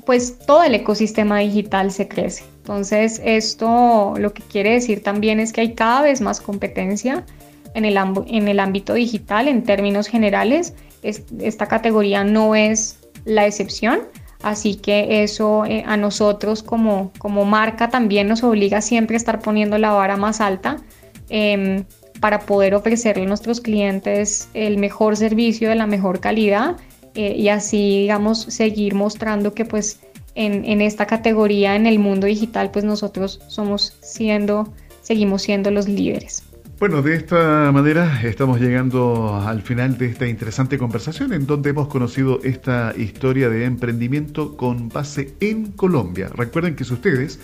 pues 0.04 0.38
todo 0.38 0.62
el 0.62 0.74
ecosistema 0.74 1.38
digital 1.38 1.90
se 1.90 2.08
crece. 2.08 2.44
Entonces, 2.58 3.20
esto 3.24 4.14
lo 4.18 4.32
que 4.34 4.42
quiere 4.42 4.72
decir 4.72 5.02
también 5.02 5.40
es 5.40 5.52
que 5.52 5.62
hay 5.62 5.74
cada 5.74 6.02
vez 6.02 6.20
más 6.20 6.40
competencia 6.40 7.24
en 7.74 7.84
el, 7.84 7.98
en 8.26 8.48
el 8.48 8.60
ámbito 8.60 8.94
digital 8.94 9.48
en 9.48 9.62
términos 9.62 10.06
generales. 10.06 10.74
Esta 11.04 11.66
categoría 11.66 12.24
no 12.24 12.54
es 12.54 12.98
la 13.24 13.46
excepción, 13.46 14.00
así 14.42 14.74
que 14.74 15.22
eso 15.22 15.64
eh, 15.64 15.84
a 15.86 15.96
nosotros 15.96 16.62
como, 16.62 17.12
como 17.18 17.44
marca 17.44 17.90
también 17.90 18.28
nos 18.28 18.42
obliga 18.42 18.80
siempre 18.80 19.16
a 19.16 19.18
estar 19.18 19.40
poniendo 19.40 19.78
la 19.78 19.92
vara 19.92 20.16
más 20.16 20.40
alta. 20.40 20.78
Em, 21.28 21.84
para 22.20 22.40
poder 22.40 22.74
ofrecerle 22.74 23.24
a 23.24 23.26
nuestros 23.26 23.60
clientes 23.60 24.48
el 24.54 24.78
mejor 24.78 25.16
servicio 25.16 25.68
de 25.68 25.74
la 25.74 25.86
mejor 25.86 26.20
calidad 26.20 26.76
eh, 27.14 27.34
y 27.36 27.48
así, 27.48 28.00
digamos, 28.00 28.40
seguir 28.42 28.94
mostrando 28.94 29.52
que 29.52 29.64
pues 29.64 30.00
en, 30.34 30.64
en, 30.64 30.80
esta 30.80 31.06
categoría 31.06 31.76
en 31.76 31.86
el 31.86 31.98
mundo 31.98 32.26
digital, 32.26 32.70
pues 32.70 32.84
nosotros 32.84 33.40
somos 33.48 33.96
siendo, 34.00 34.72
seguimos 35.02 35.42
siendo 35.42 35.70
los 35.70 35.86
líderes. 35.86 36.44
Bueno, 36.84 37.00
de 37.00 37.14
esta 37.14 37.72
manera 37.72 38.20
estamos 38.24 38.60
llegando 38.60 39.36
al 39.42 39.62
final 39.62 39.96
de 39.96 40.04
esta 40.04 40.26
interesante 40.26 40.76
conversación 40.76 41.32
en 41.32 41.46
donde 41.46 41.70
hemos 41.70 41.88
conocido 41.88 42.40
esta 42.44 42.92
historia 42.94 43.48
de 43.48 43.64
emprendimiento 43.64 44.54
con 44.54 44.90
base 44.90 45.34
en 45.40 45.72
Colombia. 45.72 46.28
Recuerden 46.34 46.76
que 46.76 46.84
si 46.84 46.92
ustedes 46.92 47.40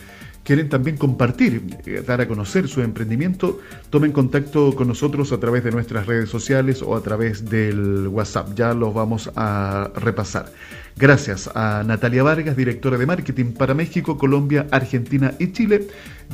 quieren 0.50 0.68
también 0.68 0.96
compartir, 0.96 1.62
eh, 1.86 2.02
dar 2.04 2.20
a 2.20 2.26
conocer 2.26 2.66
su 2.66 2.82
emprendimiento, 2.82 3.60
tomen 3.88 4.10
contacto 4.10 4.74
con 4.74 4.88
nosotros 4.88 5.30
a 5.30 5.38
través 5.38 5.62
de 5.62 5.70
nuestras 5.70 6.08
redes 6.08 6.28
sociales 6.28 6.82
o 6.82 6.96
a 6.96 7.02
través 7.04 7.48
del 7.48 8.08
WhatsApp. 8.08 8.48
Ya 8.56 8.74
los 8.74 8.92
vamos 8.92 9.30
a 9.36 9.92
repasar. 9.94 10.50
Gracias 10.96 11.48
a 11.54 11.84
Natalia 11.86 12.24
Vargas, 12.24 12.56
directora 12.56 12.98
de 12.98 13.06
marketing 13.06 13.52
para 13.52 13.74
México, 13.74 14.18
Colombia, 14.18 14.66
Argentina 14.72 15.32
y 15.38 15.52
Chile 15.52 15.86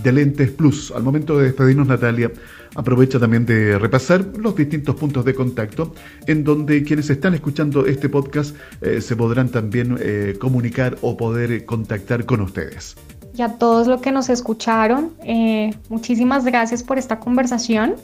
de 0.02 0.12
Lentes 0.12 0.50
Plus. 0.50 0.94
Al 0.96 1.02
momento 1.02 1.36
de 1.36 1.44
despedirnos, 1.44 1.86
Natalia, 1.86 2.32
aprovecha 2.74 3.18
también 3.18 3.44
de 3.44 3.78
repasar 3.78 4.24
los 4.38 4.56
distintos 4.56 4.94
puntos 4.94 5.26
de 5.26 5.34
contacto 5.34 5.94
en 6.26 6.42
donde 6.42 6.82
quienes 6.84 7.10
están 7.10 7.34
escuchando 7.34 7.84
este 7.84 8.08
podcast 8.08 8.56
eh, 8.80 9.02
se 9.02 9.14
podrán 9.14 9.50
también 9.50 9.98
eh, 10.00 10.36
comunicar 10.40 10.96
o 11.02 11.18
poder 11.18 11.66
contactar 11.66 12.24
con 12.24 12.40
ustedes 12.40 12.96
y 13.36 13.42
a 13.42 13.58
todos 13.58 13.86
los 13.86 14.00
que 14.00 14.12
nos 14.12 14.28
escucharon. 14.28 15.12
Eh, 15.22 15.74
muchísimas 15.88 16.44
gracias 16.44 16.82
por 16.82 16.98
esta 16.98 17.20
conversación. 17.20 17.96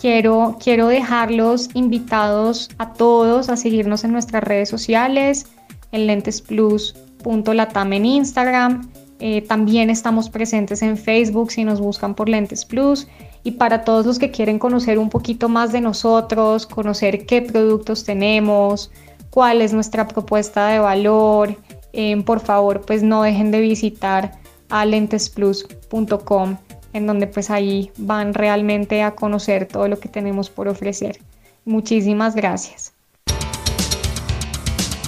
Quiero, 0.00 0.58
quiero 0.62 0.88
dejarlos 0.88 1.70
invitados 1.74 2.68
a 2.78 2.92
todos 2.92 3.48
a 3.48 3.56
seguirnos 3.56 4.04
en 4.04 4.12
nuestras 4.12 4.42
redes 4.42 4.68
sociales, 4.68 5.46
en 5.92 6.06
lentesplus.latam 6.06 7.92
en 7.92 8.06
Instagram. 8.06 8.90
Eh, 9.20 9.42
también 9.42 9.88
estamos 9.90 10.28
presentes 10.28 10.82
en 10.82 10.98
Facebook 10.98 11.52
si 11.52 11.64
nos 11.64 11.80
buscan 11.80 12.14
por 12.14 12.28
Lentes 12.28 12.64
Plus. 12.64 13.06
Y 13.44 13.52
para 13.52 13.84
todos 13.84 14.04
los 14.04 14.18
que 14.18 14.30
quieren 14.30 14.58
conocer 14.58 14.98
un 14.98 15.10
poquito 15.10 15.48
más 15.48 15.70
de 15.72 15.80
nosotros, 15.80 16.66
conocer 16.66 17.26
qué 17.26 17.40
productos 17.42 18.04
tenemos, 18.04 18.90
cuál 19.30 19.62
es 19.62 19.72
nuestra 19.72 20.08
propuesta 20.08 20.68
de 20.68 20.78
valor, 20.78 21.56
Em, 21.96 22.24
por 22.24 22.40
favor 22.40 22.80
pues 22.80 23.04
no 23.04 23.22
dejen 23.22 23.52
de 23.52 23.60
visitar 23.60 24.32
a 24.68 24.84
lentesplus.com 24.84 26.56
en 26.92 27.06
donde 27.06 27.28
pues 27.28 27.50
ahí 27.50 27.92
van 27.96 28.34
realmente 28.34 29.02
a 29.02 29.12
conocer 29.12 29.66
todo 29.66 29.86
lo 29.86 30.00
que 30.00 30.08
tenemos 30.08 30.50
por 30.50 30.66
ofrecer. 30.66 31.20
Muchísimas 31.64 32.34
gracias. 32.34 32.92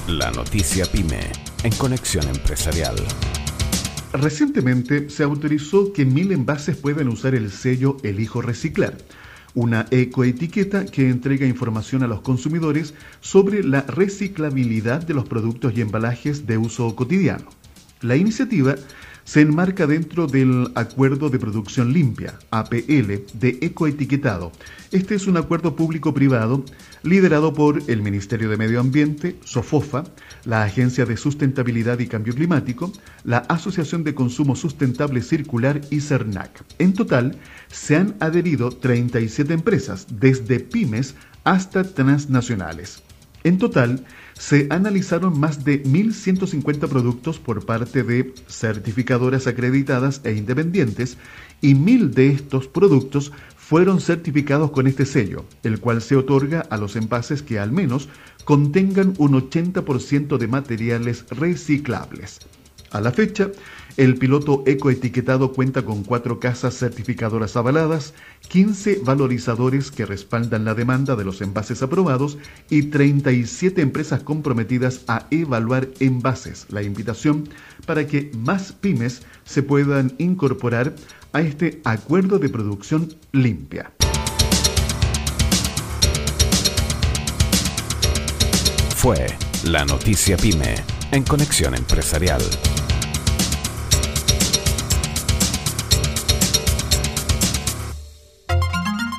La 0.07 0.31
noticia 0.31 0.87
PyME 0.87 1.33
en 1.65 1.73
Conexión 1.73 2.29
Empresarial. 2.29 2.95
Recientemente 4.13 5.11
se 5.11 5.25
autorizó 5.25 5.93
que 5.93 6.05
mil 6.05 6.31
envases 6.31 6.77
puedan 6.77 7.09
usar 7.09 7.35
el 7.35 7.51
sello 7.51 7.97
Elijo 8.05 8.41
Reciclar 8.43 8.97
una 9.57 9.87
ecoetiqueta 9.91 10.85
que 10.85 11.09
entrega 11.09 11.47
información 11.47 12.03
a 12.03 12.07
los 12.07 12.21
consumidores 12.21 12.93
sobre 13.23 13.65
la 13.65 13.81
reciclabilidad 13.81 15.03
de 15.03 15.15
los 15.15 15.27
productos 15.27 15.73
y 15.75 15.81
embalajes 15.81 16.47
de 16.47 16.59
uso 16.59 16.95
cotidiano. 16.95 17.47
La 18.03 18.17
iniciativa 18.17 18.75
se 19.27 19.41
enmarca 19.41 19.89
dentro 19.89 20.29
del 20.29 20.71
Acuerdo 20.77 21.29
de 21.31 21.41
Producción 21.41 21.93
Limpia, 21.93 22.39
APL, 22.53 23.25
de 23.35 23.59
ecoetiquetado. 23.61 24.53
Este 24.93 25.17
es 25.17 25.27
un 25.27 25.37
acuerdo 25.37 25.75
público-privado 25.75 26.65
liderado 27.03 27.53
por 27.53 27.83
el 27.89 28.03
Ministerio 28.03 28.49
de 28.49 28.57
Medio 28.57 28.79
Ambiente, 28.79 29.37
SOFOFA, 29.45 30.05
la 30.45 30.63
Agencia 30.63 31.05
de 31.07 31.17
Sustentabilidad 31.17 31.99
y 31.99 32.07
Cambio 32.07 32.37
Climático, 32.37 32.93
la 33.25 33.39
Asociación 33.39 34.05
de 34.05 34.15
Consumo 34.15 34.55
Sustentable 34.55 35.21
Circular 35.23 35.81
y 35.91 36.01
CERNAC. 36.01 36.65
En 36.79 36.93
total, 36.93 37.37
se 37.67 37.97
han 37.97 38.15
adherido 38.21 38.71
37 38.71 39.53
empresas, 39.53 40.07
desde 40.21 40.61
pymes 40.61 41.17
hasta 41.43 41.83
transnacionales. 41.83 43.03
En 43.43 43.59
total, 43.59 44.05
se 44.39 44.67
analizaron 44.71 45.39
más 45.39 45.65
de 45.65 45.83
1.150 45.83 46.89
productos 46.89 47.39
por 47.39 47.65
parte 47.65 48.03
de 48.03 48.35
certificadoras 48.49 49.47
acreditadas 49.47 50.21
e 50.25 50.33
independientes 50.33 51.17
y 51.61 51.75
mil 51.75 52.13
de 52.13 52.31
estos 52.31 52.69
productos 52.69 53.33
fueron 53.57 54.01
certificados 54.01 54.71
con 54.71 54.87
este 54.87 55.07
sello, 55.07 55.45
el 55.63 55.81
cual 55.81 56.03
se 56.03 56.17
otorga 56.17 56.61
a 56.61 56.77
los 56.77 56.97
envases 56.97 57.43
que 57.43 57.59
al 57.59 57.73
menos 57.73 58.09
contengan 58.45 59.15
un 59.19 59.33
80% 59.33 60.37
de 60.37 60.47
materiales 60.47 61.25
reciclables. 61.31 62.41
A 62.93 63.01
la 63.01 63.11
fecha, 63.11 63.51
el 63.97 64.17
piloto 64.17 64.63
ecoetiquetado 64.67 65.53
cuenta 65.53 65.83
con 65.83 66.05
cuatro 66.05 66.39
casas 66.39 66.79
certificadoras 66.79 67.57
avaladas, 67.57 68.13
15 68.49 69.01
valorizadores 69.03 69.91
que 69.91 70.05
respaldan 70.05 70.65
la 70.65 70.75
demanda 70.75 71.17
de 71.17 71.25
los 71.25 71.41
envases 71.41 71.83
aprobados 71.83 72.37
y 72.69 72.85
37 72.85 73.81
empresas 73.81 74.23
comprometidas 74.23 75.03
a 75.09 75.27
evaluar 75.31 75.89
envases. 76.01 76.67
La 76.69 76.83
invitación 76.83 77.49
para 77.87 78.07
que 78.07 78.31
más 78.37 78.73
pymes 78.73 79.23
se 79.45 79.63
puedan 79.63 80.15
incorporar 80.19 80.95
a 81.33 81.41
este 81.41 81.81
acuerdo 81.85 82.39
de 82.39 82.49
producción 82.49 83.15
limpia. 83.33 83.93
Fue 88.97 89.27
la 89.65 89.85
noticia 89.85 90.37
pyme 90.37 90.75
en 91.13 91.23
Conexión 91.23 91.75
Empresarial. 91.75 92.43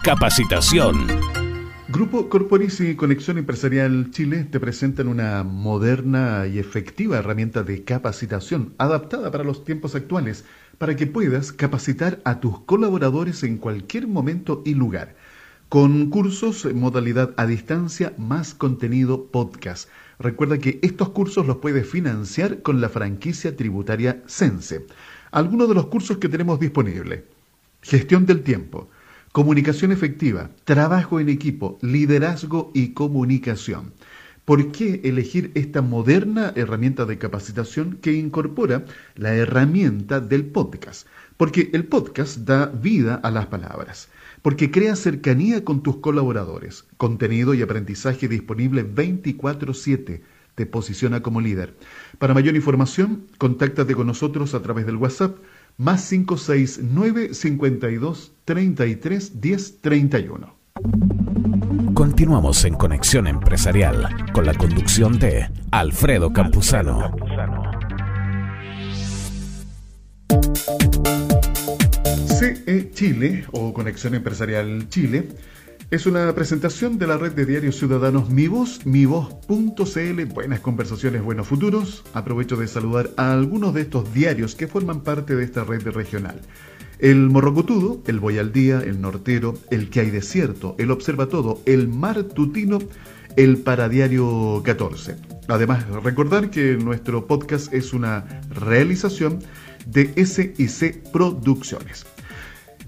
Capacitación. 0.07 1.05
Grupo 1.89 2.29
Corporis 2.29 2.79
y 2.79 2.95
Conexión 2.95 3.39
Empresarial 3.39 4.09
Chile 4.11 4.45
te 4.49 4.57
presentan 4.57 5.09
una 5.09 5.43
moderna 5.43 6.47
y 6.47 6.59
efectiva 6.59 7.17
herramienta 7.17 7.63
de 7.63 7.83
capacitación 7.83 8.73
adaptada 8.77 9.31
para 9.31 9.43
los 9.43 9.65
tiempos 9.65 9.95
actuales 9.95 10.45
para 10.77 10.95
que 10.95 11.07
puedas 11.07 11.51
capacitar 11.51 12.21
a 12.23 12.39
tus 12.39 12.57
colaboradores 12.61 13.43
en 13.43 13.57
cualquier 13.57 14.07
momento 14.07 14.61
y 14.65 14.75
lugar. 14.75 15.17
Con 15.67 16.09
cursos 16.09 16.63
en 16.63 16.79
modalidad 16.79 17.33
a 17.35 17.45
distancia 17.45 18.13
más 18.17 18.53
contenido 18.53 19.25
podcast. 19.25 19.89
Recuerda 20.19 20.57
que 20.57 20.79
estos 20.83 21.09
cursos 21.09 21.45
los 21.45 21.57
puedes 21.57 21.85
financiar 21.85 22.61
con 22.61 22.79
la 22.79 22.87
franquicia 22.87 23.57
tributaria 23.57 24.23
Sense. 24.25 24.85
Algunos 25.31 25.67
de 25.67 25.75
los 25.75 25.87
cursos 25.87 26.19
que 26.19 26.29
tenemos 26.29 26.61
disponibles. 26.61 27.23
Gestión 27.81 28.25
del 28.25 28.41
tiempo 28.43 28.87
Comunicación 29.37 29.91
efectiva, 29.91 30.49
trabajo 30.63 31.19
en 31.19 31.29
equipo, 31.29 31.77
liderazgo 31.83 32.71
y 32.73 32.95
comunicación. 32.95 33.93
¿Por 34.45 34.71
qué 34.71 34.99
elegir 35.03 35.51
esta 35.53 35.83
moderna 35.83 36.53
herramienta 36.55 37.05
de 37.05 37.19
capacitación 37.19 37.99
que 38.01 38.13
incorpora 38.13 38.85
la 39.13 39.35
herramienta 39.35 40.21
del 40.21 40.43
podcast? 40.47 41.05
Porque 41.37 41.69
el 41.73 41.85
podcast 41.85 42.37
da 42.47 42.65
vida 42.65 43.13
a 43.13 43.29
las 43.29 43.45
palabras, 43.45 44.09
porque 44.41 44.71
crea 44.71 44.95
cercanía 44.95 45.63
con 45.63 45.83
tus 45.83 45.97
colaboradores, 45.97 46.85
contenido 46.97 47.53
y 47.53 47.61
aprendizaje 47.61 48.27
disponible 48.27 48.81
24/7 48.81 50.23
te 50.55 50.65
posiciona 50.65 51.21
como 51.21 51.41
líder. 51.41 51.75
Para 52.17 52.33
mayor 52.33 52.55
información, 52.55 53.27
contáctate 53.37 53.93
con 53.93 54.07
nosotros 54.07 54.55
a 54.55 54.63
través 54.63 54.87
del 54.87 54.95
WhatsApp 54.95 55.37
más 55.77 56.09
569 56.09 57.33
52 57.33 58.33
33 58.45 59.41
10 59.41 59.81
31. 59.81 60.57
Continuamos 61.93 62.65
en 62.65 62.75
Conexión 62.75 63.27
Empresarial 63.27 64.31
con 64.33 64.45
la 64.45 64.53
conducción 64.53 65.19
de 65.19 65.49
Alfredo 65.71 66.33
Campuzano. 66.33 67.01
Alfredo 67.03 67.37
Campuzano. 67.37 67.77
CE 72.27 72.91
Chile 72.93 73.45
o 73.51 73.73
Conexión 73.73 74.13
Empresarial 74.13 74.89
Chile 74.89 75.29
es 75.89 76.05
una 76.05 76.35
presentación 76.35 76.97
de 76.97 77.07
la 77.07 77.17
red 77.17 77.31
de 77.31 77.45
diarios 77.45 77.77
ciudadanos 77.77 78.29
MiVoz, 78.29 78.85
mivoz.cl, 78.85 80.25
buenas 80.25 80.59
conversaciones, 80.59 81.23
buenos 81.23 81.47
futuros. 81.47 82.03
Aprovecho 82.13 82.57
de 82.57 82.67
saludar 82.67 83.11
a 83.15 83.31
algunos 83.31 83.73
de 83.73 83.81
estos 83.81 84.13
diarios 84.13 84.55
que 84.55 84.67
forman 84.67 85.01
parte 85.01 85.35
de 85.35 85.45
esta 85.45 85.63
red 85.63 85.87
regional. 85.87 86.41
El 86.99 87.29
Morrocotudo, 87.29 88.01
el 88.05 88.19
Voy 88.19 88.37
al 88.37 88.51
Día, 88.51 88.81
el 88.83 88.99
Nortero, 88.99 89.53
el 89.71 89.89
Que 89.89 90.01
hay 90.01 90.09
Desierto, 90.09 90.75
el 90.77 90.91
Observa 90.91 91.27
Todo, 91.27 91.61
el 91.65 91.87
Mar 91.87 92.21
Tutino, 92.23 92.79
el 93.37 93.57
Paradiario 93.57 94.61
14. 94.65 95.15
Además, 95.47 95.87
recordar 96.03 96.49
que 96.49 96.75
nuestro 96.75 97.27
podcast 97.27 97.73
es 97.73 97.93
una 97.93 98.41
realización 98.49 99.39
de 99.85 100.25
SIC 100.25 101.11
Producciones. 101.11 102.05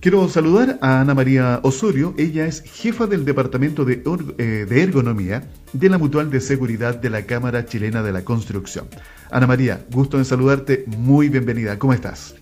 Quiero 0.02 0.30
saludar 0.30 0.80
a 0.82 1.02
Ana 1.02 1.14
María 1.14 1.60
Osorio. 1.62 2.14
Ella 2.18 2.46
es 2.46 2.62
jefa 2.62 3.06
del 3.06 3.26
Departamento 3.26 3.84
de, 3.84 4.02
eh, 4.38 4.66
de, 4.70 4.82
Ergonomía 4.82 5.50
de 5.74 5.90
la 5.90 5.98
Mutual 5.98 6.32
de 6.32 6.40
Seguridad 6.40 6.96
de 6.96 7.10
la 7.10 7.26
Cámara 7.26 7.66
Chilena 7.66 8.02
de 8.02 8.14
la 8.14 8.24
Construcción. 8.24 8.88
Ana 9.30 9.46
María, 9.46 9.86
gusto 9.92 10.18
en 10.18 10.24
saludarte. 10.24 10.86
Muy 10.88 11.28
bienvenida. 11.28 11.78
¿Cómo 11.78 11.92
estás? 11.92 12.36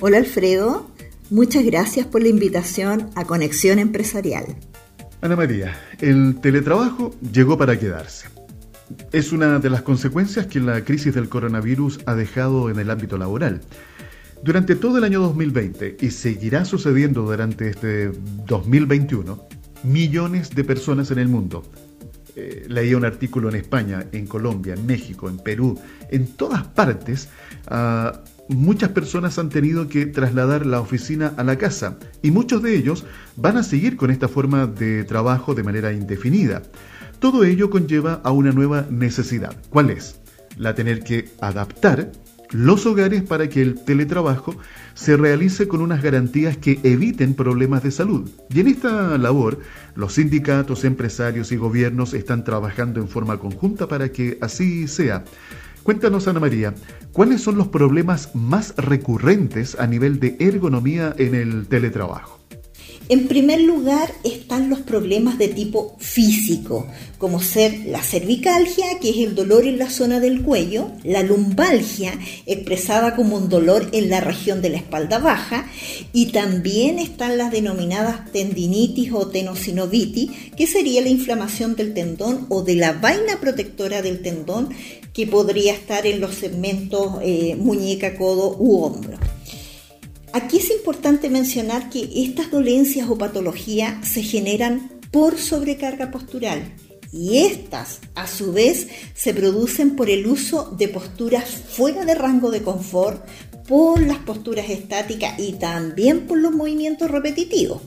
Hola 0.00 0.18
Alfredo. 0.18 0.90
Muchas 1.30 1.64
gracias 1.64 2.08
por 2.08 2.22
la 2.22 2.28
invitación 2.28 3.10
a 3.14 3.24
Conexión 3.24 3.78
Empresarial. 3.78 4.56
Ana 5.20 5.36
María, 5.36 5.78
el 6.00 6.40
teletrabajo 6.40 7.14
llegó 7.32 7.56
para 7.56 7.78
quedarse. 7.78 8.26
Es 9.12 9.30
una 9.30 9.60
de 9.60 9.70
las 9.70 9.82
consecuencias 9.82 10.46
que 10.48 10.58
la 10.58 10.84
crisis 10.84 11.14
del 11.14 11.28
coronavirus 11.28 12.00
ha 12.06 12.16
dejado 12.16 12.68
en 12.68 12.80
el 12.80 12.90
ámbito 12.90 13.16
laboral. 13.16 13.60
Durante 14.46 14.76
todo 14.76 14.98
el 14.98 15.02
año 15.02 15.20
2020 15.22 15.96
y 16.00 16.10
seguirá 16.12 16.64
sucediendo 16.64 17.22
durante 17.22 17.68
este 17.68 18.12
2021, 18.46 19.44
millones 19.82 20.54
de 20.54 20.62
personas 20.62 21.10
en 21.10 21.18
el 21.18 21.26
mundo. 21.26 21.64
Eh, 22.36 22.64
leía 22.68 22.96
un 22.96 23.04
artículo 23.04 23.48
en 23.48 23.56
España, 23.56 24.06
en 24.12 24.28
Colombia, 24.28 24.74
en 24.74 24.86
México, 24.86 25.28
en 25.28 25.38
Perú, 25.38 25.76
en 26.12 26.28
todas 26.28 26.62
partes, 26.62 27.28
ah, 27.66 28.22
muchas 28.48 28.90
personas 28.90 29.36
han 29.40 29.48
tenido 29.48 29.88
que 29.88 30.06
trasladar 30.06 30.64
la 30.64 30.80
oficina 30.80 31.34
a 31.36 31.42
la 31.42 31.58
casa 31.58 31.98
y 32.22 32.30
muchos 32.30 32.62
de 32.62 32.76
ellos 32.76 33.04
van 33.34 33.56
a 33.56 33.64
seguir 33.64 33.96
con 33.96 34.12
esta 34.12 34.28
forma 34.28 34.68
de 34.68 35.02
trabajo 35.02 35.56
de 35.56 35.64
manera 35.64 35.92
indefinida. 35.92 36.62
Todo 37.18 37.42
ello 37.42 37.68
conlleva 37.68 38.20
a 38.22 38.30
una 38.30 38.52
nueva 38.52 38.86
necesidad. 38.90 39.56
¿Cuál 39.70 39.90
es? 39.90 40.20
La 40.56 40.76
tener 40.76 41.02
que 41.02 41.30
adaptar 41.40 42.12
los 42.50 42.86
hogares 42.86 43.22
para 43.22 43.48
que 43.48 43.62
el 43.62 43.74
teletrabajo 43.84 44.56
se 44.94 45.16
realice 45.16 45.68
con 45.68 45.80
unas 45.80 46.02
garantías 46.02 46.56
que 46.56 46.80
eviten 46.82 47.34
problemas 47.34 47.82
de 47.82 47.90
salud. 47.90 48.28
Y 48.50 48.60
en 48.60 48.68
esta 48.68 49.18
labor, 49.18 49.60
los 49.94 50.14
sindicatos, 50.14 50.84
empresarios 50.84 51.52
y 51.52 51.56
gobiernos 51.56 52.14
están 52.14 52.44
trabajando 52.44 53.00
en 53.00 53.08
forma 53.08 53.38
conjunta 53.38 53.88
para 53.88 54.10
que 54.10 54.38
así 54.40 54.88
sea. 54.88 55.24
Cuéntanos, 55.82 56.26
Ana 56.26 56.40
María, 56.40 56.74
¿cuáles 57.12 57.42
son 57.42 57.56
los 57.56 57.68
problemas 57.68 58.34
más 58.34 58.74
recurrentes 58.76 59.78
a 59.78 59.86
nivel 59.86 60.18
de 60.18 60.36
ergonomía 60.40 61.14
en 61.16 61.34
el 61.34 61.68
teletrabajo? 61.68 62.35
En 63.08 63.28
primer 63.28 63.60
lugar 63.60 64.12
están 64.24 64.68
los 64.68 64.80
problemas 64.80 65.38
de 65.38 65.46
tipo 65.46 65.94
físico, 66.00 66.88
como 67.18 67.40
ser 67.40 67.86
la 67.86 68.02
cervicalgia, 68.02 68.98
que 69.00 69.10
es 69.10 69.18
el 69.18 69.36
dolor 69.36 69.64
en 69.64 69.78
la 69.78 69.90
zona 69.90 70.18
del 70.18 70.42
cuello, 70.42 70.90
la 71.04 71.22
lumbalgia, 71.22 72.18
expresada 72.46 73.14
como 73.14 73.36
un 73.36 73.48
dolor 73.48 73.88
en 73.92 74.10
la 74.10 74.20
región 74.20 74.60
de 74.60 74.70
la 74.70 74.78
espalda 74.78 75.20
baja, 75.20 75.70
y 76.12 76.32
también 76.32 76.98
están 76.98 77.38
las 77.38 77.52
denominadas 77.52 78.32
tendinitis 78.32 79.12
o 79.12 79.28
tenosinovitis, 79.28 80.32
que 80.56 80.66
sería 80.66 81.00
la 81.00 81.08
inflamación 81.08 81.76
del 81.76 81.94
tendón 81.94 82.46
o 82.48 82.64
de 82.64 82.74
la 82.74 82.92
vaina 82.94 83.38
protectora 83.40 84.02
del 84.02 84.20
tendón, 84.20 84.70
que 85.12 85.28
podría 85.28 85.74
estar 85.74 86.08
en 86.08 86.20
los 86.20 86.34
segmentos 86.34 87.18
eh, 87.22 87.54
muñeca, 87.56 88.16
codo 88.16 88.56
u 88.58 88.82
hombro. 88.82 89.16
Aquí 90.36 90.58
es 90.58 90.70
importante 90.70 91.30
mencionar 91.30 91.88
que 91.88 92.10
estas 92.14 92.50
dolencias 92.50 93.08
o 93.08 93.16
patologías 93.16 94.06
se 94.06 94.22
generan 94.22 94.90
por 95.10 95.38
sobrecarga 95.38 96.10
postural 96.10 96.74
y 97.10 97.38
estas 97.38 98.00
a 98.14 98.26
su 98.26 98.52
vez 98.52 98.86
se 99.14 99.32
producen 99.32 99.96
por 99.96 100.10
el 100.10 100.26
uso 100.26 100.74
de 100.76 100.88
posturas 100.88 101.48
fuera 101.48 102.04
de 102.04 102.14
rango 102.14 102.50
de 102.50 102.60
confort, 102.60 103.26
por 103.66 104.02
las 104.02 104.18
posturas 104.18 104.68
estáticas 104.68 105.40
y 105.40 105.54
también 105.54 106.26
por 106.26 106.36
los 106.36 106.52
movimientos 106.52 107.10
repetitivos. 107.10 107.80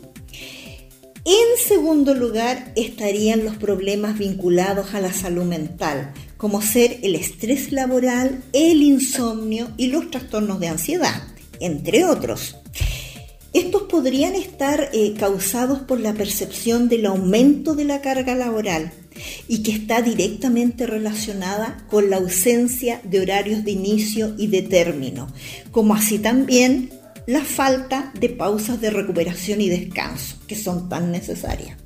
En 1.25 1.63
segundo 1.63 2.15
lugar 2.15 2.73
estarían 2.75 3.45
los 3.45 3.57
problemas 3.57 4.17
vinculados 4.17 4.95
a 4.95 5.01
la 5.01 5.13
salud 5.13 5.43
mental, 5.43 6.13
como 6.37 6.63
ser 6.63 6.97
el 7.03 7.13
estrés 7.13 7.71
laboral, 7.71 8.43
el 8.53 8.81
insomnio 8.81 9.67
y 9.77 9.85
los 9.85 10.09
trastornos 10.09 10.59
de 10.59 10.69
ansiedad 10.69 11.21
entre 11.59 12.05
otros. 12.05 12.55
Estos 13.51 13.83
podrían 13.83 14.35
estar 14.35 14.89
eh, 14.93 15.15
causados 15.17 15.79
por 15.79 15.99
la 15.99 16.13
percepción 16.13 16.87
del 16.87 17.07
aumento 17.07 17.73
de 17.73 17.83
la 17.83 17.99
carga 17.99 18.35
laboral 18.35 18.91
y 19.47 19.63
que 19.63 19.71
está 19.71 20.03
directamente 20.03 20.85
relacionada 20.85 21.83
con 21.89 22.11
la 22.11 22.17
ausencia 22.17 23.01
de 23.03 23.21
horarios 23.21 23.63
de 23.63 23.71
inicio 23.71 24.35
y 24.37 24.47
de 24.47 24.61
término, 24.61 25.27
como 25.71 25.95
así 25.95 26.19
también 26.19 26.91
la 27.25 27.43
falta 27.43 28.11
de 28.19 28.29
pausas 28.29 28.81
de 28.81 28.91
recuperación 28.91 29.61
y 29.61 29.69
descanso, 29.69 30.37
que 30.47 30.55
son 30.55 30.87
tan 30.87 31.11
necesarias. 31.11 31.77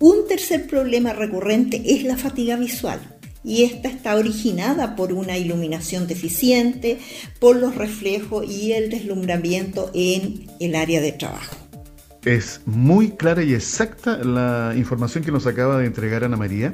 Un 0.00 0.28
tercer 0.28 0.66
problema 0.66 1.14
recurrente 1.14 1.82
es 1.86 2.04
la 2.04 2.18
fatiga 2.18 2.56
visual 2.56 3.13
y 3.44 3.64
esta 3.64 3.88
está 3.88 4.16
originada 4.16 4.96
por 4.96 5.12
una 5.12 5.36
iluminación 5.36 6.06
deficiente, 6.06 6.98
por 7.38 7.56
los 7.56 7.76
reflejos 7.76 8.48
y 8.48 8.72
el 8.72 8.90
deslumbramiento 8.90 9.90
en 9.94 10.46
el 10.58 10.74
área 10.74 11.00
de 11.00 11.12
trabajo. 11.12 11.56
Es 12.24 12.62
muy 12.64 13.10
clara 13.10 13.42
y 13.42 13.52
exacta 13.52 14.16
la 14.24 14.72
información 14.74 15.22
que 15.22 15.30
nos 15.30 15.46
acaba 15.46 15.78
de 15.78 15.86
entregar 15.86 16.24
Ana 16.24 16.38
María 16.38 16.72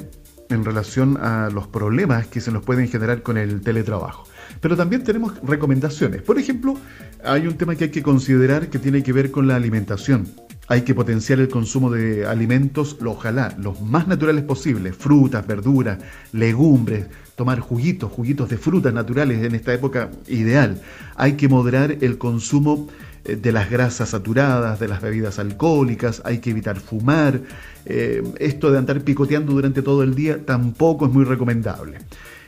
en 0.49 0.63
relación 0.63 1.17
a 1.17 1.49
los 1.49 1.67
problemas 1.67 2.27
que 2.27 2.39
se 2.39 2.51
nos 2.51 2.63
pueden 2.63 2.87
generar 2.87 3.21
con 3.21 3.37
el 3.37 3.61
teletrabajo. 3.61 4.25
Pero 4.59 4.77
también 4.77 5.03
tenemos 5.03 5.33
recomendaciones. 5.43 6.21
Por 6.21 6.37
ejemplo, 6.37 6.77
hay 7.23 7.47
un 7.47 7.55
tema 7.55 7.75
que 7.75 7.85
hay 7.85 7.89
que 7.91 8.03
considerar 8.03 8.69
que 8.69 8.79
tiene 8.79 9.03
que 9.03 9.13
ver 9.13 9.31
con 9.31 9.47
la 9.47 9.55
alimentación. 9.55 10.27
Hay 10.71 10.83
que 10.83 10.95
potenciar 10.95 11.41
el 11.41 11.49
consumo 11.49 11.91
de 11.91 12.25
alimentos, 12.25 12.95
ojalá, 13.05 13.53
los 13.59 13.81
más 13.81 14.07
naturales 14.07 14.45
posibles, 14.45 14.95
frutas, 14.95 15.45
verduras, 15.45 15.99
legumbres, 16.31 17.07
tomar 17.35 17.59
juguitos, 17.59 18.09
juguitos 18.09 18.47
de 18.47 18.57
frutas 18.57 18.93
naturales 18.93 19.43
en 19.43 19.53
esta 19.53 19.73
época 19.73 20.11
ideal. 20.29 20.81
Hay 21.17 21.33
que 21.33 21.49
moderar 21.49 21.97
el 21.99 22.17
consumo 22.17 22.87
eh, 23.25 23.35
de 23.35 23.51
las 23.51 23.69
grasas 23.69 24.11
saturadas, 24.11 24.79
de 24.79 24.87
las 24.87 25.01
bebidas 25.01 25.39
alcohólicas, 25.39 26.21
hay 26.23 26.37
que 26.37 26.51
evitar 26.51 26.79
fumar. 26.79 27.41
Eh, 27.85 28.23
esto 28.39 28.71
de 28.71 28.77
andar 28.77 29.01
picoteando 29.01 29.51
durante 29.51 29.81
todo 29.81 30.03
el 30.03 30.15
día 30.15 30.45
tampoco 30.45 31.05
es 31.05 31.11
muy 31.11 31.25
recomendable. 31.25 31.97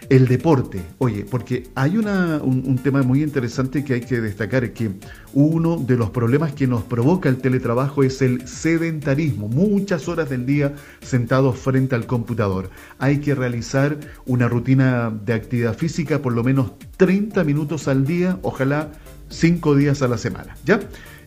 El 0.10 0.28
deporte, 0.28 0.82
oye, 0.97 1.26
porque 1.30 1.70
hay 1.76 1.97
una, 1.97 2.41
un, 2.43 2.78
tema 2.78 3.04
muy 3.04 3.24
interesante 3.24 3.86
que 3.86 3.93
hay 3.93 4.01
que 4.01 4.20
destacar, 4.20 4.74
que 4.74 4.91
uno 5.34 5.78
de 5.78 5.95
los 5.95 6.10
problemas 6.10 6.54
que 6.54 6.68
nos 6.68 6.84
provoca 6.84 7.30
el 7.30 7.38
teletrabajo 7.38 8.04
es 8.04 8.22
el 8.22 8.45
sedentarismo, 8.47 9.47
muchas 9.47 10.08
horas 10.10 10.30
del 10.30 10.45
día 10.45 10.76
sentados 11.01 11.58
frente 11.58 11.95
al 11.95 12.06
computador. 12.06 12.70
Hay 12.99 13.20
que 13.20 13.34
realizar 13.34 13.97
una 14.26 14.49
rutina 14.49 15.10
de 15.10 15.34
actividad 15.34 15.78
física 15.78 16.22
por 16.22 16.34
lo 16.34 16.43
menos 16.43 16.74
30 16.97 17.43
minutos 17.45 17.88
al 17.88 18.06
día, 18.06 18.38
ojalá 18.41 18.91
5 19.30 19.76
días 19.76 20.01
a 20.01 20.10
la 20.10 20.18
semana, 20.18 20.58
¿ya? 20.66 20.82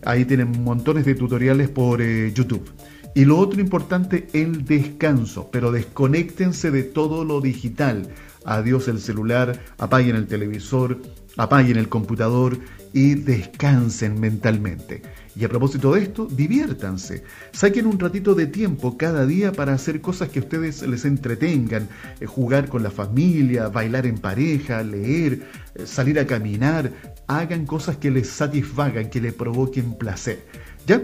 Ahí 0.05 0.27
tienen 0.27 0.62
montones 0.62 1.07
de 1.07 1.14
tutoriales 1.14 1.70
por 1.70 2.03
eh, 2.03 2.31
YouTube. 2.33 2.70
Y 3.14 3.24
lo 3.24 3.39
otro 3.39 3.62
importante, 3.62 4.29
el 4.35 4.66
descanso, 4.66 5.49
pero 5.51 5.72
desconéctense 5.72 6.70
de 6.70 6.83
todo 6.83 7.24
lo 7.24 7.41
digital 7.41 8.07
adiós 8.47 8.88
el 8.88 9.01
celular, 9.01 9.61
apaguen 9.78 10.16
el 10.16 10.26
televisor, 10.26 11.01
apaguen 11.36 11.76
el 11.76 11.88
computador 11.88 12.59
y 12.92 13.14
descansen 13.14 14.18
mentalmente. 14.18 15.03
Y 15.38 15.44
a 15.44 15.51
propósito 15.51 15.92
de 15.92 16.03
esto, 16.03 16.26
diviértanse. 16.30 17.22
Saquen 17.53 17.86
un 17.86 17.99
ratito 17.99 18.34
de 18.34 18.47
tiempo 18.47 18.97
cada 18.97 19.26
día 19.26 19.53
para 19.53 19.74
hacer 19.74 20.01
cosas 20.01 20.30
que 20.30 20.38
a 20.38 20.42
ustedes 20.42 20.80
les 20.80 21.05
entretengan, 21.05 21.88
eh, 22.20 22.26
jugar 22.26 22.70
con 22.70 22.82
la 22.82 22.90
familia, 22.90 23.68
bailar 23.68 24.07
en 24.07 24.16
pareja, 24.16 24.82
leer, 24.82 25.47
eh, 25.74 25.84
salir 25.84 26.18
a 26.18 26.26
caminar. 26.26 26.90
Hagan 27.26 27.66
cosas 27.66 27.99
que 27.99 28.11
les 28.11 28.28
satisfagan, 28.28 29.11
que 29.11 29.20
les 29.20 29.34
provoquen 29.34 29.99
placer. 29.99 30.42
¿Ya? 30.86 31.03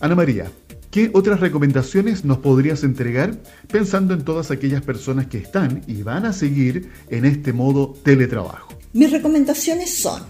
Ana 0.00 0.14
María, 0.14 0.50
¿Qué 0.92 1.10
otras 1.12 1.40
recomendaciones 1.40 2.24
nos 2.24 2.38
podrías 2.38 2.84
entregar 2.84 3.42
pensando 3.66 4.14
en 4.14 4.24
todas 4.24 4.52
aquellas 4.52 4.82
personas 4.82 5.26
que 5.26 5.38
están 5.38 5.82
y 5.88 6.02
van 6.02 6.26
a 6.26 6.32
seguir 6.32 6.90
en 7.08 7.24
este 7.24 7.52
modo 7.52 7.94
teletrabajo? 8.04 8.74
Mis 8.92 9.10
recomendaciones 9.10 9.94
son, 9.94 10.22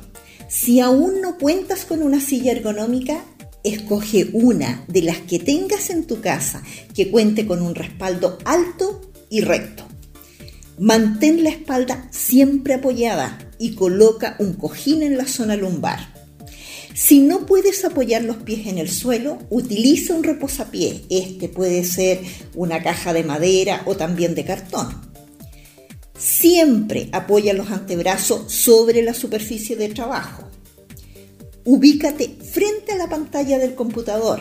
si 0.49 0.81
aún 0.81 1.21
no 1.21 1.37
cuentas 1.37 1.85
con 1.85 2.01
una 2.01 2.21
silla 2.21 2.53
ergonómica, 2.53 3.25
Escoge 3.65 4.29
una 4.33 4.85
de 4.89 5.03
las 5.03 5.19
que 5.19 5.39
tengas 5.39 5.91
en 5.91 6.05
tu 6.05 6.21
casa 6.21 6.65
que 6.97 7.13
cuente 7.13 7.47
con 7.47 7.63
un 7.63 7.77
respaldo 7.77 8.39
alto 8.45 9.01
y 9.31 9.41
recto. 9.41 9.85
Mantén 10.81 11.45
la 11.45 11.51
espalda 11.51 12.09
siempre 12.11 12.75
apoyada 12.75 13.39
y 13.61 13.77
coloca 13.77 14.35
un 14.41 14.55
cojín 14.55 15.05
en 15.05 15.17
la 15.17 15.27
zona 15.29 15.55
lumbar. 15.55 16.12
Si 16.95 17.21
no 17.21 17.47
puedes 17.47 17.85
apoyar 17.85 18.23
los 18.23 18.37
pies 18.39 18.67
en 18.67 18.79
el 18.79 18.91
suelo, 18.91 19.39
utiliza 19.51 20.15
un 20.15 20.25
reposapié. 20.25 21.03
Este 21.09 21.49
puede 21.49 21.85
ser 21.85 22.21
una 22.55 22.83
caja 22.83 23.13
de 23.13 23.25
madera 23.25 23.83
o 23.87 23.97
también 23.97 24.35
de 24.35 24.45
cartón. 24.45 25.01
Siempre 26.19 27.09
apoya 27.13 27.55
los 27.55 27.71
antebrazos 27.71 28.53
sobre 28.53 29.03
la 29.03 29.15
superficie 29.15 29.77
de 29.77 29.89
trabajo. 29.89 30.49
Ubícate 31.65 32.29
frente 32.29 32.93
a 32.93 32.97
la 32.97 33.09
pantalla 33.09 33.59
del 33.59 33.75
computador, 33.75 34.41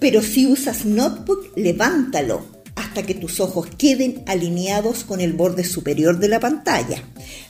pero 0.00 0.22
si 0.22 0.46
usas 0.46 0.84
notebook, 0.84 1.52
levántalo 1.56 2.58
hasta 2.76 3.02
que 3.02 3.14
tus 3.14 3.40
ojos 3.40 3.66
queden 3.76 4.22
alineados 4.26 5.04
con 5.04 5.20
el 5.20 5.32
borde 5.32 5.64
superior 5.64 6.18
de 6.18 6.28
la 6.28 6.40
pantalla. 6.40 7.02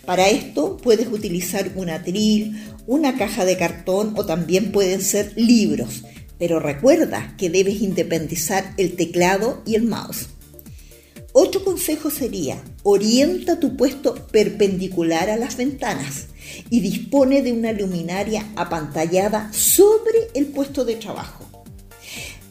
Para 0.07 0.29
esto 0.29 0.79
puedes 0.79 1.09
utilizar 1.09 1.71
un 1.77 1.91
atril, 1.91 2.57
una 2.89 3.19
caja 3.19 3.45
de 3.45 3.59
cartón 3.59 4.15
o 4.17 4.25
también 4.25 4.73
pueden 4.73 5.03
ser 5.03 5.35
libros, 5.37 6.05
pero 6.39 6.59
recuerda 6.59 7.35
que 7.37 7.51
debes 7.51 7.83
independizar 7.83 8.73
el 8.79 8.97
teclado 8.97 9.63
y 9.67 9.75
el 9.75 9.83
mouse. 9.83 10.29
Otro 11.35 11.63
consejo 11.63 12.11
sería, 12.11 12.65
orienta 12.85 13.61
tu 13.61 13.77
puesto 13.77 14.15
perpendicular 14.29 15.29
a 15.29 15.37
las 15.37 15.59
ventanas 15.59 16.29
y 16.71 16.81
dispone 16.81 17.43
de 17.43 17.53
una 17.53 17.73
luminaria 17.73 18.47
apantallada 18.57 19.53
sobre 19.53 20.31
el 20.33 20.47
puesto 20.47 20.87
de 20.87 20.95
trabajo. 20.95 21.45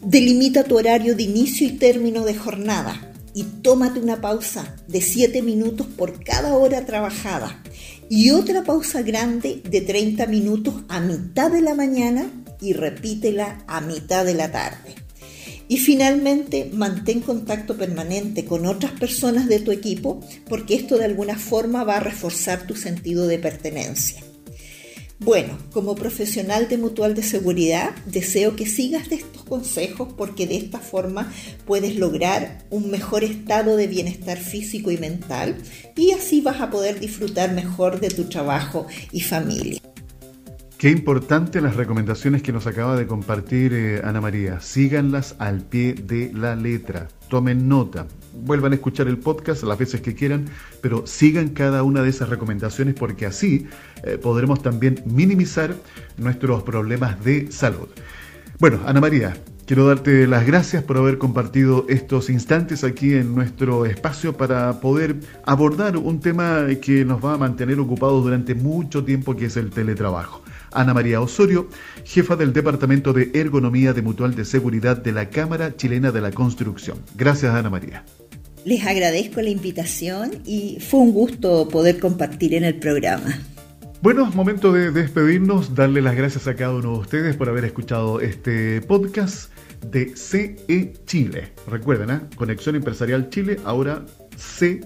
Delimita 0.03 0.63
tu 0.63 0.77
horario 0.77 1.15
de 1.15 1.23
inicio 1.23 1.65
y 1.65 1.71
término 1.71 2.23
de 2.23 2.35
jornada 2.35 3.11
y 3.33 3.43
tómate 3.43 3.99
una 3.99 4.21
pausa 4.21 4.75
de 4.87 5.01
7 5.01 5.41
minutos 5.41 5.87
por 5.87 6.23
cada 6.23 6.55
hora 6.55 6.85
trabajada 6.85 7.59
y 8.09 8.31
otra 8.31 8.63
pausa 8.63 9.01
grande 9.01 9.61
de 9.69 9.81
30 9.81 10.25
minutos 10.27 10.75
a 10.87 10.99
mitad 10.99 11.51
de 11.51 11.61
la 11.61 11.75
mañana 11.75 12.31
y 12.61 12.73
repítela 12.73 13.63
a 13.67 13.81
mitad 13.81 14.25
de 14.25 14.33
la 14.33 14.51
tarde. 14.51 14.95
Y 15.69 15.77
finalmente, 15.77 16.69
mantén 16.71 17.19
contacto 17.19 17.75
permanente 17.75 18.45
con 18.45 18.65
otras 18.65 18.93
personas 18.93 19.47
de 19.47 19.59
tu 19.59 19.71
equipo 19.71 20.21
porque 20.47 20.75
esto 20.75 20.97
de 20.97 21.05
alguna 21.05 21.37
forma 21.37 21.83
va 21.83 21.97
a 21.97 22.01
reforzar 22.01 22.65
tu 22.65 22.75
sentido 22.75 23.27
de 23.27 23.39
pertenencia. 23.39 24.21
Bueno, 25.19 25.57
como 25.73 25.95
profesional 25.95 26.67
de 26.67 26.77
mutual 26.77 27.15
de 27.15 27.23
seguridad, 27.23 27.95
deseo 28.05 28.55
que 28.55 28.67
sigas 28.67 29.09
de 29.09 29.15
estos 29.15 29.43
consejos 29.43 30.09
porque 30.15 30.45
de 30.45 30.57
esta 30.57 30.79
forma 30.79 31.31
puedes 31.65 31.95
lograr 31.95 32.65
un 32.69 32.91
mejor 32.91 33.23
estado 33.23 33.75
de 33.75 33.87
bienestar 33.87 34.37
físico 34.37 34.91
y 34.91 34.97
mental 34.97 35.57
y 35.95 36.11
así 36.11 36.41
vas 36.41 36.61
a 36.61 36.69
poder 36.69 36.99
disfrutar 36.99 37.53
mejor 37.53 37.99
de 37.99 38.09
tu 38.09 38.25
trabajo 38.25 38.85
y 39.11 39.21
familia. 39.21 39.81
Qué 40.77 40.91
importante 40.91 41.59
las 41.61 41.75
recomendaciones 41.75 42.43
que 42.43 42.53
nos 42.53 42.67
acaba 42.67 42.95
de 42.95 43.07
compartir 43.07 43.73
eh, 43.73 44.01
Ana 44.03 44.21
María. 44.21 44.59
Síganlas 44.61 45.35
al 45.39 45.61
pie 45.61 45.95
de 45.95 46.31
la 46.31 46.55
letra. 46.55 47.07
Tomen 47.29 47.67
nota. 47.67 48.05
Vuelvan 48.43 48.71
a 48.71 48.75
escuchar 48.75 49.07
el 49.07 49.17
podcast 49.17 49.63
las 49.63 49.77
veces 49.77 50.01
que 50.01 50.15
quieran, 50.15 50.45
pero 50.81 51.05
sigan 51.05 51.49
cada 51.49 51.83
una 51.83 52.01
de 52.01 52.09
esas 52.09 52.29
recomendaciones 52.29 52.95
porque 52.95 53.25
así 53.25 53.67
eh, 54.03 54.17
podremos 54.17 54.61
también 54.61 55.03
minimizar 55.05 55.75
nuestros 56.17 56.63
problemas 56.63 57.23
de 57.23 57.51
salud. 57.51 57.87
Bueno, 58.59 58.79
Ana 58.85 59.01
María, 59.01 59.37
quiero 59.67 59.85
darte 59.85 60.25
las 60.25 60.47
gracias 60.47 60.83
por 60.83 60.97
haber 60.97 61.17
compartido 61.17 61.85
estos 61.89 62.29
instantes 62.29 62.83
aquí 62.83 63.13
en 63.13 63.35
nuestro 63.35 63.85
espacio 63.85 64.35
para 64.35 64.79
poder 64.79 65.17
abordar 65.45 65.97
un 65.97 66.19
tema 66.19 66.65
que 66.81 67.05
nos 67.05 67.23
va 67.23 67.33
a 67.33 67.37
mantener 67.37 67.79
ocupados 67.79 68.23
durante 68.23 68.55
mucho 68.55 69.03
tiempo, 69.03 69.35
que 69.35 69.45
es 69.45 69.57
el 69.57 69.69
teletrabajo. 69.69 70.41
Ana 70.71 70.93
María 70.93 71.21
Osorio, 71.21 71.67
jefa 72.03 72.35
del 72.35 72.53
Departamento 72.53 73.13
de 73.13 73.31
Ergonomía 73.33 73.93
de 73.93 74.01
Mutual 74.01 74.35
de 74.35 74.45
Seguridad 74.45 74.97
de 74.97 75.11
la 75.11 75.29
Cámara 75.29 75.75
Chilena 75.75 76.11
de 76.11 76.21
la 76.21 76.31
Construcción. 76.31 76.97
Gracias, 77.15 77.53
Ana 77.53 77.69
María. 77.69 78.03
Les 78.67 78.85
agradezco 78.85 79.41
la 79.41 79.49
invitación 79.49 80.41
y 80.45 80.79
fue 80.81 80.99
un 80.99 81.13
gusto 81.13 81.69
poder 81.69 82.01
compartir 82.01 82.53
en 82.53 82.65
el 82.65 82.75
programa. 82.75 83.39
Bueno, 84.01 84.25
momento 84.31 84.73
de 84.73 84.91
despedirnos, 84.91 85.73
darle 85.73 86.01
las 86.01 86.17
gracias 86.17 86.47
a 86.47 86.55
cada 86.57 86.75
uno 86.75 86.91
de 86.91 86.97
ustedes 86.99 87.37
por 87.37 87.47
haber 87.47 87.63
escuchado 87.63 88.19
este 88.19 88.81
podcast 88.81 89.53
de 89.89 90.13
CE 90.17 90.91
Chile. 91.05 91.53
Recuerden, 91.65 92.09
¿eh? 92.09 92.19
Conexión 92.35 92.75
Empresarial 92.75 93.29
Chile, 93.29 93.57
ahora 93.63 94.05
CE 94.35 94.81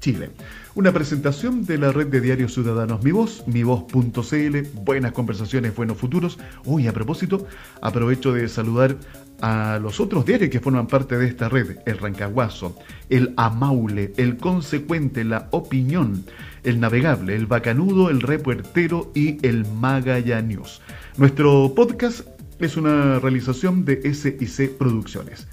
Chile. 0.00 0.28
Una 0.74 0.92
presentación 0.92 1.64
de 1.64 1.78
la 1.78 1.92
red 1.92 2.08
de 2.08 2.20
diarios 2.20 2.52
ciudadanos 2.52 3.02
Mi 3.02 3.12
Voz, 3.12 3.42
mivoz.cl, 3.46 4.58
buenas 4.84 5.12
conversaciones, 5.12 5.74
buenos 5.74 5.96
futuros. 5.96 6.38
Hoy, 6.66 6.88
a 6.88 6.92
propósito, 6.92 7.46
aprovecho 7.80 8.34
de 8.34 8.48
saludar 8.48 8.96
a 9.40 9.78
los 9.80 10.00
otros 10.00 10.24
diarios 10.24 10.50
que 10.50 10.60
forman 10.60 10.86
parte 10.86 11.18
de 11.18 11.26
esta 11.26 11.48
red, 11.48 11.78
el 11.86 11.98
Rancaguazo, 11.98 12.76
el 13.10 13.34
Amaule, 13.36 14.12
el 14.16 14.36
Consecuente, 14.36 15.24
la 15.24 15.48
Opinión, 15.50 16.24
el 16.62 16.80
Navegable, 16.80 17.34
el 17.34 17.46
Bacanudo, 17.46 18.10
el 18.10 18.20
Repuertero 18.20 19.10
y 19.14 19.44
el 19.46 19.66
Magallanews. 19.66 20.80
Nuestro 21.16 21.72
podcast 21.74 22.26
es 22.58 22.76
una 22.76 23.18
realización 23.18 23.84
de 23.84 24.14
SIC 24.14 24.76
Producciones. 24.78 25.46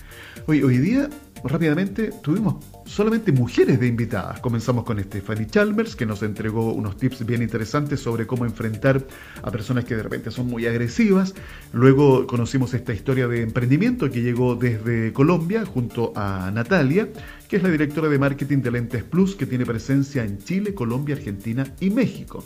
Hoy, 0.48 0.64
hoy 0.64 0.78
día 0.78 1.10
rápidamente 1.44 2.12
tuvimos 2.22 2.64
solamente 2.86 3.32
mujeres 3.32 3.80
de 3.80 3.88
invitadas. 3.88 4.39
Comenzamos 4.39 4.84
con 4.84 5.00
Stephanie 5.00 5.48
Chalmers, 5.48 5.96
que 5.96 6.06
nos 6.06 6.24
entregó 6.24 6.74
unos 6.74 6.98
tips 6.98 7.26
bien 7.26 7.42
interesantes 7.42 8.00
sobre 8.00 8.28
cómo 8.28 8.46
enfrentar 8.46 9.06
a 9.42 9.52
personas 9.52 9.86
que 9.86 9.96
de 9.96 10.04
repente 10.04 10.32
son 10.32 10.48
muy 10.48 10.66
agresivas. 10.66 11.34
Luego 11.74 12.28
conocimos 12.28 12.74
esta 12.74 12.94
historia 12.94 13.28
de 13.28 13.42
emprendimiento 13.42 14.10
que 14.10 14.22
llegó 14.22 14.56
desde 14.56 15.14
Colombia 15.14 15.66
junto 15.66 16.14
a 16.16 16.52
Natalia, 16.52 17.10
que 17.48 17.58
es 17.58 17.64
la 17.64 17.70
directora 17.70 18.10
de 18.10 18.20
marketing 18.20 18.60
de 18.60 18.72
Lentes 18.72 19.04
Plus, 19.04 19.36
que 19.36 19.46
tiene 19.46 19.66
presencia 19.66 20.24
en 20.24 20.38
Chile, 20.39 20.74
Colombia, 20.74 21.16
Argentina 21.16 21.66
y 21.80 21.89
México. 21.89 22.44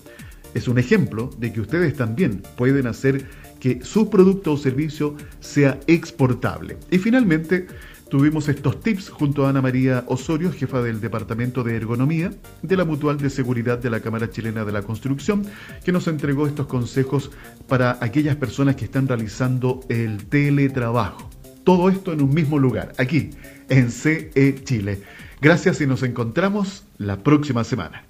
Es 0.54 0.70
un 0.70 0.80
ejemplo 0.80 1.30
de 1.38 1.52
que 1.52 1.60
ustedes 1.60 1.96
también 1.96 2.42
pueden 2.56 2.88
hacer 2.88 3.26
que 3.60 3.84
su 3.84 4.10
producto 4.10 4.54
o 4.54 4.58
servicio 4.58 5.16
sea 5.42 5.80
exportable. 5.88 6.78
Y 6.92 6.98
finalmente, 6.98 7.68
Tuvimos 8.10 8.48
estos 8.50 8.80
tips 8.82 9.10
junto 9.10 9.46
a 9.46 9.50
Ana 9.50 9.62
María 9.62 10.04
Osorio, 10.08 10.52
jefa 10.52 10.82
del 10.82 11.02
Departamento 11.02 11.64
de 11.64 11.76
Ergonomía 11.76 12.32
de 12.62 12.78
la 12.78 12.86
Mutual 12.86 13.18
de 13.18 13.32
Seguridad 13.32 13.80
de 13.80 13.90
la 13.90 14.00
Cámara 14.00 14.30
Chilena 14.30 14.64
de 14.64 14.72
la 14.72 14.84
Construcción, 14.84 15.46
que 15.84 15.92
nos 15.92 16.08
entregó 16.08 16.46
estos 16.46 16.68
consejos 16.68 17.32
para 17.68 17.98
aquellas 18.02 18.36
personas 18.36 18.76
que 18.76 18.86
están 18.86 19.08
realizando 19.08 19.82
el 19.90 20.26
teletrabajo. 20.28 21.30
Todo 21.64 21.90
esto 21.90 22.14
en 22.14 22.22
un 22.22 22.34
mismo 22.34 22.60
lugar, 22.60 22.94
aquí, 23.00 23.32
en 23.70 23.90
CE 23.90 24.62
Chile. 24.64 25.02
Gracias 25.42 25.82
y 25.82 25.88
nos 25.88 26.04
encontramos 26.04 26.84
la 27.00 27.18
próxima 27.18 27.64
semana. 27.64 28.06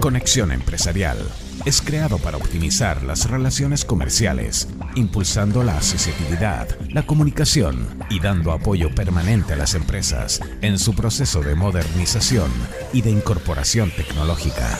Conexión 0.00 0.52
Empresarial 0.52 1.18
es 1.64 1.82
creado 1.82 2.18
para 2.18 2.36
optimizar 2.36 3.02
las 3.02 3.28
relaciones 3.30 3.84
comerciales, 3.84 4.68
impulsando 4.94 5.62
la 5.62 5.76
accesibilidad, 5.76 6.68
la 6.88 7.06
comunicación 7.06 7.86
y 8.08 8.20
dando 8.20 8.52
apoyo 8.52 8.94
permanente 8.94 9.52
a 9.52 9.56
las 9.56 9.74
empresas 9.74 10.40
en 10.62 10.78
su 10.78 10.94
proceso 10.94 11.42
de 11.42 11.54
modernización 11.54 12.50
y 12.92 13.02
de 13.02 13.10
incorporación 13.10 13.90
tecnológica. 13.90 14.78